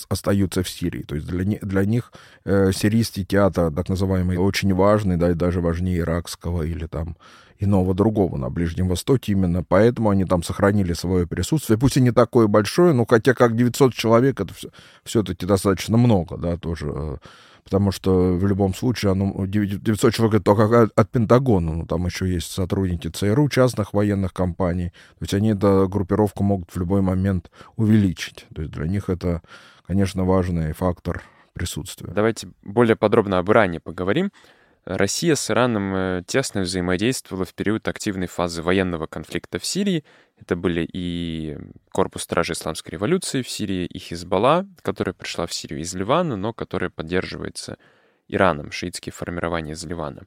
остаются 0.08 0.62
в 0.62 0.68
Сирии. 0.68 1.02
То 1.02 1.16
есть 1.16 1.26
для, 1.26 1.58
для 1.60 1.84
них 1.84 2.12
э, 2.44 2.70
сирийский 2.72 3.24
театр, 3.24 3.72
так 3.74 3.88
называемый, 3.88 4.36
очень 4.36 4.72
важный, 4.72 5.16
да, 5.16 5.30
и 5.30 5.34
даже 5.34 5.60
важнее 5.60 5.98
иракского 5.98 6.62
или 6.62 6.86
там 6.86 7.16
иного 7.59 7.94
другого 7.94 8.36
на 8.36 8.50
Ближнем 8.50 8.88
Востоке. 8.88 9.32
Именно 9.32 9.62
поэтому 9.62 10.11
они 10.11 10.24
там 10.24 10.42
сохранили 10.42 10.92
свое 10.92 11.26
присутствие. 11.26 11.78
Пусть 11.78 11.96
и 11.96 12.00
не 12.00 12.11
такое 12.11 12.46
большое, 12.46 12.92
но 12.92 13.07
хотя 13.07 13.34
как 13.34 13.57
900 13.57 13.94
человек, 13.94 14.40
это 14.40 14.54
все, 14.54 14.68
все-таки 15.04 15.46
достаточно 15.46 15.96
много, 15.96 16.36
да, 16.36 16.57
тоже. 16.57 16.92
Э, 16.94 17.16
потому 17.64 17.90
что 17.90 18.36
в 18.36 18.46
любом 18.46 18.74
случае 18.74 19.12
оно, 19.12 19.44
900 19.46 20.14
человек 20.14 20.36
это 20.36 20.44
только 20.44 20.88
от, 20.94 21.11
Пентагона, 21.11 21.74
но 21.74 21.86
там 21.86 22.07
еще 22.07 22.32
есть 22.32 22.52
сотрудники 22.52 23.09
ЦРУ, 23.09 23.48
частных 23.48 23.92
военных 23.92 24.32
компаний. 24.32 24.90
То 25.18 25.22
есть 25.22 25.34
они 25.34 25.50
эту 25.50 25.88
группировку 25.88 26.44
могут 26.44 26.70
в 26.70 26.78
любой 26.78 27.02
момент 27.02 27.50
увеличить. 27.76 28.46
То 28.54 28.62
есть 28.62 28.72
для 28.72 28.86
них 28.86 29.09
это, 29.09 29.42
конечно, 29.86 30.24
важный 30.24 30.72
фактор 30.72 31.22
присутствия. 31.54 32.12
Давайте 32.12 32.48
более 32.62 32.96
подробно 32.96 33.38
об 33.38 33.50
Иране 33.50 33.80
поговорим. 33.80 34.30
Россия 34.87 35.34
с 35.34 35.51
Ираном 35.51 35.95
э, 35.95 36.22
тесно 36.28 36.61
взаимодействовала 36.61 37.45
в 37.45 37.55
период 37.55 37.89
активной 37.89 38.28
фазы 38.28 38.62
военного 38.62 39.09
конфликта 39.09 39.59
в 39.59 39.66
Сирии. 39.66 40.05
Это 40.41 40.55
были 40.55 40.89
и 40.91 41.59
Корпус 41.91 42.22
Стражи 42.22 42.53
Исламской 42.53 42.93
революции 42.93 43.43
в 43.43 43.49
Сирии, 43.49 43.84
и 43.84 43.99
Хизбалла, 43.99 44.64
которая 44.82 45.12
пришла 45.12 45.47
в 45.47 45.53
Сирию 45.53 45.80
из 45.80 45.93
Ливана, 45.93 46.37
но 46.37 46.53
которая 46.53 46.91
поддерживается 46.91 47.78
Ираном, 48.28 48.70
шиитские 48.70 49.12
формирования 49.12 49.72
из 49.72 49.84
Ливана. 49.84 50.22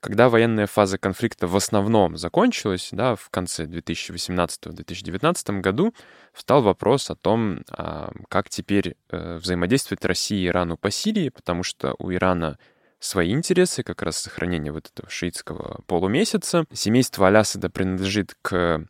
Когда 0.00 0.28
военная 0.28 0.66
фаза 0.66 0.98
конфликта 0.98 1.46
в 1.46 1.56
основном 1.56 2.18
закончилась, 2.18 2.90
да, 2.92 3.14
в 3.14 3.30
конце 3.30 3.64
2018-2019 3.64 5.60
году, 5.60 5.94
встал 6.34 6.60
вопрос 6.60 7.10
о 7.10 7.14
том, 7.14 7.62
а, 7.70 8.12
как 8.28 8.50
теперь 8.50 8.96
э, 9.08 9.38
взаимодействует 9.38 10.04
Россия 10.04 10.38
и 10.38 10.46
Ирану 10.48 10.76
по 10.76 10.90
Сирии, 10.90 11.30
потому 11.30 11.62
что 11.62 11.94
у 11.98 12.12
Ирана 12.12 12.58
свои 12.98 13.32
интересы, 13.32 13.82
как 13.82 14.02
раз 14.02 14.18
сохранение 14.18 14.72
вот 14.72 14.90
этого 14.92 15.08
шиитского 15.10 15.80
полумесяца. 15.86 16.64
Семейство 16.72 17.28
Алясада 17.28 17.70
принадлежит 17.70 18.36
к 18.42 18.86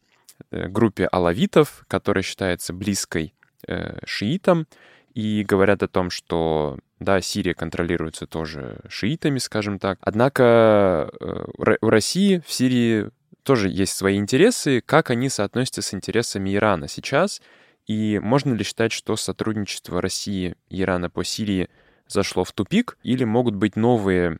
э, 0.50 0.68
группе 0.68 1.06
алавитов, 1.06 1.84
которая 1.88 2.22
считается 2.22 2.72
близкой 2.72 3.34
э, 3.66 3.98
шиитам, 4.04 4.66
и 5.14 5.44
говорят 5.44 5.82
о 5.82 5.88
том, 5.88 6.10
что 6.10 6.78
да, 7.00 7.20
Сирия 7.20 7.54
контролируется 7.54 8.26
тоже 8.26 8.80
шиитами, 8.88 9.38
скажем 9.38 9.78
так. 9.78 9.98
Однако 10.02 11.10
э, 11.18 11.44
у 11.80 11.88
России 11.88 12.42
в 12.46 12.52
Сирии 12.52 13.10
тоже 13.42 13.68
есть 13.68 13.96
свои 13.96 14.16
интересы, 14.16 14.82
как 14.84 15.10
они 15.10 15.28
соотносятся 15.28 15.82
с 15.82 15.94
интересами 15.94 16.54
Ирана 16.54 16.88
сейчас, 16.88 17.40
и 17.86 18.18
можно 18.18 18.52
ли 18.52 18.64
считать, 18.64 18.92
что 18.92 19.16
сотрудничество 19.16 20.02
России 20.02 20.56
и 20.68 20.82
Ирана 20.82 21.08
по 21.10 21.24
Сирии— 21.24 21.68
зашло 22.08 22.44
в 22.44 22.52
тупик, 22.52 22.98
или 23.02 23.24
могут 23.24 23.54
быть 23.54 23.76
новые 23.76 24.38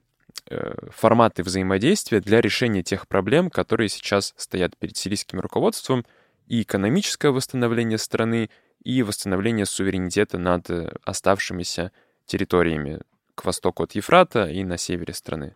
э, 0.49 0.75
форматы 0.91 1.43
взаимодействия 1.43 2.21
для 2.21 2.41
решения 2.41 2.83
тех 2.83 3.09
проблем, 3.09 3.51
которые 3.51 3.89
сейчас 3.89 4.35
стоят 4.37 4.77
перед 4.77 4.97
сирийским 4.97 5.41
руководством, 5.41 6.05
и 6.47 6.62
экономическое 6.62 7.31
восстановление 7.31 7.99
страны, 7.99 8.51
и 8.85 9.03
восстановление 9.03 9.67
суверенитета 9.67 10.39
над 10.39 10.71
э, 10.71 10.93
оставшимися 11.05 11.91
территориями 12.27 13.01
к 13.35 13.45
востоку 13.45 13.83
от 13.83 13.93
Ефрата 13.93 14.47
и 14.47 14.64
на 14.64 14.79
севере 14.79 15.14
страны. 15.14 15.55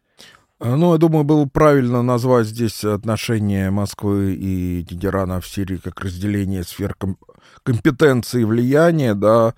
Э, 0.61 0.75
ну, 0.75 0.93
я 0.93 0.99
думаю, 0.99 1.25
было 1.25 1.47
правильно 1.47 2.03
назвать 2.03 2.47
здесь 2.47 2.85
отношения 2.85 3.71
Москвы 3.71 4.35
и 4.35 4.85
Тегерана 4.85 5.41
в 5.41 5.47
Сирии 5.47 5.77
как 5.77 6.01
разделение 6.01 6.65
сфер 6.65 6.97
компетенции 7.63 8.43
и 8.43 8.45
влияния, 8.45 9.15
да, 9.15 9.55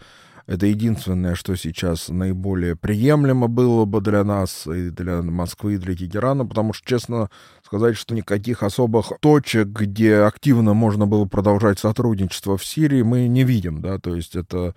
это 0.46 0.66
единственное, 0.66 1.34
что 1.34 1.56
сейчас 1.56 2.08
наиболее 2.08 2.76
приемлемо 2.76 3.48
было 3.48 3.84
бы 3.84 4.00
для 4.00 4.24
нас, 4.24 4.66
и 4.66 4.90
для 4.90 5.22
Москвы, 5.22 5.74
и 5.74 5.78
для 5.78 5.94
Тегерана, 5.94 6.44
потому 6.44 6.72
что, 6.72 6.86
честно 6.86 7.30
сказать, 7.64 7.96
что 7.96 8.14
никаких 8.14 8.62
особых 8.62 9.12
точек, 9.20 9.68
где 9.68 10.16
активно 10.18 10.74
можно 10.74 11.06
было 11.06 11.24
продолжать 11.24 11.78
сотрудничество 11.78 12.56
в 12.56 12.64
Сирии, 12.64 13.02
мы 13.02 13.28
не 13.28 13.44
видим, 13.44 13.80
да, 13.80 13.98
то 13.98 14.14
есть 14.14 14.36
это 14.36 14.74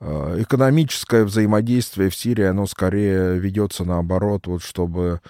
э, 0.00 0.36
экономическое 0.40 1.24
взаимодействие 1.24 2.10
в 2.10 2.16
Сирии, 2.16 2.44
оно 2.44 2.66
скорее 2.66 3.38
ведется 3.38 3.84
наоборот, 3.84 4.46
вот 4.46 4.62
чтобы 4.62 5.20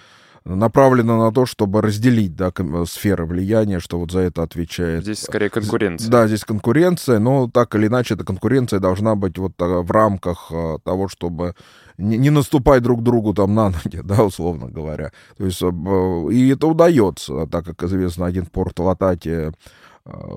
направлено 0.55 1.17
на 1.17 1.31
то, 1.31 1.45
чтобы 1.45 1.81
разделить 1.81 2.35
да, 2.35 2.51
сферы 2.85 3.25
влияния, 3.25 3.79
что 3.79 3.99
вот 3.99 4.11
за 4.11 4.19
это 4.19 4.43
отвечает. 4.43 5.03
Здесь 5.03 5.21
скорее 5.21 5.49
конкуренция. 5.49 6.09
Да, 6.09 6.27
здесь 6.27 6.43
конкуренция, 6.43 7.19
но 7.19 7.49
так 7.49 7.75
или 7.75 7.87
иначе 7.87 8.15
эта 8.15 8.23
конкуренция 8.23 8.79
должна 8.79 9.15
быть 9.15 9.37
вот 9.37 9.53
а, 9.59 9.81
в 9.81 9.91
рамках 9.91 10.51
а, 10.51 10.79
того, 10.79 11.07
чтобы 11.07 11.55
не, 11.97 12.29
наступать 12.29 12.81
друг 12.81 13.03
другу 13.03 13.33
там 13.33 13.53
на 13.53 13.69
ноги, 13.69 14.01
да, 14.03 14.23
условно 14.23 14.67
говоря. 14.67 15.11
То 15.37 15.45
есть, 15.45 15.61
и 15.61 16.49
это 16.49 16.67
удается, 16.67 17.45
так 17.47 17.65
как 17.65 17.83
известно, 17.83 18.25
один 18.25 18.45
порт 18.45 18.79
Латати 18.79 19.29
Э, 19.29 19.51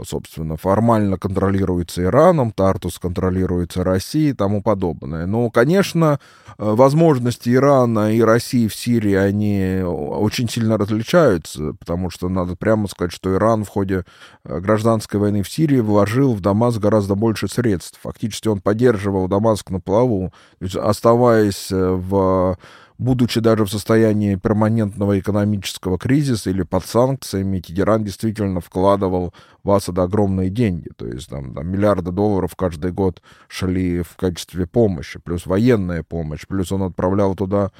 собственно, 0.04 0.56
формально 0.56 1.18
контролируется 1.18 2.02
Ираном, 2.02 2.52
Тартус 2.52 2.98
контролируется 2.98 3.84
Россией 3.84 4.30
и 4.30 4.34
тому 4.34 4.62
подобное. 4.62 5.26
Но, 5.26 5.50
конечно, 5.50 6.18
э, 6.46 6.54
возможности 6.58 7.50
Ирана 7.50 8.12
и 8.12 8.20
России 8.20 8.68
в 8.68 8.74
Сирии, 8.74 9.14
они 9.14 9.82
очень 9.84 10.48
сильно 10.48 10.76
различаются, 10.76 11.74
потому 11.78 12.10
что 12.10 12.28
надо 12.28 12.56
прямо 12.56 12.88
сказать, 12.88 13.12
что 13.12 13.34
Иран 13.34 13.64
в 13.64 13.68
ходе 13.68 14.04
э, 14.44 14.60
гражданской 14.60 15.20
войны 15.20 15.42
в 15.42 15.50
Сирии 15.50 15.80
вложил 15.80 16.34
в 16.34 16.40
Дамаск 16.40 16.78
гораздо 16.78 17.14
больше 17.14 17.48
средств. 17.48 17.98
Фактически 18.02 18.48
он 18.48 18.60
поддерживал 18.60 19.28
Дамаск 19.28 19.70
на 19.70 19.80
плаву, 19.80 20.32
оставаясь 20.60 21.68
в 21.70 22.56
будучи 23.02 23.40
даже 23.40 23.64
в 23.64 23.70
состоянии 23.70 24.36
перманентного 24.36 25.18
экономического 25.18 25.98
кризиса 25.98 26.50
или 26.50 26.62
под 26.62 26.86
санкциями, 26.86 27.60
Тегеран 27.60 28.04
действительно 28.04 28.60
вкладывал 28.60 29.34
в 29.64 29.70
Асада 29.70 30.02
огромные 30.02 30.50
деньги. 30.50 30.90
То 30.96 31.06
есть 31.06 31.28
там, 31.28 31.54
там 31.54 31.68
миллиарды 31.68 32.10
долларов 32.10 32.56
каждый 32.56 32.92
год 32.92 33.22
шли 33.48 34.02
в 34.02 34.16
качестве 34.16 34.66
помощи, 34.66 35.18
плюс 35.18 35.46
военная 35.46 36.02
помощь, 36.02 36.46
плюс 36.46 36.72
он 36.72 36.82
отправлял 36.82 37.34
туда 37.34 37.70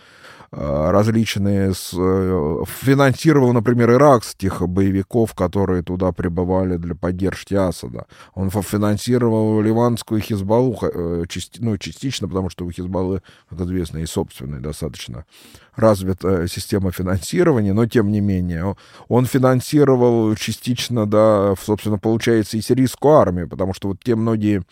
э, 0.52 0.90
различные... 0.90 1.74
С, 1.74 1.92
э, 1.96 2.64
финансировал, 2.66 3.52
например, 3.52 3.92
иракских 3.92 4.62
боевиков, 4.62 5.34
которые 5.34 5.82
туда 5.82 6.12
прибывали 6.12 6.76
для 6.76 6.94
поддержки 6.94 7.54
Асада. 7.54 8.06
Он 8.34 8.50
финансировал 8.50 9.60
ливанскую 9.60 10.20
Хизбаллу, 10.20 10.78
э, 10.82 11.24
части, 11.28 11.60
ну, 11.60 11.76
частично, 11.78 12.28
потому 12.28 12.50
что 12.50 12.64
у 12.64 12.70
Хизбаллы, 12.70 13.22
как 13.48 13.60
известно, 13.60 13.98
и 13.98 14.06
достаточно 14.06 14.60
достаточно 14.60 15.24
развита 15.76 16.46
система 16.48 16.92
финансирования, 16.92 17.72
но 17.72 17.86
тем 17.86 18.10
не 18.10 18.20
менее 18.20 18.76
он 19.08 19.26
финансировал 19.26 20.34
частично, 20.36 21.06
да, 21.06 21.54
собственно, 21.60 21.98
получается, 21.98 22.56
и 22.56 22.60
сирийскую 22.60 23.14
армию, 23.14 23.48
потому 23.48 23.74
что 23.74 23.88
вот 23.88 23.98
те 24.02 24.14
многие 24.14 24.62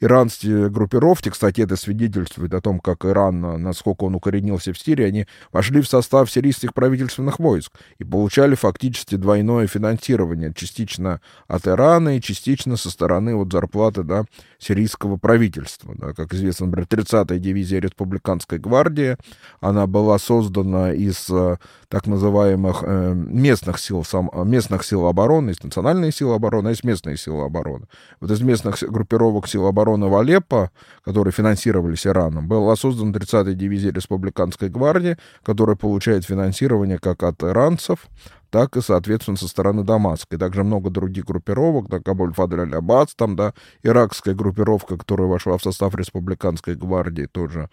иранские 0.00 0.70
группировки, 0.70 1.28
кстати, 1.28 1.60
это 1.60 1.76
свидетельствует 1.76 2.54
о 2.54 2.60
том, 2.60 2.80
как 2.80 3.04
Иран, 3.04 3.62
насколько 3.62 4.04
он 4.04 4.14
укоренился 4.14 4.72
в 4.72 4.78
Сирии, 4.78 5.04
они 5.04 5.26
вошли 5.52 5.82
в 5.82 5.88
состав 5.88 6.30
сирийских 6.30 6.74
правительственных 6.74 7.38
войск 7.38 7.72
и 7.98 8.04
получали 8.04 8.54
фактически 8.54 9.16
двойное 9.16 9.66
финансирование, 9.66 10.52
частично 10.54 11.20
от 11.48 11.68
Ирана 11.68 12.16
и 12.16 12.20
частично 12.20 12.76
со 12.76 12.90
стороны 12.90 13.36
вот 13.36 13.52
зарплаты, 13.52 14.02
да, 14.02 14.24
сирийского 14.58 15.16
правительства. 15.16 15.94
Да. 15.96 16.12
Как 16.14 16.32
известно, 16.34 16.66
например, 16.66 16.86
30-я 16.88 17.38
дивизия 17.38 17.80
республиканской 17.80 18.58
гвардии, 18.58 19.16
она 19.60 19.86
была 19.86 20.18
создана 20.18 20.92
из 20.92 21.28
э, 21.30 21.56
так 21.88 22.06
называемых 22.06 22.82
э, 22.86 23.12
местных 23.14 23.78
сил, 23.78 24.04
сам, 24.04 24.30
местных 24.44 24.84
сил 24.84 25.06
обороны, 25.06 25.50
из 25.50 25.62
национальной 25.62 26.12
силы 26.12 26.34
обороны, 26.34 26.68
а 26.68 26.72
из 26.72 26.84
местной 26.84 27.16
силы 27.16 27.44
обороны. 27.44 27.86
Вот 28.20 28.30
из 28.30 28.40
местных 28.40 28.82
группировок 28.82 29.46
сил 29.48 29.66
обороны 29.66 29.89
обороны 29.90 30.08
в 30.08 30.16
Алеппо, 30.16 30.70
которые 31.04 31.32
финансировались 31.32 32.06
Ираном, 32.06 32.48
была 32.48 32.76
создана 32.76 33.12
30-я 33.12 33.54
дивизия 33.54 33.92
республиканской 33.92 34.68
гвардии, 34.68 35.16
которая 35.42 35.76
получает 35.76 36.24
финансирование 36.24 36.98
как 36.98 37.22
от 37.22 37.42
иранцев, 37.42 38.06
так 38.50 38.76
и, 38.76 38.80
соответственно, 38.80 39.36
со 39.36 39.48
стороны 39.48 39.84
Дамаска. 39.84 40.36
И 40.36 40.38
также 40.38 40.64
много 40.64 40.90
других 40.90 41.24
группировок, 41.24 41.88
да, 41.88 42.00
Кабуль 42.00 42.32
Фадраль 42.32 42.68
Аль-Аббас, 42.68 43.14
там, 43.16 43.36
да, 43.36 43.54
иракская 43.82 44.34
группировка, 44.34 44.96
которая 44.96 45.28
вошла 45.28 45.56
в 45.56 45.62
состав 45.62 45.94
республиканской 45.94 46.74
гвардии, 46.74 47.26
тоже 47.30 47.70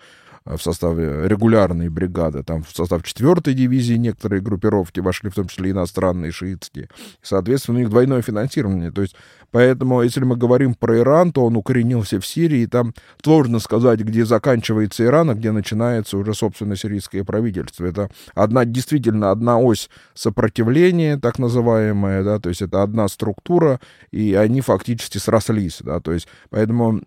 в 0.55 0.61
составе 0.61 1.27
регулярной 1.27 1.89
бригады, 1.89 2.43
там 2.43 2.63
в 2.63 2.69
состав 2.69 3.01
4-й 3.01 3.53
дивизии 3.53 3.95
некоторые 3.95 4.41
группировки 4.41 4.99
вошли, 4.99 5.29
в 5.29 5.35
том 5.35 5.47
числе 5.47 5.71
иностранные, 5.71 6.31
шиитские. 6.31 6.89
Соответственно, 7.21 7.77
у 7.77 7.81
них 7.81 7.89
двойное 7.89 8.21
финансирование. 8.21 8.91
То 8.91 9.01
есть, 9.01 9.15
поэтому, 9.51 10.01
если 10.01 10.23
мы 10.23 10.35
говорим 10.35 10.73
про 10.73 10.97
Иран, 10.99 11.31
то 11.31 11.45
он 11.45 11.57
укоренился 11.57 12.19
в 12.19 12.25
Сирии, 12.25 12.61
и 12.61 12.67
там 12.67 12.93
сложно 13.23 13.59
сказать, 13.59 13.99
где 13.99 14.25
заканчивается 14.25 15.03
Иран, 15.05 15.29
а 15.29 15.33
где 15.33 15.51
начинается 15.51 16.17
уже, 16.17 16.33
собственно, 16.33 16.75
сирийское 16.75 17.23
правительство. 17.23 17.85
Это 17.85 18.09
одна, 18.33 18.65
действительно, 18.65 19.31
одна 19.31 19.59
ось 19.59 19.89
сопротивления, 20.13 21.17
так 21.17 21.39
называемая, 21.39 22.23
да, 22.23 22.39
то 22.39 22.49
есть 22.49 22.61
это 22.61 22.83
одна 22.83 23.07
структура, 23.07 23.79
и 24.11 24.33
они 24.33 24.61
фактически 24.61 25.17
срослись, 25.17 25.79
да, 25.81 25.99
то 25.99 26.13
есть, 26.13 26.27
поэтому 26.49 26.99
э, 26.99 27.01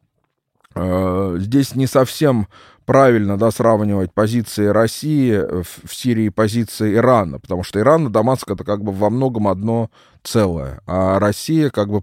здесь 0.74 1.74
не 1.74 1.86
совсем 1.86 2.48
правильно 2.86 3.36
да, 3.36 3.50
сравнивать 3.50 4.12
позиции 4.12 4.66
России 4.66 5.36
в, 5.36 5.86
в 5.86 5.94
Сирии 5.94 6.26
и 6.26 6.30
позиции 6.30 6.94
Ирана, 6.94 7.38
потому 7.38 7.62
что 7.62 7.78
Иран 7.78 8.06
и 8.06 8.10
Дамаск 8.10 8.50
это 8.50 8.64
как 8.64 8.82
бы 8.82 8.92
во 8.92 9.10
многом 9.10 9.48
одно 9.48 9.90
целое, 10.22 10.80
а 10.86 11.18
Россия 11.18 11.70
как 11.70 11.88
бы 11.88 12.02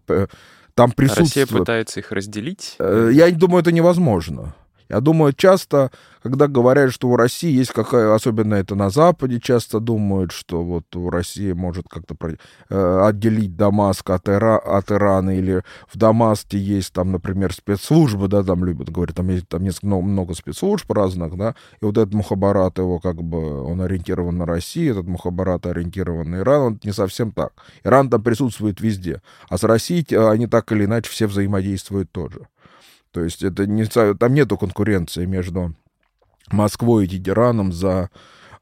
там 0.77 0.91
присутствует... 0.91 1.47
Россия 1.49 1.59
пытается 1.59 1.99
их 1.99 2.11
разделить? 2.11 2.75
Э, 2.77 3.09
я 3.11 3.31
думаю, 3.31 3.61
это 3.61 3.71
невозможно. 3.71 4.53
Я 4.89 5.01
думаю, 5.01 5.33
часто, 5.33 5.91
когда 6.23 6.47
говорят, 6.47 6.91
что 6.93 7.09
у 7.09 7.15
России 7.15 7.51
есть 7.51 7.71
какая, 7.71 8.13
особенно 8.13 8.55
это 8.55 8.75
на 8.75 8.89
Западе, 8.89 9.39
часто 9.39 9.79
думают, 9.79 10.31
что 10.31 10.63
вот 10.63 10.95
у 10.95 11.09
России 11.09 11.51
может 11.51 11.87
как-то 11.89 12.15
э, 12.69 13.01
отделить 13.03 13.55
Дамаск 13.55 14.09
от, 14.09 14.29
Ира, 14.29 14.57
от 14.57 14.91
Ирана, 14.91 15.37
или 15.37 15.63
в 15.91 15.97
Дамаске 15.97 16.57
есть 16.57 16.93
там, 16.93 17.11
например, 17.11 17.53
спецслужбы, 17.53 18.27
да, 18.27 18.43
там 18.43 18.63
любят 18.63 18.89
говорить, 18.89 19.15
там 19.15 19.29
есть 19.29 19.47
там 19.47 19.63
несколько, 19.63 19.87
много, 19.87 20.05
много 20.05 20.33
спецслужб 20.33 20.89
разных, 20.91 21.37
да, 21.37 21.55
и 21.81 21.85
вот 21.85 21.97
этот 21.97 22.13
Мухабарат 22.13 22.77
его 22.77 22.99
как 22.99 23.21
бы, 23.21 23.63
он 23.63 23.81
ориентирован 23.81 24.37
на 24.37 24.45
Россию, 24.45 24.93
этот 24.93 25.07
Мухабарат 25.07 25.65
ориентирован 25.65 26.31
на 26.31 26.37
Иран, 26.37 26.61
он 26.61 26.79
не 26.83 26.93
совсем 26.93 27.31
так. 27.31 27.51
Иран 27.83 28.09
там 28.09 28.21
присутствует 28.23 28.79
везде, 28.79 29.21
а 29.49 29.57
с 29.57 29.63
Россией 29.63 30.05
э, 30.11 30.29
они 30.29 30.47
так 30.47 30.71
или 30.71 30.85
иначе 30.85 31.09
все 31.09 31.27
взаимодействуют 31.27 32.11
тоже. 32.11 32.47
То 33.11 33.23
есть 33.23 33.43
это 33.43 33.65
не, 33.65 33.85
там 33.85 34.33
нету 34.33 34.57
конкуренции 34.57 35.25
между 35.25 35.73
Москвой 36.51 37.05
и 37.05 37.07
Тегераном 37.07 37.71
за 37.73 38.09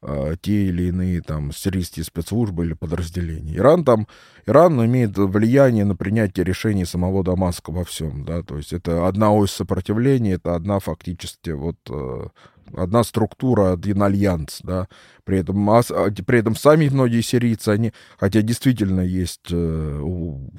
э, 0.02 0.34
те 0.40 0.66
или 0.66 0.84
иные 0.84 1.20
там 1.20 1.52
сирийские 1.52 2.04
спецслужбы 2.04 2.64
или 2.64 2.74
подразделения. 2.74 3.56
Иран 3.56 3.84
там, 3.84 4.06
Иран 4.46 4.84
имеет 4.84 5.16
влияние 5.16 5.84
на 5.84 5.96
принятие 5.96 6.44
решений 6.44 6.84
самого 6.84 7.24
Дамаска 7.24 7.70
во 7.70 7.84
всем, 7.84 8.24
да, 8.24 8.42
то 8.42 8.56
есть 8.56 8.72
это 8.72 9.06
одна 9.08 9.32
ось 9.32 9.52
сопротивления, 9.52 10.34
это 10.34 10.54
одна 10.54 10.78
фактически 10.78 11.50
вот 11.50 11.76
э, 11.90 12.26
одна 12.74 13.04
структура, 13.04 13.72
один 13.72 14.02
альянс, 14.02 14.60
да, 14.62 14.88
при 15.24 15.38
этом, 15.38 15.68
а, 15.70 15.82
при 16.26 16.38
этом 16.38 16.56
сами 16.56 16.88
многие 16.88 17.20
сирийцы, 17.20 17.70
они, 17.70 17.92
хотя 18.18 18.42
действительно 18.42 19.00
есть, 19.00 19.48
э, 19.50 20.02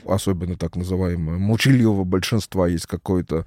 особенно 0.06 0.56
так 0.56 0.76
называемое, 0.76 1.38
молчаливого 1.38 2.04
большинства 2.04 2.68
есть 2.68 2.86
какое-то 2.86 3.46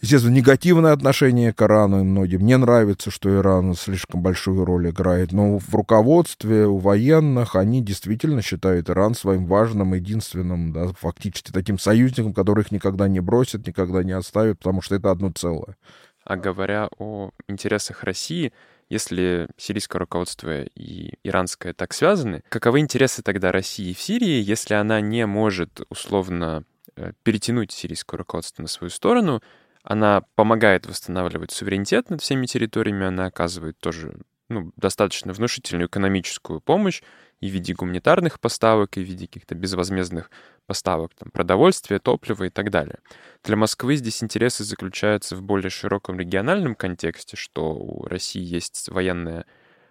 естественно, 0.00 0.34
негативное 0.34 0.92
отношение 0.92 1.52
к 1.52 1.62
Ирану, 1.62 2.00
и 2.00 2.04
многим 2.04 2.44
не 2.44 2.56
нравится, 2.56 3.10
что 3.10 3.34
Иран 3.34 3.74
слишком 3.74 4.22
большую 4.22 4.64
роль 4.64 4.90
играет, 4.90 5.32
но 5.32 5.58
в 5.58 5.74
руководстве, 5.74 6.66
у 6.66 6.78
военных, 6.78 7.56
они 7.56 7.82
действительно 7.82 8.42
считают 8.42 8.90
Иран 8.90 9.14
своим 9.14 9.46
важным, 9.46 9.94
единственным, 9.94 10.72
да, 10.72 10.88
фактически 10.98 11.52
таким 11.52 11.78
союзником, 11.78 12.34
который 12.34 12.62
их 12.62 12.70
никогда 12.70 13.08
не 13.08 13.20
бросит, 13.20 13.66
никогда 13.66 14.02
не 14.02 14.12
оставит, 14.12 14.58
потому 14.58 14.82
что 14.82 14.94
это 14.94 15.10
одно 15.10 15.30
целое. 15.30 15.76
А 16.24 16.36
говоря 16.36 16.88
о 16.98 17.30
интересах 17.48 18.02
России, 18.02 18.52
если 18.88 19.48
сирийское 19.56 19.98
руководство 19.98 20.62
и 20.62 21.14
иранское 21.22 21.72
так 21.72 21.92
связаны, 21.92 22.42
каковы 22.48 22.80
интересы 22.80 23.22
тогда 23.22 23.52
России 23.52 23.92
в 23.92 24.00
Сирии, 24.00 24.42
если 24.42 24.74
она 24.74 25.00
не 25.00 25.26
может 25.26 25.80
условно 25.88 26.64
э, 26.96 27.12
перетянуть 27.22 27.72
сирийское 27.72 28.18
руководство 28.18 28.62
на 28.62 28.68
свою 28.68 28.90
сторону, 28.90 29.42
она 29.84 30.22
помогает 30.34 30.86
восстанавливать 30.86 31.52
суверенитет 31.52 32.10
над 32.10 32.22
всеми 32.22 32.46
территориями, 32.46 33.06
она 33.06 33.26
оказывает 33.26 33.78
тоже 33.78 34.18
ну, 34.48 34.72
достаточно 34.76 35.32
внушительную 35.32 35.88
экономическую 35.88 36.60
помощь 36.60 37.02
и 37.40 37.48
в 37.48 37.52
виде 37.52 37.74
гуманитарных 37.74 38.40
поставок, 38.40 38.96
и 38.96 39.04
в 39.04 39.06
виде 39.06 39.26
каких-то 39.26 39.54
безвозмездных 39.54 40.30
поставок 40.66 41.14
там, 41.14 41.30
продовольствия, 41.30 41.98
топлива 41.98 42.44
и 42.44 42.50
так 42.50 42.70
далее. 42.70 42.98
Для 43.42 43.56
Москвы 43.56 43.96
здесь 43.96 44.22
интересы 44.22 44.64
заключаются 44.64 45.36
в 45.36 45.42
более 45.42 45.70
широком 45.70 46.18
региональном 46.18 46.74
контексте, 46.74 47.36
что 47.36 47.74
у 47.74 48.06
России 48.06 48.42
есть 48.42 48.88
военная 48.88 49.44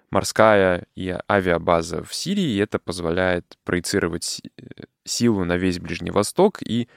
морская 0.10 0.88
и 0.96 1.16
авиабаза 1.30 2.04
в 2.04 2.14
Сирии, 2.14 2.56
и 2.56 2.58
это 2.58 2.80
позволяет 2.80 3.58
проецировать 3.64 4.42
э, 4.58 4.64
силу 5.04 5.44
на 5.44 5.58
весь 5.58 5.80
Ближний 5.80 6.12
Восток 6.12 6.62
и 6.62 6.88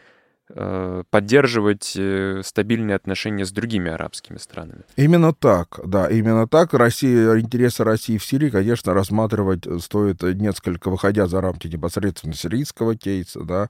поддерживать 1.11 1.95
э, 1.97 2.41
стабильные 2.45 2.95
отношения 2.95 3.45
с 3.45 3.51
другими 3.51 3.91
арабскими 3.91 4.39
странами. 4.39 4.83
Именно 4.97 5.35
так, 5.35 5.81
да, 5.85 6.09
именно 6.09 6.47
так. 6.47 6.73
Россия, 6.73 7.39
интересы 7.39 7.83
России 7.83 8.17
в 8.17 8.25
Сирии, 8.25 8.51
конечно, 8.51 8.95
рассматривать 8.95 9.67
стоит 9.83 10.23
несколько, 10.23 10.89
выходя 10.91 11.27
за 11.27 11.41
рамки 11.41 11.67
непосредственно 11.67 12.35
сирийского 12.35 12.97
кейса, 12.97 13.41
да. 13.43 13.69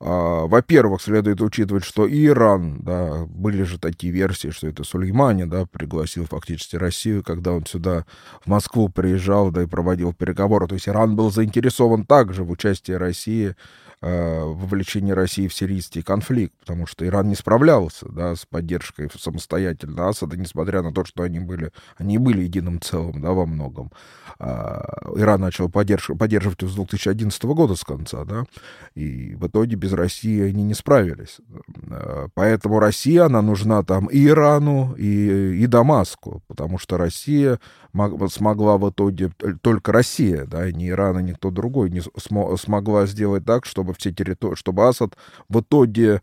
А, 0.00 0.46
во-первых, 0.46 1.02
следует 1.02 1.40
учитывать, 1.40 1.84
что 1.84 2.06
и 2.06 2.26
Иран, 2.26 2.80
да, 2.82 3.24
были 3.26 3.64
же 3.64 3.80
такие 3.80 4.12
версии, 4.12 4.50
что 4.50 4.68
это 4.68 4.84
Сулеймани, 4.84 5.44
да, 5.44 5.66
пригласил 5.66 6.24
фактически 6.26 6.76
Россию, 6.76 7.24
когда 7.24 7.52
он 7.52 7.66
сюда, 7.66 8.04
в 8.44 8.46
Москву 8.46 8.88
приезжал, 8.88 9.50
да, 9.50 9.62
и 9.62 9.66
проводил 9.66 10.12
переговоры. 10.12 10.68
То 10.68 10.74
есть 10.74 10.88
Иран 10.88 11.16
был 11.16 11.32
заинтересован 11.32 12.06
также 12.06 12.44
в 12.44 12.50
участии 12.50 12.92
России 12.92 13.56
э, 14.00 14.42
вовлечение 14.44 15.14
России 15.14 15.48
в 15.48 15.54
сирийский 15.54 16.02
конфликт, 16.02 16.54
потому 16.60 16.86
что 16.86 17.06
Иран 17.06 17.28
не 17.28 17.34
справлялся 17.34 18.06
да, 18.08 18.34
с 18.34 18.46
поддержкой 18.46 19.10
самостоятельно 19.14 20.08
Асада, 20.08 20.36
несмотря 20.36 20.82
на 20.82 20.92
то, 20.92 21.04
что 21.04 21.22
они 21.22 21.40
были, 21.40 21.72
они 21.96 22.18
были 22.18 22.42
единым 22.42 22.80
целым 22.80 23.20
да, 23.20 23.32
во 23.32 23.46
многом. 23.46 23.90
А, 24.38 25.10
Иран 25.16 25.40
начал 25.40 25.68
поддерж, 25.68 26.10
поддерживать 26.18 26.60
с 26.62 26.74
2011 26.74 27.42
года 27.44 27.74
с 27.74 27.84
конца, 27.84 28.24
да, 28.24 28.44
и 28.94 29.34
в 29.34 29.46
итоге 29.46 29.76
без 29.76 29.92
России 29.92 30.42
они 30.42 30.62
не 30.62 30.74
справились. 30.74 31.38
А, 31.90 32.28
поэтому 32.34 32.78
Россия, 32.78 33.24
она 33.24 33.42
нужна 33.42 33.82
там 33.82 34.06
и 34.06 34.26
Ирану, 34.26 34.94
и, 34.96 35.62
и 35.62 35.66
Дамаску, 35.66 36.42
потому 36.46 36.78
что 36.78 36.98
Россия 36.98 37.58
смогла 38.30 38.78
в 38.78 38.90
итоге, 38.90 39.30
только 39.60 39.92
Россия, 39.92 40.44
да, 40.44 40.70
не 40.70 40.90
Иран, 40.90 41.18
и 41.18 41.22
никто 41.22 41.50
другой, 41.50 41.90
не 41.90 42.02
смогла 42.56 43.06
сделать 43.06 43.44
так, 43.44 43.66
чтобы 43.66 43.87
все 43.94 44.12
территории, 44.12 44.56
чтобы 44.56 44.88
Асад 44.88 45.16
в 45.48 45.60
итоге 45.60 46.20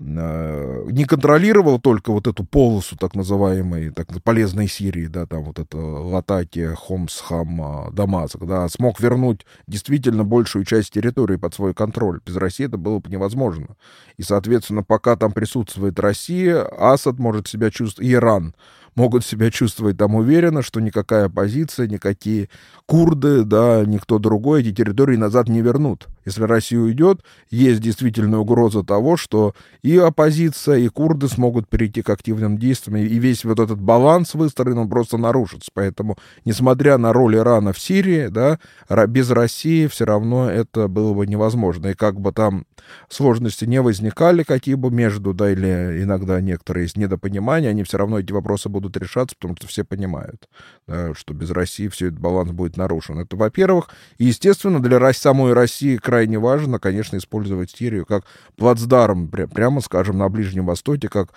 Э, 0.00 0.84
не 0.92 1.04
контролировал 1.04 1.80
только 1.80 2.12
вот 2.12 2.28
эту 2.28 2.44
полосу 2.44 2.96
так 2.96 3.16
называемой 3.16 3.90
так, 3.90 4.06
полезной 4.22 4.68
Сирии, 4.68 5.06
да, 5.06 5.26
там 5.26 5.42
вот 5.44 5.58
это 5.58 5.76
Латакия, 5.76 6.74
Хомс, 6.74 7.20
Хам, 7.20 7.92
Дамаск, 7.92 8.38
да, 8.44 8.64
а 8.64 8.68
смог 8.68 9.00
вернуть 9.00 9.44
действительно 9.66 10.22
большую 10.22 10.64
часть 10.64 10.92
территории 10.92 11.36
под 11.36 11.54
свой 11.54 11.74
контроль. 11.74 12.20
Без 12.24 12.36
России 12.36 12.66
это 12.66 12.76
было 12.76 13.00
бы 13.00 13.10
невозможно. 13.10 13.76
И, 14.16 14.22
соответственно, 14.22 14.84
пока 14.84 15.16
там 15.16 15.32
присутствует 15.32 15.98
Россия, 15.98 16.62
Асад 16.62 17.18
может 17.18 17.48
себя 17.48 17.70
чувствовать, 17.70 18.12
Иран 18.12 18.54
могут 18.98 19.24
себя 19.24 19.50
чувствовать 19.50 19.96
там 19.96 20.16
уверенно, 20.16 20.60
что 20.60 20.80
никакая 20.80 21.26
оппозиция, 21.26 21.86
никакие 21.86 22.48
курды, 22.84 23.44
да, 23.44 23.84
никто 23.86 24.18
другой 24.18 24.62
эти 24.62 24.74
территории 24.74 25.16
назад 25.16 25.48
не 25.48 25.62
вернут. 25.62 26.08
Если 26.26 26.42
Россия 26.42 26.80
уйдет, 26.80 27.22
есть 27.48 27.80
действительно 27.80 28.40
угроза 28.40 28.82
того, 28.82 29.16
что 29.16 29.54
и 29.82 29.96
оппозиция, 29.96 30.78
и 30.78 30.88
курды 30.88 31.28
смогут 31.28 31.68
перейти 31.68 32.02
к 32.02 32.10
активным 32.10 32.58
действиям, 32.58 32.98
и 32.98 33.18
весь 33.18 33.44
вот 33.44 33.60
этот 33.60 33.80
баланс 33.80 34.34
выстроен, 34.34 34.78
он 34.78 34.88
просто 34.88 35.16
нарушится. 35.16 35.70
Поэтому, 35.72 36.18
несмотря 36.44 36.98
на 36.98 37.12
роль 37.12 37.36
Ирана 37.36 37.72
в 37.72 37.78
Сирии, 37.78 38.26
да, 38.26 38.58
без 39.06 39.30
России 39.30 39.86
все 39.86 40.04
равно 40.04 40.50
это 40.50 40.88
было 40.88 41.14
бы 41.14 41.26
невозможно. 41.26 41.88
И 41.88 41.94
как 41.94 42.20
бы 42.20 42.32
там 42.32 42.66
сложности 43.08 43.64
не 43.64 43.80
возникали, 43.80 44.42
какие 44.42 44.74
бы 44.74 44.90
между, 44.90 45.32
да, 45.32 45.50
или 45.50 46.02
иногда 46.02 46.40
некоторые 46.40 46.84
есть 46.84 46.96
недопонимания, 46.96 47.70
они 47.70 47.84
все 47.84 47.96
равно 47.96 48.18
эти 48.18 48.32
вопросы 48.32 48.68
будут 48.68 48.87
решаться, 48.96 49.36
потому 49.36 49.56
что 49.56 49.66
все 49.66 49.84
понимают, 49.84 50.48
да, 50.86 51.14
что 51.14 51.34
без 51.34 51.50
России 51.50 51.88
все 51.88 52.08
этот 52.08 52.18
баланс 52.18 52.50
будет 52.50 52.76
нарушен. 52.76 53.18
Это, 53.18 53.36
во-первых. 53.36 53.90
И, 54.18 54.24
естественно, 54.24 54.80
для 54.80 54.98
самой 55.12 55.52
России 55.52 55.96
крайне 55.96 56.38
важно, 56.38 56.78
конечно, 56.78 57.16
использовать 57.16 57.70
Сирию 57.70 58.06
как 58.06 58.24
плацдарм, 58.56 59.28
прямо 59.28 59.80
скажем, 59.80 60.18
на 60.18 60.28
Ближнем 60.28 60.66
Востоке, 60.66 61.08
как 61.08 61.32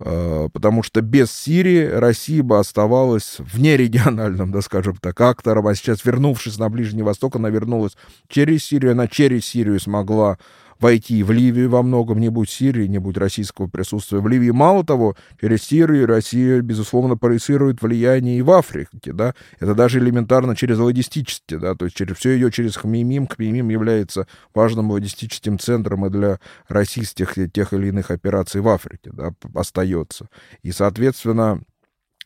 э, 0.00 0.48
потому 0.52 0.82
что 0.82 1.00
без 1.00 1.32
Сирии 1.32 1.86
Россия 1.86 2.42
бы 2.42 2.58
оставалась 2.58 3.36
вне 3.38 3.76
региональным, 3.76 4.52
да, 4.52 4.60
скажем 4.60 4.96
так, 4.96 5.20
актором, 5.20 5.66
а 5.66 5.74
сейчас, 5.74 6.04
вернувшись 6.04 6.58
на 6.58 6.68
Ближний 6.68 7.02
Восток, 7.02 7.36
она 7.36 7.50
вернулась 7.50 7.96
через 8.28 8.64
Сирию, 8.64 8.92
она 8.92 9.08
через 9.08 9.46
Сирию 9.46 9.80
смогла 9.80 10.38
войти 10.80 11.22
в 11.22 11.30
Ливию 11.30 11.70
во 11.70 11.82
многом, 11.82 12.18
не 12.18 12.28
будь 12.28 12.50
Сирии, 12.50 12.86
не 12.86 12.98
будь 12.98 13.16
российского 13.16 13.66
присутствия 13.66 14.20
в 14.20 14.28
Ливии. 14.28 14.50
Мало 14.50 14.84
того, 14.84 15.16
через 15.40 15.62
Сирию 15.62 16.06
Россия, 16.06 16.60
безусловно, 16.60 17.16
проецирует 17.16 17.82
влияние 17.82 18.38
и 18.38 18.42
в 18.42 18.50
Африке, 18.50 19.12
да, 19.12 19.34
это 19.60 19.74
даже 19.74 19.98
элементарно 19.98 20.56
через 20.56 20.78
логистические, 20.78 21.60
да, 21.60 21.74
то 21.74 21.86
есть 21.86 21.96
через, 21.96 22.16
все 22.16 22.30
ее 22.30 22.50
через 22.50 22.76
Хмимим, 22.76 23.26
Хмимим 23.26 23.68
является 23.68 24.26
важным 24.54 24.90
логистическим 24.90 25.58
центром 25.58 26.06
и 26.06 26.10
для 26.10 26.40
российских 26.68 27.34
тех 27.52 27.72
или 27.72 27.88
иных 27.88 28.10
операций 28.10 28.60
в 28.60 28.68
Африке, 28.68 29.10
да, 29.12 29.32
остается. 29.54 30.28
И, 30.62 30.72
соответственно, 30.72 31.60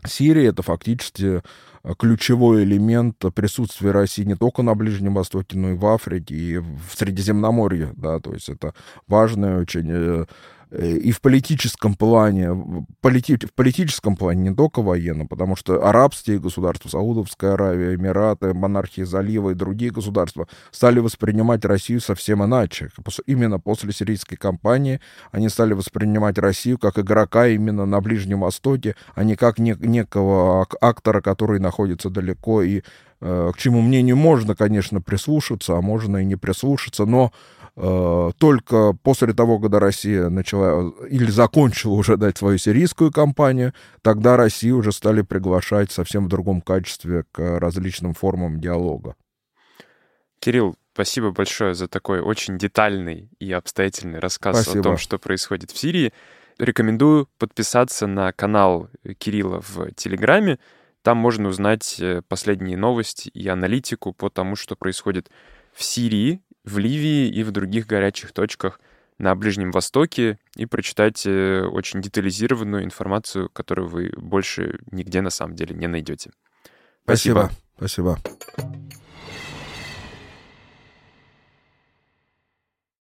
Сирия 0.07 0.49
это 0.49 0.63
фактически 0.63 1.43
э, 1.83 1.95
ключевой 1.99 2.65
элемент 2.65 3.17
присутствия 3.35 3.91
России 3.91 4.25
не 4.25 4.37
только 4.37 4.63
на 4.63 4.75
Ближнем 4.75 5.15
Востоке, 5.15 5.59
но 5.59 5.71
и 5.71 5.75
в 5.75 5.87
Африке, 5.87 6.35
и 6.35 6.59
в 6.59 6.95
Средиземноморье, 6.95 7.93
да, 7.97 8.21
то 8.21 8.33
есть 8.33 8.49
это 8.49 8.75
важная 9.07 9.61
очень 9.61 10.27
и 10.71 11.11
в 11.11 11.21
политическом 11.21 11.95
плане, 11.95 12.87
полити, 13.01 13.37
в 13.37 13.53
политическом 13.55 14.17
плане 14.17 14.51
не 14.51 14.55
только 14.55 14.83
военном, 14.83 15.27
потому 15.27 15.57
что 15.57 15.85
арабские 15.85 16.39
государства, 16.39 16.89
Саудовская 16.89 17.55
Аравия, 17.55 17.97
Эмираты, 17.97 18.55
монархии 18.55 19.03
залива 19.03 19.51
и 19.51 19.55
другие 19.55 19.91
государства 19.91 20.47
стали 20.71 21.01
воспринимать 21.01 21.65
Россию 21.65 22.01
совсем 22.01 22.45
иначе. 22.45 22.91
Именно 23.27 23.59
после 23.59 23.93
сирийской 23.93 24.37
кампании 24.37 25.01
они 25.33 25.49
стали 25.49 25.73
воспринимать 25.73 26.39
Россию 26.39 26.79
как 26.79 26.99
игрока 26.99 27.49
именно 27.49 27.85
на 27.85 28.01
Ближнем 28.01 28.41
Востоке, 28.41 28.95
а 29.15 29.25
не 29.25 29.35
как 29.35 29.59
не, 29.59 29.75
некого 29.81 30.67
актора, 30.81 31.21
который 31.21 31.59
находится 31.59 32.11
далеко 32.11 32.63
и 32.63 32.83
э, 33.21 33.51
к 33.53 33.59
чему 33.59 33.81
мнению 33.81 34.17
можно, 34.17 34.55
конечно, 34.55 35.01
прислушаться, 35.01 35.77
а 35.77 35.81
можно 35.81 36.19
и 36.19 36.25
не 36.25 36.37
прислушаться, 36.37 37.07
но 37.07 37.33
Э, 37.33 37.60
только 37.75 38.93
после 39.03 39.33
того, 39.33 39.59
когда 39.59 39.81
Россия 39.81 40.29
начала 40.29 40.93
или 41.09 41.31
закончила 41.31 41.93
уже 41.93 42.17
дать 42.17 42.39
свою 42.39 42.59
сирийскую 42.59 43.11
кампанию, 43.11 43.73
тогда 44.03 44.37
Россию 44.37 44.79
уже 44.79 44.93
стали 44.93 45.23
приглашать 45.23 45.91
совсем 45.91 46.27
в 46.27 46.29
другом 46.29 46.61
качестве 46.61 47.25
к 47.33 47.59
различным 47.59 48.15
формам 48.15 48.61
диалога. 48.61 49.15
Кирилл, 50.41 50.75
спасибо 50.95 51.31
большое 51.31 51.75
за 51.75 51.87
такой 51.87 52.21
очень 52.21 52.59
детальный 52.59 53.31
и 53.39 53.53
обстоятельный 53.53 54.19
рассказ 54.19 54.63
спасибо. 54.63 54.81
о 54.81 54.83
том, 54.83 54.97
что 54.97 55.19
происходит 55.19 55.71
в 55.71 55.79
Сирии. 55.79 56.13
Рекомендую 56.59 57.29
подписаться 57.39 58.07
на 58.07 58.33
канал 58.33 58.89
Кирилла 59.19 59.61
в 59.61 59.93
Телеграме. 59.93 60.59
Там 61.03 61.17
можно 61.17 61.49
узнать 61.49 61.99
э, 61.99 62.21
последние 62.29 62.77
новости 62.77 63.31
и 63.31 63.49
аналитику 63.49 64.13
по 64.13 64.29
тому, 64.29 64.57
что 64.57 64.77
происходит 64.77 65.31
в 65.73 65.83
Сирии 65.83 66.43
в 66.65 66.79
Ливии 66.79 67.29
и 67.29 67.43
в 67.43 67.51
других 67.51 67.87
горячих 67.87 68.33
точках 68.33 68.81
на 69.19 69.35
Ближнем 69.35 69.71
Востоке 69.71 70.39
и 70.57 70.67
прочитать 70.67 71.27
э, 71.27 71.63
очень 71.63 72.01
детализированную 72.01 72.85
информацию, 72.85 73.51
которую 73.51 73.89
вы 73.89 74.13
больше 74.17 74.81
нигде 74.91 75.21
на 75.21 75.31
самом 75.31 75.55
деле 75.55 75.75
не 75.75 75.87
найдете. 75.87 76.31
Спасибо. 77.05 77.51
Спасибо. 77.77 78.19
Спасибо. 78.57 78.91